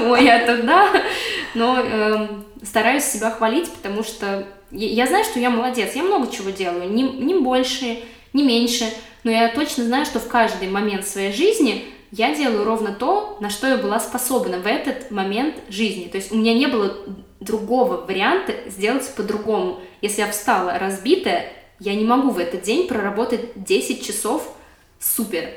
Ой, 0.00 0.24
это 0.24 0.62
да. 0.62 1.02
Но 1.54 1.78
э, 1.80 2.28
стараюсь 2.62 3.04
себя 3.04 3.30
хвалить, 3.30 3.68
потому 3.70 4.02
что 4.04 4.46
я, 4.70 4.88
я 4.88 5.06
знаю, 5.06 5.24
что 5.24 5.40
я 5.40 5.50
молодец. 5.50 5.94
Я 5.94 6.02
много 6.02 6.30
чего 6.30 6.50
делаю. 6.50 6.90
Не, 6.90 7.02
не 7.02 7.34
больше, 7.34 7.98
не 8.32 8.42
меньше, 8.42 8.84
но 9.24 9.30
я 9.30 9.48
точно 9.48 9.84
знаю, 9.84 10.06
что 10.06 10.20
в 10.20 10.28
каждый 10.28 10.68
момент 10.68 11.06
своей 11.06 11.32
жизни 11.32 11.84
я 12.10 12.34
делаю 12.34 12.64
ровно 12.64 12.92
то, 12.92 13.36
на 13.40 13.50
что 13.50 13.66
я 13.66 13.76
была 13.76 14.00
способна 14.00 14.58
в 14.58 14.66
этот 14.66 15.10
момент 15.10 15.56
жизни. 15.68 16.08
То 16.08 16.16
есть 16.16 16.32
у 16.32 16.36
меня 16.36 16.54
не 16.54 16.66
было 16.66 16.96
другого 17.40 17.98
варианта 17.98 18.54
сделать 18.66 19.08
по-другому. 19.14 19.80
Если 20.00 20.22
я 20.22 20.30
встала 20.30 20.78
разбитая, 20.78 21.52
я 21.80 21.94
не 21.94 22.04
могу 22.04 22.30
в 22.30 22.38
этот 22.38 22.62
день 22.62 22.88
проработать 22.88 23.52
10 23.56 24.04
часов 24.04 24.54
супер. 24.98 25.50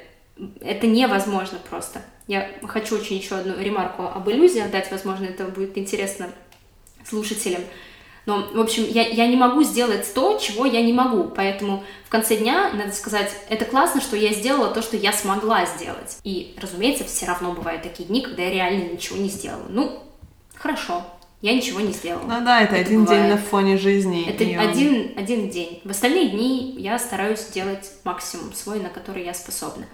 Это 0.60 0.88
невозможно 0.88 1.60
просто. 1.70 2.02
Я 2.28 2.50
хочу 2.64 2.96
очень 2.96 3.18
еще 3.18 3.36
одну 3.36 3.58
ремарку 3.58 4.04
об 4.04 4.30
иллюзиях 4.30 4.72
дать, 4.72 4.92
возможно, 4.92 5.26
это 5.26 5.46
будет 5.46 5.78
интересно 5.78 6.30
слушателям. 7.06 7.62
Но, 8.26 8.48
в 8.54 8.60
общем, 8.60 8.86
я, 8.88 9.08
я 9.08 9.28
не 9.28 9.36
могу 9.36 9.64
сделать 9.64 10.14
то, 10.14 10.38
чего 10.38 10.66
я 10.66 10.82
не 10.82 10.94
могу. 10.94 11.24
Поэтому 11.36 11.84
в 12.06 12.10
конце 12.10 12.38
дня, 12.38 12.72
надо 12.74 12.92
сказать, 12.92 13.32
это 13.50 13.66
классно, 13.66 14.00
что 14.00 14.16
я 14.16 14.32
сделала 14.34 14.70
то, 14.70 14.82
что 14.82 14.96
я 14.96 15.12
смогла 15.12 15.66
сделать. 15.66 16.18
И, 16.24 16.56
разумеется, 16.62 17.04
все 17.04 17.26
равно 17.26 17.54
бывают 17.54 17.82
такие 17.82 18.08
дни, 18.08 18.22
когда 18.22 18.44
я 18.44 18.52
реально 18.52 18.94
ничего 18.94 19.18
не 19.18 19.30
сделала. 19.30 19.66
Ну, 19.70 20.04
хорошо, 20.56 21.04
я 21.42 21.56
ничего 21.56 21.80
не 21.80 21.92
сделала. 21.92 22.24
Ну 22.24 22.46
да, 22.46 22.62
это, 22.62 22.76
это 22.76 22.86
один 22.86 23.06
бывает. 23.06 23.24
день 23.24 23.32
на 23.32 23.38
фоне 23.38 23.78
жизни. 23.78 24.30
Это 24.30 24.44
и... 24.44 24.54
один, 24.54 25.14
один 25.18 25.50
день. 25.50 25.82
В 25.84 25.90
остальные 25.90 26.30
дни 26.30 26.76
я 26.78 27.00
стараюсь 27.00 27.46
делать 27.48 27.92
максимум 28.04 28.54
свой, 28.54 28.80
на 28.80 28.90
который 28.90 29.26
я 29.26 29.34
способна. 29.34 29.86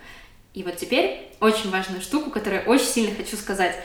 И 0.53 0.63
вот 0.63 0.75
теперь 0.75 1.31
очень 1.39 1.69
важную 1.69 2.01
штуку, 2.01 2.31
которую 2.31 2.63
я 2.63 2.69
очень 2.69 2.87
сильно 2.87 3.15
хочу 3.15 3.37
сказать. 3.37 3.75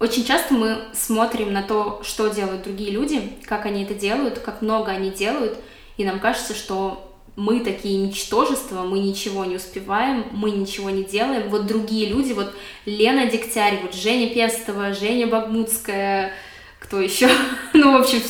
Очень 0.00 0.24
часто 0.24 0.54
мы 0.54 0.78
смотрим 0.92 1.52
на 1.52 1.62
то, 1.62 2.02
что 2.04 2.28
делают 2.28 2.64
другие 2.64 2.90
люди, 2.90 3.32
как 3.44 3.64
они 3.64 3.84
это 3.84 3.94
делают, 3.94 4.40
как 4.40 4.60
много 4.60 4.90
они 4.90 5.10
делают, 5.10 5.58
и 5.96 6.04
нам 6.04 6.18
кажется, 6.18 6.54
что 6.54 7.14
мы 7.36 7.60
такие 7.60 7.98
ничтожества, 7.98 8.82
мы 8.82 8.98
ничего 9.00 9.44
не 9.44 9.56
успеваем, 9.56 10.26
мы 10.32 10.50
ничего 10.50 10.90
не 10.90 11.04
делаем. 11.04 11.48
Вот 11.48 11.66
другие 11.66 12.08
люди, 12.08 12.32
вот 12.32 12.54
Лена 12.86 13.26
Дегтярь, 13.26 13.80
вот 13.82 13.94
Женя 13.94 14.32
Пестова, 14.32 14.92
Женя 14.94 15.26
Багмутская, 15.26 16.32
кто 16.78 17.00
еще? 17.00 17.28
ну, 17.72 17.98
в 17.98 18.02
общем, 18.02 18.20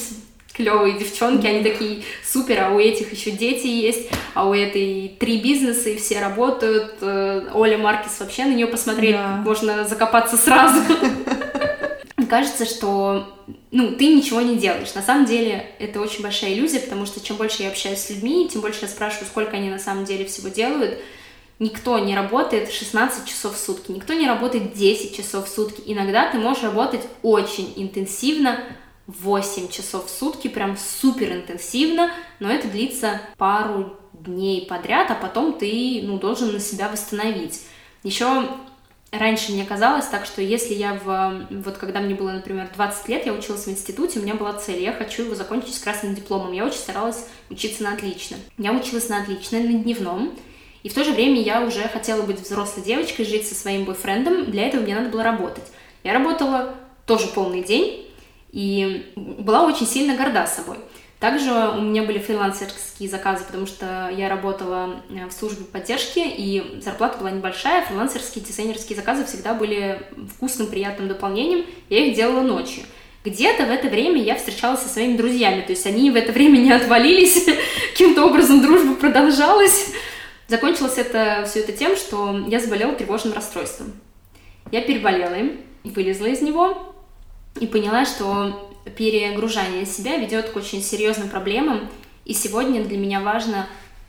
клевые 0.55 0.97
девчонки, 0.97 1.47
они 1.47 1.63
такие 1.63 2.03
супер, 2.25 2.63
а 2.63 2.71
у 2.71 2.79
этих 2.79 3.13
еще 3.13 3.33
дети 3.33 3.67
есть, 3.67 4.09
а 4.35 4.49
у 4.49 4.55
этой 4.55 5.15
три 5.19 5.41
бизнеса, 5.41 5.91
и 5.91 5.97
все 5.97 6.21
работают. 6.21 6.95
Э, 7.01 7.49
Оля 7.53 7.77
Маркис 7.77 8.21
вообще 8.21 8.45
на 8.45 8.55
нее 8.55 8.69
посмотреть, 8.69 9.17
да. 9.17 9.43
можно 9.45 9.85
закопаться 9.85 10.37
сразу. 10.37 10.81
Кажется, 12.31 12.65
что 12.65 13.35
ну, 13.71 13.97
ты 13.97 14.15
ничего 14.15 14.41
не 14.41 14.57
делаешь. 14.57 14.95
На 14.95 15.03
самом 15.03 15.27
деле 15.27 15.67
это 15.81 16.01
очень 16.01 16.23
большая 16.23 16.55
иллюзия, 16.55 16.79
потому 16.79 17.07
что 17.07 17.21
чем 17.21 17.37
больше 17.37 17.65
я 17.65 17.69
общаюсь 17.69 17.99
с 17.99 18.11
людьми, 18.11 18.49
тем 18.51 18.61
больше 18.61 18.83
я 18.83 18.89
спрашиваю, 18.89 19.27
сколько 19.27 19.57
они 19.57 19.69
на 19.69 19.81
самом 19.81 20.05
деле 20.05 20.25
всего 20.25 20.49
делают. 20.49 20.99
Никто 21.59 21.99
не 21.99 22.15
работает 22.15 22.73
16 22.73 23.27
часов 23.27 23.57
в 23.57 23.59
сутки, 23.59 23.91
никто 23.91 24.13
не 24.13 24.27
работает 24.27 24.75
10 24.75 25.17
часов 25.17 25.49
в 25.49 25.53
сутки. 25.53 25.83
Иногда 25.87 26.31
ты 26.31 26.39
можешь 26.39 26.63
работать 26.63 27.03
очень 27.23 27.73
интенсивно, 27.77 28.61
8 29.07 29.69
часов 29.69 30.07
в 30.07 30.11
сутки, 30.11 30.49
прям 30.49 30.77
супер 30.77 31.33
интенсивно, 31.33 32.11
но 32.41 32.51
это 32.51 32.69
длится 32.69 33.21
пару 33.37 33.97
дней 34.13 34.67
подряд, 34.67 35.11
а 35.11 35.15
потом 35.15 35.59
ты 35.59 36.01
ну, 36.03 36.19
должен 36.19 36.53
на 36.53 36.61
себя 36.61 36.89
восстановить. 36.89 37.63
Еще 38.03 38.49
раньше 39.11 39.53
мне 39.53 39.65
казалось 39.65 40.07
так, 40.07 40.25
что 40.25 40.41
если 40.41 40.75
я 40.75 40.95
в... 40.95 41.47
Вот 41.51 41.77
когда 41.77 42.01
мне 42.01 42.15
было, 42.15 42.33
например, 42.33 42.71
20 42.75 43.09
лет, 43.09 43.27
я 43.27 43.33
училась 43.33 43.67
в 43.67 43.71
институте, 43.71 44.19
у 44.19 44.23
меня 44.23 44.35
была 44.35 44.55
цель, 44.55 44.83
я 44.83 44.93
хочу 44.93 45.25
его 45.25 45.35
закончить 45.35 45.75
с 45.75 45.81
красным 45.81 46.15
дипломом. 46.15 46.53
Я 46.53 46.65
очень 46.65 46.79
старалась 46.79 47.27
учиться 47.51 47.83
на 47.83 47.93
отлично. 47.93 48.37
Я 48.59 48.73
училась 48.73 49.09
на 49.09 49.23
отлично, 49.23 49.61
на 49.61 49.73
дневном, 49.73 50.35
и 50.83 50.89
в 50.89 50.95
то 50.95 51.03
же 51.03 51.13
время 51.13 51.41
я 51.41 51.63
уже 51.63 51.89
хотела 51.89 52.23
быть 52.23 52.41
взрослой 52.41 52.83
девочкой, 52.83 53.25
жить 53.25 53.49
со 53.49 53.55
своим 53.55 53.85
бойфрендом, 53.85 54.51
для 54.51 54.69
этого 54.69 54.83
мне 54.83 54.95
надо 54.95 55.11
было 55.11 55.23
работать. 55.23 55.65
Я 56.03 56.13
работала 56.13 56.75
тоже 57.07 57.27
полный 57.29 57.63
день, 57.63 58.07
и 58.55 59.13
была 59.17 59.67
очень 59.67 59.87
сильно 59.87 60.15
горда 60.17 60.47
собой. 60.47 60.77
Также 61.19 61.51
у 61.51 61.81
меня 61.81 62.05
были 62.05 62.19
фрилансерские 62.19 63.09
заказы, 63.09 63.45
потому 63.45 63.67
что 63.67 64.13
я 64.17 64.29
работала 64.29 65.03
э, 65.11 65.27
в 65.27 65.33
службе 65.33 65.65
поддержки, 65.65 66.21
и 66.21 66.81
зарплата 66.81 67.19
была 67.19 67.33
небольшая. 67.33 67.85
Фрилансерские, 67.85 68.45
дизайнерские 68.45 68.97
заказы 68.97 69.25
всегда 69.25 69.55
были 69.55 70.03
вкусным, 70.35 70.69
приятным 70.69 71.09
дополнением. 71.09 71.67
Я 71.89 72.07
их 72.07 72.15
делала 72.15 72.43
ночью. 72.43 72.85
Где-то 73.25 73.65
в 73.65 73.71
это 73.71 73.89
время 73.89 74.23
я 74.23 74.37
встречалась 74.37 74.83
со 74.83 74.89
своими 74.89 75.17
друзьями, 75.17 75.63
то 75.63 75.73
есть 75.73 75.87
они 75.87 76.13
в 76.13 76.15
это 76.17 76.31
время 76.31 76.59
не 76.59 76.71
отвалились, 76.71 77.49
каким-то 77.93 78.25
образом 78.25 78.63
дружба 78.63 78.95
продолжалась. 78.95 79.93
Закончилось 80.47 80.99
это 80.99 81.45
все 81.49 81.61
это 81.61 81.73
тем, 81.73 81.97
что 81.97 82.45
я 82.47 82.61
заболела 82.61 82.93
тревожным 82.93 83.35
расстройством. 83.35 83.95
Я 84.71 84.83
переболела 84.83 85.35
им, 85.35 85.61
вылезла 85.83 86.27
из 86.27 86.41
него 86.41 86.94
и 87.61 87.67
поняла, 87.67 88.05
что 88.05 88.71
перегружание 88.97 89.87
себя 89.87 90.17
ведет 90.17 90.51
к 90.51 90.57
очень 90.57 90.83
серьезным 90.83 91.29
проблемам, 91.29 91.89
и 92.25 92.35
сегодня 92.35 92.85
для 92.85 92.99
меня 92.99 93.21
важно 93.21 93.67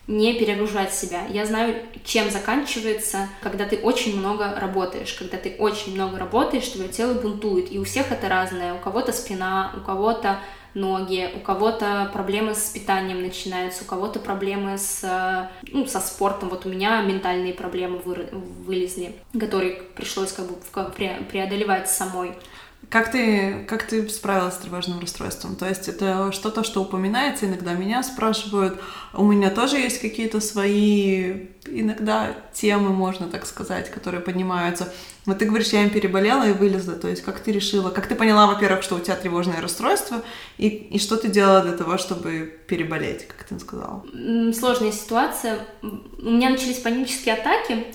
не 0.08 0.34
перегружать 0.34 0.94
себя. 0.94 1.26
Я 1.30 1.46
знаю, 1.46 1.76
чем 2.04 2.30
заканчивается, 2.30 3.28
когда 3.42 3.66
ты 3.66 3.78
очень 3.78 4.18
много 4.18 4.54
работаешь. 4.60 5.14
Когда 5.14 5.38
ты 5.38 5.56
очень 5.58 5.96
много 5.96 6.20
работаешь, 6.20 6.68
твое 6.68 6.90
тело 6.90 7.16
бунтует. 7.16 7.72
И 7.72 7.80
у 7.80 7.84
всех 7.84 8.12
это 8.12 8.30
разное. 8.30 8.76
У 8.76 8.80
кого-то 8.80 9.12
спина, 9.12 9.74
у 9.76 9.84
кого-то 9.84 10.40
ноги, 10.76 11.32
у 11.36 11.40
кого-то 11.40 12.10
проблемы 12.14 12.54
с 12.54 12.70
питанием 12.70 13.22
начинаются, 13.22 13.84
у 13.84 13.88
кого-то 13.88 14.20
проблемы 14.20 14.78
с, 14.78 15.50
ну, 15.72 15.88
со 15.88 16.00
спортом. 16.00 16.50
Вот 16.50 16.66
у 16.66 16.70
меня 16.70 17.02
ментальные 17.02 17.54
проблемы 17.54 17.98
вы, 17.98 18.28
вылезли, 18.32 19.16
которые 19.40 19.82
пришлось 19.96 20.34
как 20.34 20.48
бы 20.48 20.56
преодолевать 21.32 21.90
самой. 21.90 22.34
Как 22.90 23.12
ты, 23.12 23.66
как 23.68 23.84
ты 23.84 24.08
справилась 24.10 24.56
с 24.56 24.58
тревожным 24.58 25.00
расстройством? 25.00 25.56
То 25.56 25.68
есть 25.68 25.88
это 25.88 26.32
что-то, 26.32 26.64
что 26.64 26.82
упоминается, 26.82 27.46
иногда 27.46 27.74
меня 27.74 28.04
спрашивают, 28.04 28.80
у 29.14 29.24
меня 29.24 29.50
тоже 29.50 29.78
есть 29.78 30.02
какие-то 30.02 30.42
свои, 30.42 31.48
иногда 31.66 32.36
темы, 32.54 32.90
можно 32.90 33.28
так 33.28 33.46
сказать, 33.46 33.90
которые 33.90 34.22
поднимаются. 34.22 34.94
Вот 35.26 35.40
ты 35.40 35.46
говоришь, 35.46 35.70
я 35.70 35.84
им 35.84 35.90
переболела 35.90 36.48
и 36.48 36.54
вылезла, 36.54 36.96
то 36.96 37.08
есть 37.08 37.24
как 37.24 37.40
ты 37.40 37.52
решила, 37.52 37.90
как 37.90 38.08
ты 38.08 38.16
поняла, 38.16 38.48
во-первых, 38.48 38.84
что 38.84 38.96
у 38.96 39.00
тебя 39.00 39.16
тревожное 39.16 39.62
расстройство, 39.62 40.22
и, 40.58 40.68
и 40.68 41.00
что 41.00 41.18
ты 41.18 41.30
делала 41.30 41.62
для 41.62 41.74
того, 41.74 41.98
чтобы 41.98 42.60
переболеть, 42.68 43.28
как 43.28 43.44
ты 43.48 43.60
сказала? 43.60 44.04
Сложная 44.54 44.92
ситуация. 44.92 45.66
У 45.82 46.30
меня 46.30 46.50
начались 46.50 46.78
панические 46.78 47.36
атаки, 47.36 47.86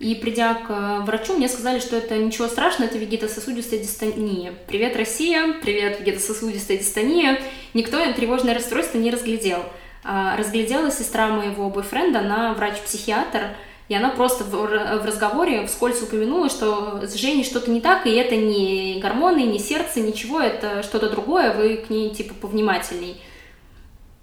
и 0.00 0.14
придя 0.14 0.54
к 0.54 0.70
э, 0.70 1.00
врачу, 1.04 1.36
мне 1.36 1.46
сказали, 1.46 1.78
что 1.78 1.94
это 1.94 2.16
ничего 2.16 2.48
страшного, 2.48 2.88
это 2.88 2.96
вегетососудистая 2.96 3.80
дистония. 3.80 4.54
Привет, 4.66 4.96
Россия! 4.96 5.52
Привет, 5.60 6.00
вегетососудистая 6.00 6.78
дистония! 6.78 7.38
Никто 7.74 7.98
тревожное 8.14 8.54
расстройство 8.54 8.96
не 8.96 9.10
разглядел. 9.10 9.62
А, 10.02 10.38
разглядела 10.38 10.90
сестра 10.90 11.28
моего 11.28 11.68
бойфренда, 11.68 12.20
она 12.20 12.54
врач-психиатр, 12.54 13.48
и 13.90 13.94
она 13.94 14.08
просто 14.08 14.44
в 14.44 15.04
разговоре 15.04 15.66
вскользь 15.66 16.00
упомянула, 16.00 16.48
что 16.48 17.06
с 17.06 17.14
Женей 17.14 17.44
что-то 17.44 17.70
не 17.70 17.82
так, 17.82 18.06
и 18.06 18.10
это 18.14 18.36
не 18.36 19.00
гормоны, 19.02 19.40
не 19.42 19.58
сердце, 19.58 20.00
ничего, 20.00 20.40
это 20.40 20.82
что-то 20.82 21.10
другое, 21.10 21.52
вы 21.52 21.76
к 21.76 21.90
ней 21.90 22.08
типа 22.08 22.32
повнимательней. 22.32 23.20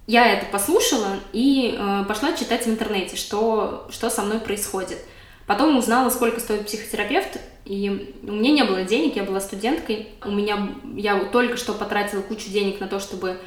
Я 0.07 0.25
это 0.25 0.47
послушала 0.47 1.19
и 1.33 1.77
э, 1.77 2.05
пошла 2.07 2.33
читать 2.33 2.65
в 2.65 2.69
интернете, 2.69 3.15
что, 3.15 3.87
что 3.91 4.09
со 4.09 4.23
мной 4.23 4.39
происходит– 4.39 4.97
Потом 5.47 5.77
узнала, 5.77 6.09
сколько 6.09 6.41
стоит 6.41 6.65
психотерапевт, 6.65 7.39
и 7.63 8.13
у 8.23 8.33
меня 8.33 8.51
не 8.51 8.63
было 8.63 8.83
денег, 8.83 9.15
я 9.15 9.23
была 9.23 9.39
студенткой. 9.39 10.09
У 10.23 10.31
меня 10.31 10.75
я 10.95 11.17
только 11.25 11.57
что 11.57 11.73
потратила 11.73 12.21
кучу 12.21 12.49
денег 12.49 12.79
на 12.81 12.87
то, 12.87 12.99
чтобы 12.99 13.39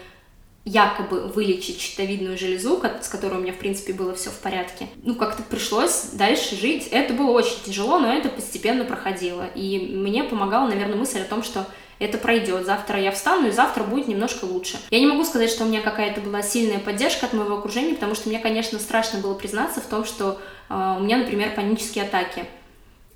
якобы 0.65 1.27
вылечить 1.29 1.81
щитовидную 1.81 2.37
железу, 2.37 2.83
с 3.03 3.09
которой 3.09 3.39
у 3.39 3.43
меня, 3.43 3.53
в 3.53 3.59
принципе, 3.59 3.93
было 3.93 4.15
все 4.15 4.31
в 4.31 4.39
порядке. 4.39 4.89
Ну, 5.03 5.15
как-то 5.15 5.43
пришлось 5.43 6.11
дальше 6.13 6.57
жить. 6.57 6.89
Это 6.91 7.15
было 7.15 7.31
очень 7.31 7.63
тяжело, 7.65 7.99
но 7.99 8.13
это 8.13 8.29
постепенно 8.29 8.85
проходило. 8.85 9.47
И 9.55 9.79
мне 9.79 10.25
помогала, 10.25 10.69
наверное, 10.69 10.97
мысль 10.97 11.21
о 11.21 11.25
том, 11.25 11.43
что 11.43 11.67
это 12.01 12.19
пройдет. 12.19 12.65
Завтра 12.65 12.99
я 12.99 13.13
встану, 13.13 13.49
и 13.49 13.53
завтра 13.53 13.85
будет 13.85 14.09
немножко 14.09 14.47
лучше. 14.47 14.79
Я 14.91 14.99
не 14.99 15.07
могу 15.07 15.23
сказать, 15.25 15.51
что 15.51 15.65
у 15.65 15.69
меня 15.69 15.83
какая-то 15.83 16.21
была 16.21 16.43
сильная 16.43 16.79
поддержка 16.79 17.27
от 17.27 17.35
моего 17.35 17.59
окружения, 17.59 17.95
потому 17.95 18.15
что 18.15 18.29
мне, 18.29 18.39
конечно, 18.39 18.79
страшно 18.79 19.21
было 19.21 19.35
признаться 19.35 19.81
в 19.81 19.85
том, 19.85 20.05
что 20.05 20.41
а, 20.69 20.97
у 20.99 21.03
меня, 21.03 21.19
например, 21.19 21.55
панические 21.55 22.05
атаки. 22.05 22.47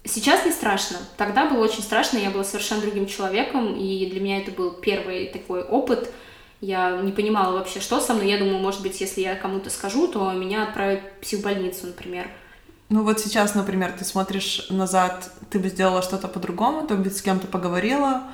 Сейчас 0.05 0.45
не 0.45 0.53
страшно. 0.53 0.99
Тогда 1.16 1.49
было 1.49 1.64
очень 1.64 1.82
страшно, 1.82 2.18
я 2.18 2.30
была 2.30 2.45
совершенно 2.45 2.82
другим 2.82 3.07
человеком, 3.07 3.74
и 3.74 4.07
для 4.07 4.20
меня 4.20 4.39
это 4.39 4.51
был 4.51 4.70
первый 4.72 5.28
такой 5.28 5.62
опыт. 5.62 6.12
Я 6.61 7.01
не 7.01 7.12
понимала 7.12 7.55
вообще, 7.55 7.80
что 7.80 8.01
со 8.01 8.12
мной. 8.12 8.30
Я 8.30 8.39
думаю, 8.39 8.59
может 8.59 8.82
быть, 8.82 9.01
если 9.01 9.22
я 9.22 9.35
кому-то 9.35 9.70
скажу, 9.70 10.09
то 10.09 10.30
меня 10.32 10.62
отправят 10.62 11.01
в 11.01 11.22
психбольницу, 11.22 11.87
например. 11.87 12.28
Ну 12.91 13.03
вот 13.03 13.18
сейчас, 13.18 13.55
например, 13.55 13.95
ты 13.99 14.05
смотришь 14.05 14.66
назад, 14.68 15.30
ты 15.51 15.59
бы 15.59 15.68
сделала 15.68 16.03
что-то 16.03 16.28
по-другому, 16.28 16.87
ты 16.87 16.97
бы 16.97 17.09
с 17.09 17.22
кем-то 17.22 17.47
поговорила, 17.47 18.24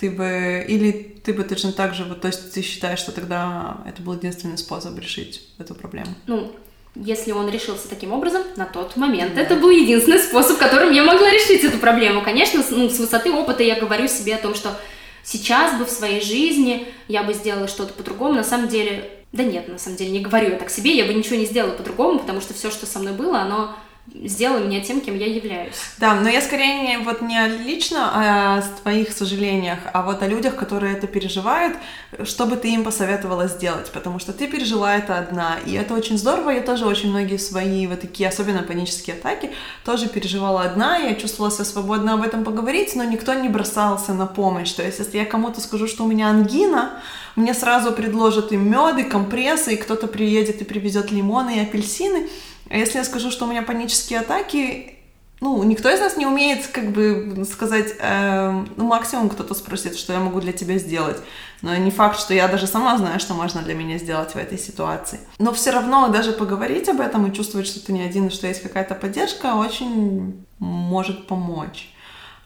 ты 0.00 0.10
бы... 0.10 0.64
Или 0.66 0.92
ты 1.22 1.34
бы 1.34 1.44
точно 1.44 1.72
так 1.72 1.94
же... 1.94 2.04
Вот, 2.04 2.22
то 2.22 2.28
есть 2.28 2.52
ты 2.52 2.62
считаешь, 2.62 2.98
что 2.98 3.12
тогда 3.12 3.82
это 3.86 4.00
был 4.00 4.14
единственный 4.14 4.56
способ 4.56 4.98
решить 4.98 5.42
эту 5.58 5.74
проблему? 5.74 6.08
Ну, 6.26 6.52
если 6.94 7.32
он 7.32 7.50
решился 7.50 7.86
таким 7.86 8.12
образом, 8.12 8.42
на 8.56 8.64
тот 8.64 8.96
момент 8.96 9.34
да. 9.34 9.42
это 9.42 9.56
был 9.56 9.68
единственный 9.68 10.18
способ, 10.18 10.58
которым 10.58 10.90
я 10.92 11.04
могла 11.04 11.30
решить 11.30 11.62
эту 11.64 11.76
проблему. 11.76 12.22
Конечно, 12.22 12.64
ну, 12.70 12.88
с 12.88 12.98
высоты 12.98 13.30
опыта 13.30 13.62
я 13.62 13.78
говорю 13.78 14.08
себе 14.08 14.36
о 14.36 14.38
том, 14.38 14.54
что 14.54 14.74
сейчас 15.22 15.78
бы 15.78 15.84
в 15.84 15.90
своей 15.90 16.22
жизни 16.22 16.88
я 17.06 17.22
бы 17.22 17.34
сделала 17.34 17.68
что-то 17.68 17.92
по-другому. 17.92 18.32
На 18.32 18.44
самом 18.44 18.68
деле, 18.68 19.10
да 19.32 19.44
нет, 19.44 19.68
на 19.68 19.78
самом 19.78 19.98
деле 19.98 20.12
не 20.12 20.20
говорю 20.20 20.52
я 20.52 20.56
так 20.56 20.70
себе, 20.70 20.96
я 20.96 21.04
бы 21.04 21.12
ничего 21.12 21.36
не 21.36 21.44
сделала 21.44 21.72
по-другому, 21.72 22.20
потому 22.20 22.40
что 22.40 22.54
все, 22.54 22.70
что 22.70 22.86
со 22.86 22.98
мной 23.00 23.12
было, 23.12 23.40
оно 23.40 23.76
сделала 24.14 24.58
меня 24.58 24.80
тем, 24.80 25.00
кем 25.00 25.16
я 25.16 25.26
являюсь. 25.26 25.74
Да, 25.98 26.14
но 26.14 26.28
я 26.28 26.40
скорее 26.40 26.82
не, 26.82 26.98
вот 26.98 27.20
не 27.22 27.48
лично 27.64 28.58
о 28.58 28.62
твоих 28.82 29.12
сожалениях, 29.12 29.78
а 29.92 30.02
вот 30.02 30.22
о 30.22 30.26
людях, 30.26 30.56
которые 30.56 30.94
это 30.94 31.06
переживают, 31.06 31.76
что 32.24 32.46
бы 32.46 32.56
ты 32.56 32.72
им 32.72 32.84
посоветовала 32.84 33.48
сделать, 33.48 33.90
потому 33.92 34.18
что 34.18 34.32
ты 34.32 34.46
пережила 34.46 34.96
это 34.96 35.18
одна, 35.18 35.58
и 35.64 35.72
это 35.72 35.94
очень 35.94 36.18
здорово, 36.18 36.50
я 36.50 36.60
тоже 36.60 36.86
очень 36.86 37.10
многие 37.10 37.38
свои 37.38 37.86
вот 37.86 38.00
такие, 38.00 38.28
особенно 38.28 38.62
панические 38.62 39.16
атаки, 39.16 39.50
тоже 39.84 40.08
переживала 40.08 40.62
одна, 40.62 40.96
я 40.96 41.14
чувствовала 41.14 41.52
себя 41.52 41.64
свободно 41.64 42.14
об 42.14 42.22
этом 42.22 42.44
поговорить, 42.44 42.94
но 42.96 43.04
никто 43.04 43.34
не 43.34 43.48
бросался 43.48 44.12
на 44.12 44.26
помощь, 44.26 44.72
то 44.72 44.82
есть 44.82 44.98
если 44.98 45.18
я 45.18 45.24
кому-то 45.24 45.60
скажу, 45.60 45.86
что 45.86 46.04
у 46.04 46.08
меня 46.08 46.28
ангина, 46.28 47.00
мне 47.36 47.54
сразу 47.54 47.92
предложат 47.92 48.52
и 48.52 48.56
мед, 48.56 48.98
и 48.98 49.04
компрессы, 49.04 49.74
и 49.74 49.76
кто-то 49.76 50.08
приедет 50.08 50.60
и 50.60 50.64
привезет 50.64 51.10
лимоны 51.12 51.56
и 51.56 51.60
апельсины, 51.60 52.28
а 52.70 52.76
если 52.76 52.98
я 52.98 53.04
скажу, 53.04 53.30
что 53.30 53.46
у 53.46 53.48
меня 53.50 53.62
панические 53.62 54.20
атаки, 54.20 54.94
ну, 55.40 55.62
никто 55.64 55.90
из 55.90 56.00
нас 56.00 56.16
не 56.16 56.26
умеет, 56.26 56.66
как 56.66 56.92
бы 56.92 57.44
сказать, 57.50 57.94
э, 57.98 58.64
ну, 58.76 58.84
максимум 58.84 59.28
кто-то 59.30 59.54
спросит, 59.54 59.96
что 59.96 60.12
я 60.12 60.20
могу 60.20 60.40
для 60.40 60.52
тебя 60.52 60.78
сделать. 60.78 61.16
Но 61.62 61.74
не 61.76 61.90
факт, 61.90 62.20
что 62.20 62.34
я 62.34 62.46
даже 62.46 62.66
сама 62.66 62.96
знаю, 62.98 63.18
что 63.18 63.34
можно 63.34 63.62
для 63.62 63.74
меня 63.74 63.98
сделать 63.98 64.32
в 64.32 64.36
этой 64.36 64.58
ситуации. 64.58 65.18
Но 65.38 65.52
все 65.52 65.70
равно 65.70 66.08
даже 66.08 66.32
поговорить 66.32 66.88
об 66.88 67.00
этом 67.00 67.26
и 67.26 67.34
чувствовать, 67.34 67.66
что 67.66 67.84
ты 67.84 67.92
не 67.92 68.02
один, 68.02 68.30
что 68.30 68.46
есть 68.46 68.62
какая-то 68.62 68.94
поддержка, 68.94 69.54
очень 69.56 70.44
может 70.58 71.26
помочь. 71.26 71.90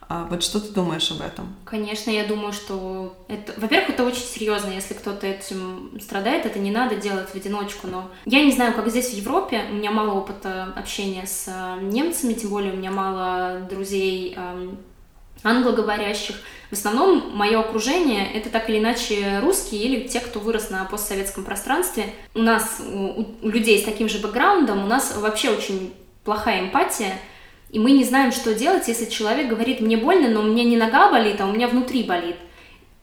А 0.09 0.27
вот 0.31 0.43
что 0.43 0.61
ты 0.61 0.73
думаешь 0.73 1.11
об 1.11 1.21
этом? 1.21 1.55
Конечно, 1.65 2.11
я 2.11 2.25
думаю, 2.25 2.53
что 2.53 3.17
это, 3.29 3.55
во-первых, 3.57 3.91
это 3.91 4.05
очень 4.05 4.23
серьезно, 4.23 4.71
если 4.71 4.95
кто-то 4.95 5.27
этим 5.27 5.99
страдает, 6.01 6.47
это 6.47 6.59
не 6.59 6.71
надо 6.71 6.97
делать 6.97 7.31
в 7.31 7.35
одиночку, 7.35 7.87
но 7.87 8.11
я 8.25 8.45
не 8.45 8.53
знаю, 8.53 8.75
как 8.75 8.89
здесь 8.89 9.11
в 9.11 9.15
Европе, 9.15 9.63
у 9.71 9.75
меня 9.75 9.91
мало 9.91 10.13
опыта 10.13 10.73
общения 10.77 11.27
с 11.27 11.47
э, 11.49 11.81
немцами, 11.83 12.35
тем 12.35 12.51
более 12.51 12.73
у 12.73 12.77
меня 12.77 12.91
мало 12.91 13.61
друзей 13.69 14.35
эм, 14.37 14.79
англоговорящих. 15.43 16.37
В 16.71 16.73
основном 16.73 17.37
мое 17.37 17.61
окружение 17.61 18.33
это 18.33 18.51
так 18.51 18.69
или 18.69 18.79
иначе 18.79 19.39
русские 19.41 19.83
или 19.83 20.09
те, 20.09 20.21
кто 20.21 20.41
вырос 20.41 20.71
на 20.71 20.85
постсоветском 20.87 21.45
пространстве. 21.45 22.13
У 22.35 22.41
нас, 22.41 22.81
у, 22.81 23.27
людей 23.43 23.81
с 23.81 23.85
таким 23.85 24.09
же 24.09 24.19
бэкграундом, 24.19 24.83
у 24.83 24.87
нас 24.87 25.17
вообще 25.17 25.51
очень 25.51 25.95
плохая 26.25 26.63
эмпатия, 26.63 27.19
и 27.75 27.79
мы 27.81 27.91
не 27.91 28.05
знаем, 28.05 28.31
что 28.31 28.55
делать, 28.55 28.87
если 28.87 29.07
человек 29.07 29.49
говорит, 29.49 29.81
мне 29.81 29.97
больно, 29.97 30.29
но 30.29 30.43
у 30.43 30.45
меня 30.45 30.63
не 30.63 30.77
нога 30.77 31.11
болит, 31.11 31.41
а 31.41 31.47
у 31.47 31.53
меня 31.53 31.67
внутри 31.67 32.05
болит. 32.05 32.37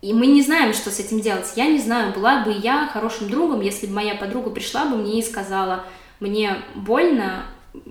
И 0.01 0.13
мы 0.13 0.27
не 0.27 0.41
знаем, 0.41 0.73
что 0.73 0.91
с 0.91 0.97
этим 0.97 1.19
делать. 1.19 1.51
Я 1.57 1.67
не 1.67 1.77
знаю, 1.77 2.13
была 2.13 2.45
бы 2.45 2.53
я 2.53 2.87
хорошим 2.87 3.29
другом, 3.29 3.59
если 3.59 3.87
бы 3.87 3.95
моя 3.95 4.15
подруга 4.15 4.49
пришла 4.49 4.85
бы 4.85 4.95
мне 4.95 5.19
и 5.19 5.23
сказала, 5.23 5.83
мне 6.21 6.55
больно, 6.73 7.47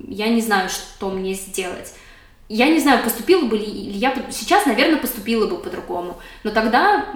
я 0.09 0.31
не 0.31 0.41
знаю, 0.41 0.71
что 0.71 1.11
мне 1.11 1.35
сделать. 1.35 1.93
Я 2.49 2.71
не 2.71 2.81
знаю, 2.81 3.05
поступила 3.05 3.45
бы 3.45 3.59
ли 3.59 3.67
я 3.67 4.17
сейчас, 4.31 4.65
наверное, 4.65 4.97
поступила 4.97 5.47
бы 5.47 5.59
по-другому. 5.59 6.19
Но 6.45 6.51
тогда 6.51 7.09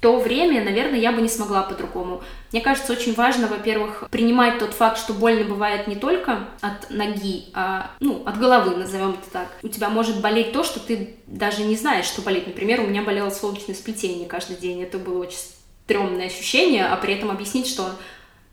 то 0.00 0.18
время, 0.18 0.64
наверное, 0.64 0.98
я 0.98 1.12
бы 1.12 1.20
не 1.20 1.28
смогла 1.28 1.62
по-другому. 1.62 2.22
Мне 2.52 2.62
кажется, 2.62 2.92
очень 2.92 3.14
важно, 3.14 3.46
во-первых, 3.46 4.08
принимать 4.10 4.58
тот 4.58 4.72
факт, 4.72 4.98
что 4.98 5.12
больно 5.12 5.44
бывает 5.44 5.86
не 5.86 5.94
только 5.94 6.48
от 6.62 6.90
ноги, 6.90 7.44
а 7.52 7.90
ну, 8.00 8.22
от 8.24 8.38
головы, 8.38 8.76
назовем 8.76 9.10
это 9.10 9.30
так. 9.30 9.48
У 9.62 9.68
тебя 9.68 9.90
может 9.90 10.20
болеть 10.20 10.52
то, 10.52 10.64
что 10.64 10.80
ты 10.80 11.16
даже 11.26 11.62
не 11.62 11.76
знаешь, 11.76 12.06
что 12.06 12.22
болит. 12.22 12.46
Например, 12.46 12.80
у 12.80 12.86
меня 12.86 13.02
болело 13.02 13.30
солнечное 13.30 13.74
сплетение 13.74 14.26
каждый 14.26 14.56
день. 14.56 14.82
Это 14.82 14.98
было 14.98 15.18
очень 15.18 15.38
стрёмное 15.84 16.26
ощущение, 16.26 16.86
а 16.86 16.96
при 16.96 17.14
этом 17.14 17.30
объяснить, 17.30 17.66
что 17.66 17.90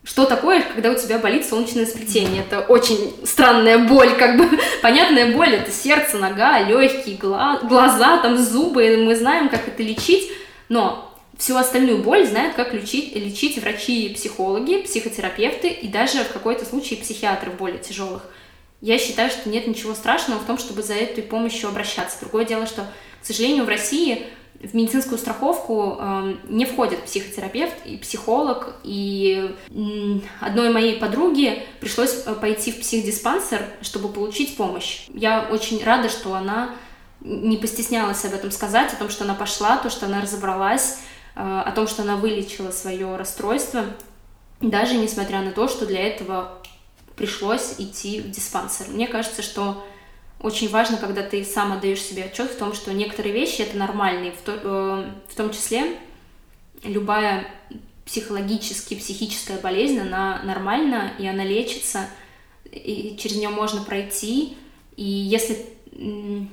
что 0.04 0.26
такое, 0.26 0.62
когда 0.62 0.92
у 0.92 0.96
тебя 0.96 1.20
болит 1.20 1.46
солнечное 1.46 1.86
сплетение. 1.86 2.42
Это 2.42 2.62
очень 2.62 3.14
странная 3.26 3.78
боль, 3.78 4.16
как 4.18 4.38
бы 4.38 4.50
понятная 4.82 5.36
боль, 5.36 5.54
это 5.54 5.70
сердце, 5.70 6.18
нога, 6.18 6.60
легкие, 6.62 7.18
глаза, 7.18 8.18
там 8.20 8.38
зубы, 8.38 9.04
мы 9.06 9.16
знаем, 9.18 9.50
как 9.50 9.68
это 9.68 9.84
лечить, 9.84 10.32
но 10.70 11.07
Всю 11.38 11.56
остальную 11.56 12.00
боль 12.00 12.26
знают, 12.26 12.56
как 12.56 12.74
лечить, 12.74 13.16
лечить 13.16 13.60
врачи, 13.60 14.10
психологи, 14.10 14.82
психотерапевты 14.82 15.70
и 15.70 15.88
даже 15.88 16.24
в 16.24 16.34
какой-то 16.34 16.66
случае 16.66 17.00
психиатры 17.00 17.52
более 17.52 17.80
тяжелых. 17.80 18.24
Я 18.82 18.98
считаю, 18.98 19.30
что 19.30 19.50
нет 19.50 19.68
ничего 19.68 19.94
страшного 19.94 20.40
в 20.40 20.46
том, 20.46 20.58
чтобы 20.58 20.82
за 20.82 20.94
этой 20.94 21.24
помощью 21.24 21.70
обращаться. 21.70 22.20
Другое 22.22 22.46
дело, 22.46 22.66
что, 22.66 22.88
к 23.22 23.26
сожалению, 23.26 23.66
в 23.66 23.70
России 23.70 24.26
в 24.62 24.74
медицинскую 24.74 25.20
страховку 25.20 25.98
э, 26.00 26.36
не 26.50 26.66
входит 26.66 27.04
психотерапевт 27.04 27.76
и 27.86 27.98
психолог. 27.98 28.76
И 28.84 29.56
одной 30.40 30.72
моей 30.72 30.98
подруге 30.98 31.64
пришлось 31.80 32.24
э, 32.26 32.34
пойти 32.34 32.72
в 32.72 32.80
психдиспансер, 32.80 33.64
чтобы 33.82 34.10
получить 34.10 34.58
помощь. 34.58 35.06
Я 35.14 35.48
очень 35.52 35.84
рада, 35.84 36.10
что 36.10 36.34
она 36.34 36.72
не 37.22 37.58
постеснялась 37.58 38.26
об 38.26 38.34
этом 38.34 38.52
сказать, 38.52 38.94
о 38.94 38.96
том, 38.96 39.10
что 39.10 39.24
она 39.24 39.36
пошла, 39.36 39.78
то, 39.78 39.90
что 39.90 40.06
она 40.08 40.22
разобралась 40.22 41.00
о 41.40 41.72
том, 41.72 41.88
что 41.88 42.02
она 42.02 42.16
вылечила 42.16 42.72
свое 42.72 43.16
расстройство, 43.16 43.86
даже 44.60 44.96
несмотря 44.96 45.42
на 45.42 45.52
то, 45.52 45.68
что 45.68 45.86
для 45.86 46.00
этого 46.00 46.58
пришлось 47.16 47.76
идти 47.78 48.22
в 48.22 48.32
диспансер. 48.32 48.88
Мне 48.90 49.08
кажется, 49.08 49.44
что 49.44 49.84
очень 50.42 50.70
важно, 50.70 50.98
когда 50.98 51.22
ты 51.24 51.44
сам 51.44 51.74
отдаешь 51.74 52.02
себе 52.02 52.26
отчет 52.26 52.52
в 52.52 52.58
том, 52.58 52.74
что 52.74 52.94
некоторые 52.94 53.34
вещи 53.34 53.62
это 53.62 53.78
нормальные, 53.78 54.32
в, 54.32 54.42
то, 54.42 54.54
э, 54.54 55.12
в 55.28 55.36
том 55.36 55.52
числе 55.52 55.98
любая 56.84 57.48
психологически, 58.06 58.96
психическая 58.96 59.60
болезнь, 59.60 60.00
она 60.00 60.42
нормальна, 60.44 61.12
и 61.20 61.28
она 61.28 61.44
лечится, 61.44 62.08
и 62.72 63.18
через 63.20 63.36
нее 63.36 63.50
можно 63.50 63.84
пройти, 63.84 64.56
и 64.96 65.04
если, 65.04 65.66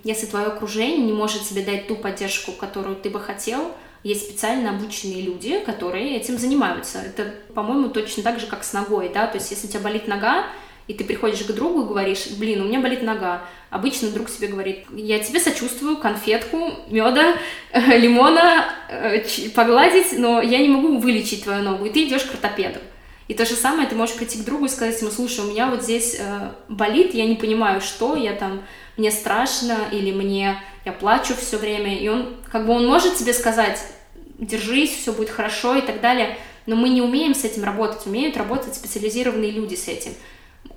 если 0.02 0.26
твое 0.26 0.46
окружение 0.46 1.06
не 1.06 1.12
может 1.12 1.42
тебе 1.42 1.62
дать 1.62 1.86
ту 1.86 1.96
поддержку, 1.96 2.52
которую 2.52 2.96
ты 2.96 3.10
бы 3.10 3.20
хотел, 3.20 3.74
есть 4.04 4.28
специально 4.28 4.70
обученные 4.70 5.22
люди, 5.22 5.58
которые 5.60 6.16
этим 6.16 6.38
занимаются. 6.38 6.98
Это, 6.98 7.34
по-моему, 7.54 7.88
точно 7.88 8.22
так 8.22 8.38
же, 8.38 8.46
как 8.46 8.62
с 8.62 8.72
ногой, 8.72 9.10
да, 9.12 9.26
то 9.26 9.38
есть 9.38 9.50
если 9.50 9.66
у 9.66 9.70
тебя 9.70 9.80
болит 9.80 10.06
нога, 10.06 10.44
и 10.86 10.92
ты 10.92 11.02
приходишь 11.04 11.42
к 11.44 11.52
другу 11.52 11.82
и 11.82 11.88
говоришь, 11.88 12.26
блин, 12.38 12.60
у 12.60 12.66
меня 12.66 12.80
болит 12.80 13.02
нога. 13.02 13.42
Обычно 13.70 14.10
друг 14.10 14.28
себе 14.28 14.48
говорит, 14.48 14.84
я 14.94 15.18
тебе 15.18 15.40
сочувствую, 15.40 15.96
конфетку, 15.96 16.72
меда, 16.88 17.36
лимона 17.72 18.66
э, 18.90 19.24
погладить, 19.54 20.18
но 20.18 20.42
я 20.42 20.58
не 20.58 20.68
могу 20.68 20.98
вылечить 20.98 21.44
твою 21.44 21.62
ногу, 21.62 21.86
и 21.86 21.90
ты 21.90 22.04
идешь 22.04 22.24
к 22.24 22.34
ортопеду. 22.34 22.80
И 23.26 23.34
то 23.34 23.46
же 23.46 23.54
самое 23.54 23.88
ты 23.88 23.94
можешь 23.94 24.16
прийти 24.16 24.38
к 24.38 24.44
другу 24.44 24.66
и 24.66 24.68
сказать 24.68 25.00
ему, 25.00 25.10
слушай, 25.10 25.40
у 25.40 25.48
меня 25.48 25.68
вот 25.68 25.82
здесь 25.82 26.16
э, 26.18 26.50
болит, 26.68 27.14
я 27.14 27.26
не 27.26 27.36
понимаю, 27.36 27.80
что, 27.80 28.16
я 28.16 28.34
там, 28.34 28.62
мне 28.96 29.10
страшно, 29.10 29.78
или 29.92 30.12
мне, 30.12 30.62
я 30.84 30.92
плачу 30.92 31.34
все 31.34 31.56
время, 31.56 31.98
и 31.98 32.06
он, 32.08 32.36
как 32.50 32.66
бы 32.66 32.74
он 32.74 32.86
может 32.86 33.16
тебе 33.16 33.32
сказать, 33.32 33.80
держись, 34.38 34.94
все 34.94 35.12
будет 35.12 35.30
хорошо 35.30 35.76
и 35.76 35.80
так 35.80 36.02
далее, 36.02 36.36
но 36.66 36.76
мы 36.76 36.90
не 36.90 37.00
умеем 37.00 37.34
с 37.34 37.44
этим 37.44 37.64
работать, 37.64 38.06
умеют 38.06 38.36
работать 38.36 38.74
специализированные 38.74 39.50
люди 39.50 39.74
с 39.74 39.88
этим. 39.88 40.12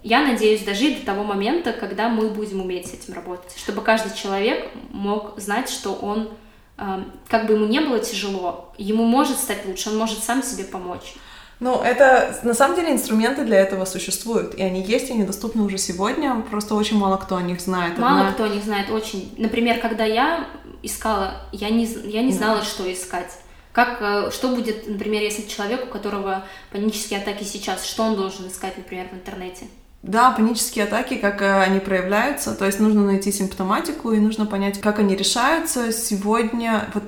Я 0.04 0.22
надеюсь 0.22 0.64
дожить 0.64 1.02
до 1.02 1.06
того 1.06 1.24
момента, 1.24 1.74
когда 1.74 2.08
мы 2.08 2.30
будем 2.30 2.62
уметь 2.62 2.88
с 2.88 2.93
этим 2.93 3.14
работать, 3.14 3.58
чтобы 3.58 3.82
каждый 3.82 4.16
человек 4.16 4.70
мог 4.89 5.38
знать, 5.38 5.70
что 5.70 5.93
он, 5.93 6.30
э, 6.78 7.04
как 7.28 7.48
бы 7.48 7.54
ему 7.54 7.66
не 7.66 7.82
было 7.82 8.00
тяжело, 8.00 8.74
ему 8.78 9.04
может 9.04 9.38
стать 9.38 9.66
лучше, 9.66 9.89
он 9.89 9.98
может 9.98 10.24
сам 10.24 10.43
себе 10.43 10.64
помочь. 10.64 11.16
Ну, 11.60 11.82
это 11.82 12.39
на 12.43 12.53
самом 12.53 12.76
деле 12.76 12.91
инструменты 12.91 13.43
для 13.43 13.60
этого 13.60 13.86
существуют, 13.86 14.53
и 14.55 14.62
они 14.62 14.84
есть, 14.84 15.10
и 15.10 15.14
они 15.14 15.24
доступны 15.24 15.64
уже 15.64 15.78
сегодня, 15.78 16.43
просто 16.49 16.76
очень 16.76 16.97
мало 16.97 17.18
кто 17.18 17.36
о 17.36 17.41
них 17.41 17.60
знает. 17.60 17.97
Мало 17.97 18.20
Одна... 18.20 18.34
кто 18.34 18.43
о 18.43 18.49
них 18.49 18.64
знает, 18.64 18.91
очень. 18.91 19.34
Например, 19.38 19.80
когда 19.80 20.05
я 20.05 20.47
искала, 20.84 21.41
я 21.51 21.70
не, 21.70 21.86
я 21.86 22.22
не 22.22 22.32
знала, 22.32 22.60
да. 22.60 22.64
что 22.66 22.91
искать. 22.91 23.32
Как, 23.72 23.97
э, 24.01 24.32
что 24.32 24.49
будет, 24.49 24.88
например, 24.88 25.22
если 25.22 25.47
человек, 25.47 25.86
у 25.86 25.88
которого 25.88 26.45
панические 26.72 27.20
атаки 27.20 27.43
сейчас, 27.43 27.86
что 27.86 28.03
он 28.03 28.16
должен 28.16 28.47
искать, 28.47 28.78
например, 28.78 29.08
в 29.12 29.16
интернете? 29.16 29.66
Да, 30.03 30.32
панические 30.32 30.86
атаки, 30.86 31.16
как 31.16 31.41
э, 31.41 31.62
они 31.62 31.80
проявляются, 31.80 32.55
то 32.55 32.66
есть 32.66 32.80
нужно 32.80 33.03
найти 33.03 33.32
симптоматику 33.32 34.12
и 34.12 34.20
нужно 34.20 34.45
понять, 34.45 34.80
как 34.80 34.99
они 34.99 35.16
решаются. 35.16 35.91
Сегодня, 35.91 36.89
вот 36.93 37.03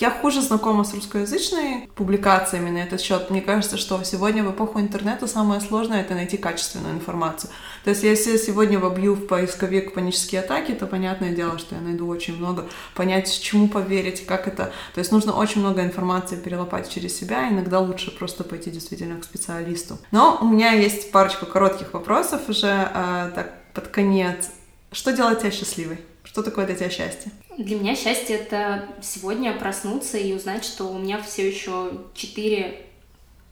я 0.00 0.10
хуже 0.10 0.40
знакома 0.40 0.84
с 0.84 0.94
русскоязычной 0.94 1.90
публикациями 1.94 2.70
на 2.70 2.78
этот 2.78 3.02
счет. 3.02 3.28
Мне 3.28 3.42
кажется, 3.42 3.76
что 3.76 4.02
сегодня 4.02 4.42
в 4.42 4.50
эпоху 4.50 4.80
интернета 4.80 5.26
самое 5.26 5.60
сложное— 5.60 6.00
это 6.02 6.14
найти 6.14 6.38
качественную 6.38 6.94
информацию. 6.94 7.50
То 7.84 7.90
есть 7.90 8.02
если 8.02 8.32
я 8.32 8.38
сегодня 8.38 8.78
вобью 8.78 9.14
в 9.14 9.26
поисковик 9.26 9.92
панические 9.92 10.40
атаки, 10.40 10.72
то 10.72 10.86
понятное 10.86 11.34
дело, 11.34 11.58
что 11.58 11.74
я 11.74 11.82
найду 11.82 12.08
очень 12.08 12.38
много, 12.38 12.66
понять, 12.94 13.40
чему 13.40 13.68
поверить, 13.68 14.24
как 14.24 14.48
это... 14.48 14.72
То 14.94 15.00
есть 15.00 15.12
нужно 15.12 15.34
очень 15.34 15.60
много 15.60 15.82
информации 15.82 16.36
перелопать 16.36 16.88
через 16.88 17.14
себя, 17.14 17.50
иногда 17.50 17.78
лучше 17.80 18.10
просто 18.10 18.42
пойти 18.42 18.70
действительно 18.70 19.20
к 19.20 19.24
специалисту. 19.24 19.98
Но 20.12 20.38
у 20.40 20.46
меня 20.46 20.72
есть 20.72 21.12
парочка 21.12 21.44
коротких 21.44 21.92
вопросов 21.92 22.48
уже 22.48 22.90
э, 22.94 23.30
так 23.34 23.52
под 23.74 23.88
конец. 23.88 24.50
Что 24.92 25.12
делать 25.12 25.40
тебя 25.40 25.50
счастливой? 25.50 25.98
Что 26.30 26.44
такое 26.44 26.64
для 26.64 26.76
тебя 26.76 26.90
счастье? 26.90 27.32
Для 27.58 27.76
меня 27.76 27.96
счастье 27.96 28.36
это 28.36 28.84
сегодня 29.02 29.52
проснуться 29.52 30.16
и 30.16 30.32
узнать, 30.32 30.64
что 30.64 30.84
у 30.84 30.96
меня 30.96 31.20
все 31.20 31.48
еще 31.48 31.90
четыре 32.14 32.82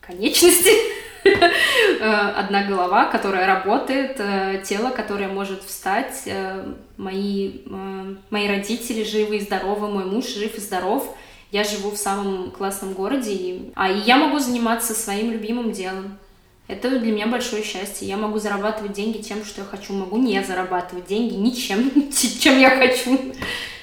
конечности, 0.01 0.70
одна 2.01 2.62
голова, 2.68 3.07
которая 3.07 3.49
работает, 3.49 4.20
э, 4.20 4.62
тело, 4.64 4.91
которое 4.91 5.26
может 5.26 5.64
встать, 5.64 6.22
э, 6.26 6.72
мои, 6.97 7.62
э, 7.66 8.14
мои 8.31 8.47
родители 8.47 9.03
живы 9.03 9.39
и 9.39 9.41
здоровы, 9.41 9.89
мой 9.89 10.05
муж 10.05 10.29
жив 10.29 10.55
и 10.55 10.61
здоров, 10.61 11.16
я 11.51 11.64
живу 11.64 11.91
в 11.91 11.97
самом 11.97 12.53
классном 12.53 12.93
городе, 12.93 13.72
а 13.74 13.91
и 13.91 13.99
я 13.99 14.18
могу 14.18 14.39
заниматься 14.39 14.95
своим 14.95 15.33
любимым 15.33 15.72
делом. 15.72 16.16
Это 16.69 16.91
для 16.91 17.12
меня 17.12 17.27
большое 17.27 17.64
счастье. 17.64 18.07
Я 18.07 18.19
могу 18.19 18.39
зарабатывать 18.39 18.93
деньги 18.93 19.19
тем, 19.19 19.45
что 19.45 19.62
я 19.62 19.66
хочу. 19.66 19.95
Могу 19.95 20.19
не 20.19 20.43
зарабатывать 20.45 21.07
деньги 21.07 21.35
ничем, 21.35 21.91
чем 22.41 22.59
я 22.61 22.71
хочу. 22.71 23.19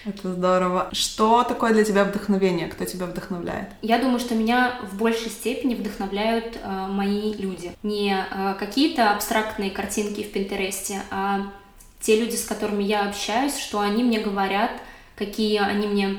Это 0.05 0.31
здорово. 0.33 0.89
Что 0.91 1.43
такое 1.43 1.73
для 1.73 1.83
тебя 1.83 2.03
вдохновение? 2.03 2.67
Кто 2.67 2.85
тебя 2.85 3.07
вдохновляет? 3.07 3.69
Я 3.81 3.97
думаю, 3.97 4.19
что 4.19 4.35
меня 4.35 4.79
в 4.91 4.97
большей 4.97 5.31
степени 5.31 5.73
вдохновляют 5.73 6.59
э, 6.61 6.87
мои 6.87 7.33
люди. 7.33 7.71
Не 7.81 8.15
э, 8.15 8.53
какие-то 8.59 9.11
абстрактные 9.11 9.71
картинки 9.71 10.21
в 10.21 10.31
Пинтересте, 10.31 11.01
а 11.09 11.51
те 12.01 12.19
люди, 12.19 12.35
с 12.35 12.45
которыми 12.45 12.83
я 12.83 13.09
общаюсь, 13.09 13.57
что 13.57 13.79
они 13.79 14.03
мне 14.03 14.19
говорят, 14.19 14.69
какие 15.15 15.57
они 15.57 15.87
мне 15.87 16.17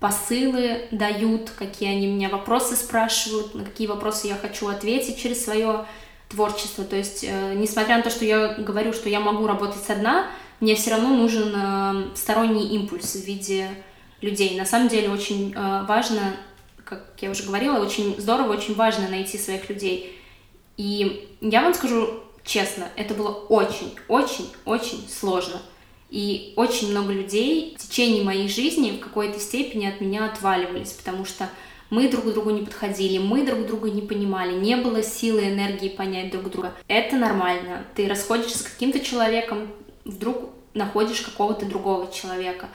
посылы 0.00 0.88
дают, 0.90 1.50
какие 1.50 1.90
они 1.90 2.06
меня 2.06 2.28
вопросы 2.28 2.76
спрашивают, 2.76 3.54
на 3.54 3.64
какие 3.64 3.86
вопросы 3.86 4.26
я 4.28 4.36
хочу 4.36 4.68
ответить 4.68 5.18
через 5.18 5.44
свое 5.44 5.86
творчество. 6.28 6.84
То 6.84 6.96
есть, 6.96 7.24
э, 7.24 7.54
несмотря 7.54 7.96
на 7.96 8.02
то, 8.02 8.10
что 8.10 8.24
я 8.24 8.48
говорю, 8.54 8.92
что 8.92 9.08
я 9.08 9.20
могу 9.20 9.46
работать 9.46 9.88
одна, 9.88 10.26
мне 10.60 10.74
все 10.74 10.90
равно 10.90 11.10
нужен 11.10 11.52
э, 11.54 12.16
сторонний 12.16 12.68
импульс 12.68 13.14
в 13.14 13.24
виде 13.24 13.70
людей. 14.20 14.58
На 14.58 14.66
самом 14.66 14.88
деле 14.88 15.10
очень 15.10 15.54
э, 15.54 15.84
важно, 15.86 16.36
как 16.84 17.12
я 17.20 17.30
уже 17.30 17.44
говорила, 17.44 17.78
очень 17.78 18.16
здорово, 18.18 18.52
очень 18.52 18.74
важно 18.74 19.08
найти 19.08 19.38
своих 19.38 19.68
людей. 19.68 20.18
И 20.76 21.28
я 21.40 21.62
вам 21.62 21.74
скажу 21.74 22.22
честно, 22.44 22.88
это 22.96 23.14
было 23.14 23.30
очень, 23.30 23.94
очень, 24.08 24.50
очень 24.64 25.08
сложно. 25.08 25.60
И 26.10 26.52
очень 26.56 26.90
много 26.90 27.12
людей 27.12 27.76
в 27.78 27.82
течение 27.82 28.22
моей 28.22 28.48
жизни 28.48 28.92
в 28.92 29.00
какой-то 29.00 29.40
степени 29.40 29.86
от 29.86 30.00
меня 30.00 30.26
отваливались, 30.26 30.92
потому 30.92 31.24
что 31.24 31.48
мы 31.90 32.08
друг 32.08 32.24
к 32.24 32.32
другу 32.32 32.50
не 32.50 32.62
подходили, 32.62 33.18
мы 33.18 33.44
друг 33.44 33.66
друга 33.66 33.90
не 33.90 34.02
понимали, 34.02 34.54
не 34.54 34.76
было 34.76 35.02
силы, 35.02 35.44
энергии 35.44 35.88
понять 35.88 36.30
друг 36.30 36.50
друга. 36.50 36.74
Это 36.88 37.16
нормально. 37.16 37.84
Ты 37.94 38.08
расходишься 38.08 38.58
с 38.58 38.62
каким-то 38.62 39.00
человеком, 39.00 39.68
вдруг 40.04 40.50
находишь 40.74 41.20
какого-то 41.20 41.66
другого 41.66 42.12
человека. 42.12 42.68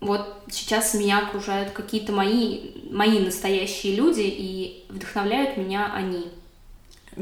Вот 0.00 0.42
сейчас 0.50 0.94
меня 0.94 1.18
окружают 1.18 1.70
какие-то 1.70 2.12
мои, 2.12 2.70
мои 2.90 3.18
настоящие 3.18 3.96
люди, 3.96 4.22
и 4.24 4.84
вдохновляют 4.88 5.56
меня 5.56 5.90
они. 5.92 6.26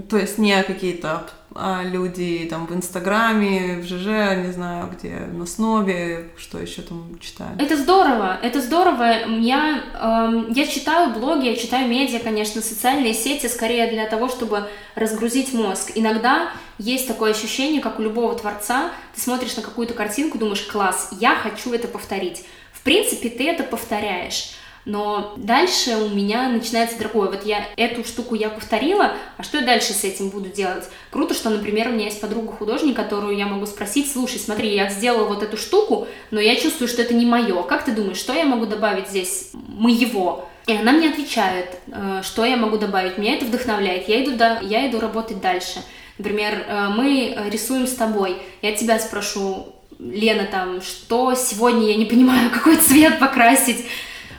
То 0.08 0.18
есть 0.18 0.38
не 0.38 0.62
какие-то 0.62 1.28
а, 1.54 1.82
люди 1.82 2.46
там 2.50 2.66
в 2.66 2.74
Инстаграме, 2.74 3.78
в 3.78 3.84
ЖЖ, 3.84 4.36
не 4.44 4.52
знаю, 4.52 4.90
где 4.92 5.10
на 5.32 5.46
Снобе, 5.46 6.30
что 6.36 6.58
еще 6.58 6.82
там 6.82 7.18
читают. 7.20 7.60
Это 7.60 7.76
здорово, 7.76 8.38
это 8.42 8.60
здорово. 8.60 9.26
Я, 9.38 9.82
э, 9.94 10.52
я 10.54 10.66
читаю 10.66 11.12
блоги, 11.12 11.46
я 11.46 11.56
читаю 11.56 11.88
медиа, 11.88 12.18
конечно, 12.18 12.60
социальные 12.60 13.14
сети 13.14 13.46
скорее 13.46 13.90
для 13.90 14.06
того, 14.06 14.28
чтобы 14.28 14.68
разгрузить 14.94 15.54
мозг. 15.54 15.92
Иногда 15.94 16.50
есть 16.78 17.08
такое 17.08 17.30
ощущение, 17.30 17.80
как 17.80 17.98
у 17.98 18.02
любого 18.02 18.34
творца, 18.34 18.90
ты 19.14 19.20
смотришь 19.20 19.56
на 19.56 19.62
какую-то 19.62 19.94
картинку, 19.94 20.38
думаешь, 20.38 20.62
класс, 20.62 21.08
я 21.20 21.36
хочу 21.36 21.72
это 21.72 21.88
повторить. 21.88 22.44
В 22.72 22.82
принципе, 22.82 23.30
ты 23.30 23.48
это 23.48 23.62
повторяешь. 23.62 24.52
Но 24.86 25.34
дальше 25.36 25.96
у 25.96 26.08
меня 26.10 26.48
начинается 26.48 26.96
другое. 26.96 27.28
Вот 27.28 27.44
я 27.44 27.66
эту 27.76 28.04
штуку 28.04 28.36
я 28.36 28.48
повторила, 28.48 29.14
а 29.36 29.42
что 29.42 29.58
я 29.58 29.66
дальше 29.66 29.92
с 29.92 30.04
этим 30.04 30.30
буду 30.30 30.48
делать? 30.48 30.84
Круто, 31.10 31.34
что, 31.34 31.50
например, 31.50 31.88
у 31.88 31.90
меня 31.90 32.04
есть 32.04 32.20
подруга 32.20 32.52
художник, 32.52 32.94
которую 32.94 33.36
я 33.36 33.46
могу 33.46 33.66
спросить, 33.66 34.10
слушай, 34.10 34.38
смотри, 34.38 34.72
я 34.72 34.88
сделала 34.88 35.26
вот 35.26 35.42
эту 35.42 35.56
штуку, 35.56 36.06
но 36.30 36.40
я 36.40 36.54
чувствую, 36.54 36.86
что 36.86 37.02
это 37.02 37.14
не 37.14 37.26
мое. 37.26 37.64
Как 37.64 37.84
ты 37.84 37.90
думаешь, 37.90 38.16
что 38.16 38.32
я 38.32 38.44
могу 38.44 38.64
добавить 38.64 39.08
здесь 39.08 39.50
моего? 39.54 40.48
И 40.68 40.72
она 40.72 40.92
мне 40.92 41.08
отвечает, 41.08 41.80
э, 41.88 42.22
что 42.22 42.44
я 42.44 42.56
могу 42.56 42.78
добавить. 42.78 43.18
Меня 43.18 43.34
это 43.34 43.44
вдохновляет. 43.44 44.08
Я 44.08 44.24
иду, 44.24 44.36
да, 44.36 44.60
я 44.60 44.88
иду 44.88 45.00
работать 45.00 45.40
дальше. 45.40 45.82
Например, 46.16 46.64
э, 46.64 46.88
мы 46.96 47.36
рисуем 47.50 47.88
с 47.88 47.94
тобой. 47.94 48.36
Я 48.62 48.70
тебя 48.70 49.00
спрошу, 49.00 49.74
Лена, 49.98 50.46
там, 50.48 50.80
что 50.80 51.34
сегодня 51.34 51.88
я 51.88 51.96
не 51.96 52.04
понимаю, 52.04 52.50
какой 52.54 52.76
цвет 52.76 53.18
покрасить 53.18 53.84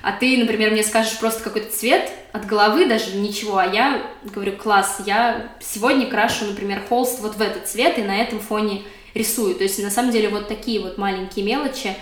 а 0.08 0.14
ты, 0.14 0.38
например, 0.38 0.72
мне 0.72 0.84
скажешь 0.84 1.20
просто 1.20 1.44
какой-то 1.44 1.70
цвет 1.70 2.10
от 2.32 2.46
головы, 2.46 2.88
даже 2.88 3.18
ничего, 3.18 3.58
а 3.58 3.66
я 3.66 4.02
говорю, 4.24 4.54
класс, 4.54 5.02
я 5.06 5.52
сегодня 5.60 6.08
крашу, 6.08 6.46
например, 6.46 6.82
холст 6.88 7.20
вот 7.20 7.36
в 7.36 7.42
этот 7.42 7.68
цвет 7.68 8.00
и 8.00 8.04
на 8.04 8.16
этом 8.16 8.40
фоне 8.40 8.84
рисую. 9.14 9.54
То 9.56 9.64
есть, 9.64 9.84
на 9.84 9.90
самом 9.90 10.12
деле, 10.12 10.30
вот 10.30 10.48
такие 10.48 10.80
вот 10.80 10.98
маленькие 10.98 11.44
мелочи. 11.44 11.94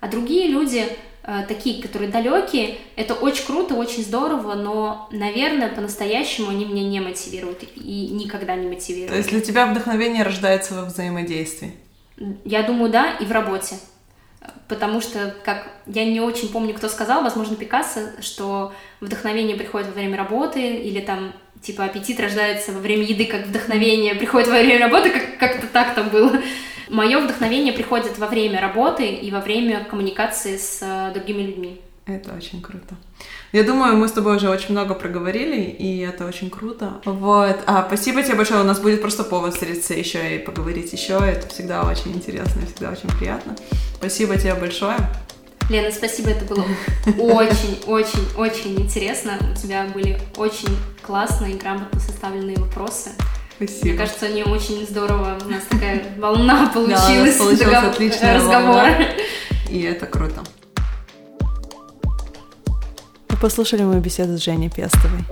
А 0.00 0.08
другие 0.08 0.48
люди, 0.48 0.84
э, 1.22 1.44
такие, 1.48 1.82
которые 1.82 2.10
далекие, 2.10 2.76
это 2.94 3.14
очень 3.14 3.46
круто, 3.46 3.74
очень 3.74 4.02
здорово, 4.02 4.52
но, 4.52 5.08
наверное, 5.10 5.70
по-настоящему 5.70 6.50
они 6.50 6.66
меня 6.66 6.86
не 6.86 7.00
мотивируют 7.00 7.62
и 7.74 8.08
никогда 8.12 8.54
не 8.54 8.68
мотивируют. 8.68 9.12
То 9.12 9.16
есть 9.16 9.30
для 9.30 9.40
тебя 9.40 9.64
вдохновение 9.64 10.24
рождается 10.24 10.74
во 10.74 10.84
взаимодействии? 10.84 11.72
Я 12.44 12.64
думаю, 12.64 12.90
да, 12.90 13.16
и 13.18 13.24
в 13.24 13.32
работе 13.32 13.76
потому 14.68 15.00
что, 15.00 15.34
как 15.44 15.68
я 15.86 16.04
не 16.04 16.20
очень 16.20 16.50
помню, 16.50 16.74
кто 16.74 16.88
сказал, 16.88 17.22
возможно, 17.22 17.56
Пикассо, 17.56 18.00
что 18.20 18.72
вдохновение 19.00 19.56
приходит 19.56 19.88
во 19.88 19.94
время 19.94 20.16
работы, 20.16 20.60
или 20.60 21.00
там, 21.00 21.32
типа, 21.62 21.84
аппетит 21.84 22.20
рождается 22.20 22.72
во 22.72 22.80
время 22.80 23.02
еды, 23.04 23.26
как 23.26 23.46
вдохновение 23.46 24.14
приходит 24.14 24.48
во 24.48 24.58
время 24.58 24.80
работы, 24.86 25.10
как- 25.10 25.38
как-то 25.38 25.66
так 25.68 25.94
там 25.94 26.08
было. 26.08 26.32
Мое 26.88 27.18
вдохновение 27.18 27.72
приходит 27.72 28.18
во 28.18 28.26
время 28.26 28.60
работы 28.60 29.06
и 29.06 29.30
во 29.30 29.40
время 29.40 29.84
коммуникации 29.84 30.56
с 30.56 30.78
э, 30.82 31.12
другими 31.12 31.42
людьми. 31.42 31.80
Это 32.06 32.34
очень 32.34 32.62
круто. 32.62 32.94
Я 33.50 33.64
думаю, 33.64 33.96
мы 33.96 34.06
с 34.06 34.12
тобой 34.12 34.36
уже 34.36 34.48
очень 34.48 34.70
много 34.70 34.94
проговорили, 34.94 35.62
и 35.62 35.98
это 35.98 36.24
очень 36.24 36.50
круто. 36.50 37.00
Вот. 37.04 37.58
А 37.66 37.84
спасибо 37.88 38.22
тебе 38.22 38.36
большое. 38.36 38.60
У 38.60 38.64
нас 38.64 38.78
будет 38.78 39.00
просто 39.00 39.24
повод 39.24 39.54
встретиться 39.54 39.92
еще 39.92 40.36
и 40.36 40.38
поговорить 40.38 40.92
еще. 40.92 41.14
Это 41.14 41.48
всегда 41.48 41.82
очень 41.82 42.12
интересно 42.12 42.62
всегда 42.64 42.92
очень 42.92 43.08
приятно. 43.18 43.56
Спасибо 43.96 44.36
тебе 44.36 44.54
большое. 44.54 44.96
Лена, 45.68 45.90
спасибо, 45.90 46.30
это 46.30 46.44
было 46.44 46.64
очень, 47.18 47.80
очень, 47.86 48.24
очень 48.36 48.80
интересно. 48.80 49.36
У 49.52 49.60
тебя 49.60 49.88
были 49.92 50.20
очень 50.36 50.76
классные 51.02 51.54
и 51.54 51.58
грамотно 51.58 51.98
составленные 51.98 52.56
вопросы. 52.56 53.10
Спасибо. 53.56 53.88
Мне 53.88 53.98
кажется, 53.98 54.26
они 54.26 54.44
очень 54.44 54.86
здорово. 54.86 55.38
У 55.44 55.48
нас 55.48 55.64
такая 55.68 56.04
волна 56.18 56.70
получилась. 56.72 57.36
Да, 57.36 57.44
у 57.44 57.48
нас 57.50 57.58
получилась 57.58 57.94
отличная 57.94 58.36
разговор. 58.36 58.74
волна. 58.74 58.96
И 59.68 59.80
это 59.82 60.06
круто. 60.06 60.44
Вы 63.36 63.42
послушали 63.42 63.82
мою 63.82 64.00
беседу 64.00 64.38
с 64.38 64.42
Женей 64.42 64.70
Пестовой. 64.70 65.22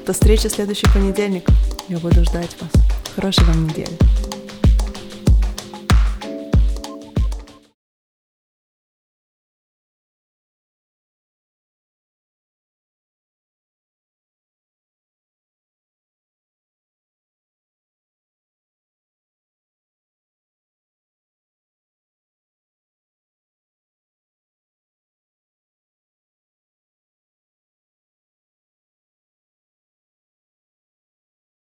До 0.05 0.13
встречи 0.13 0.49
в 0.49 0.51
следующий 0.51 0.87
понедельник. 0.93 1.47
Я 1.87 1.99
буду 1.99 2.23
ждать 2.23 2.55
вас. 2.59 2.71
Хорошей 3.15 3.43
вам 3.45 3.67
недели. 3.67 4.40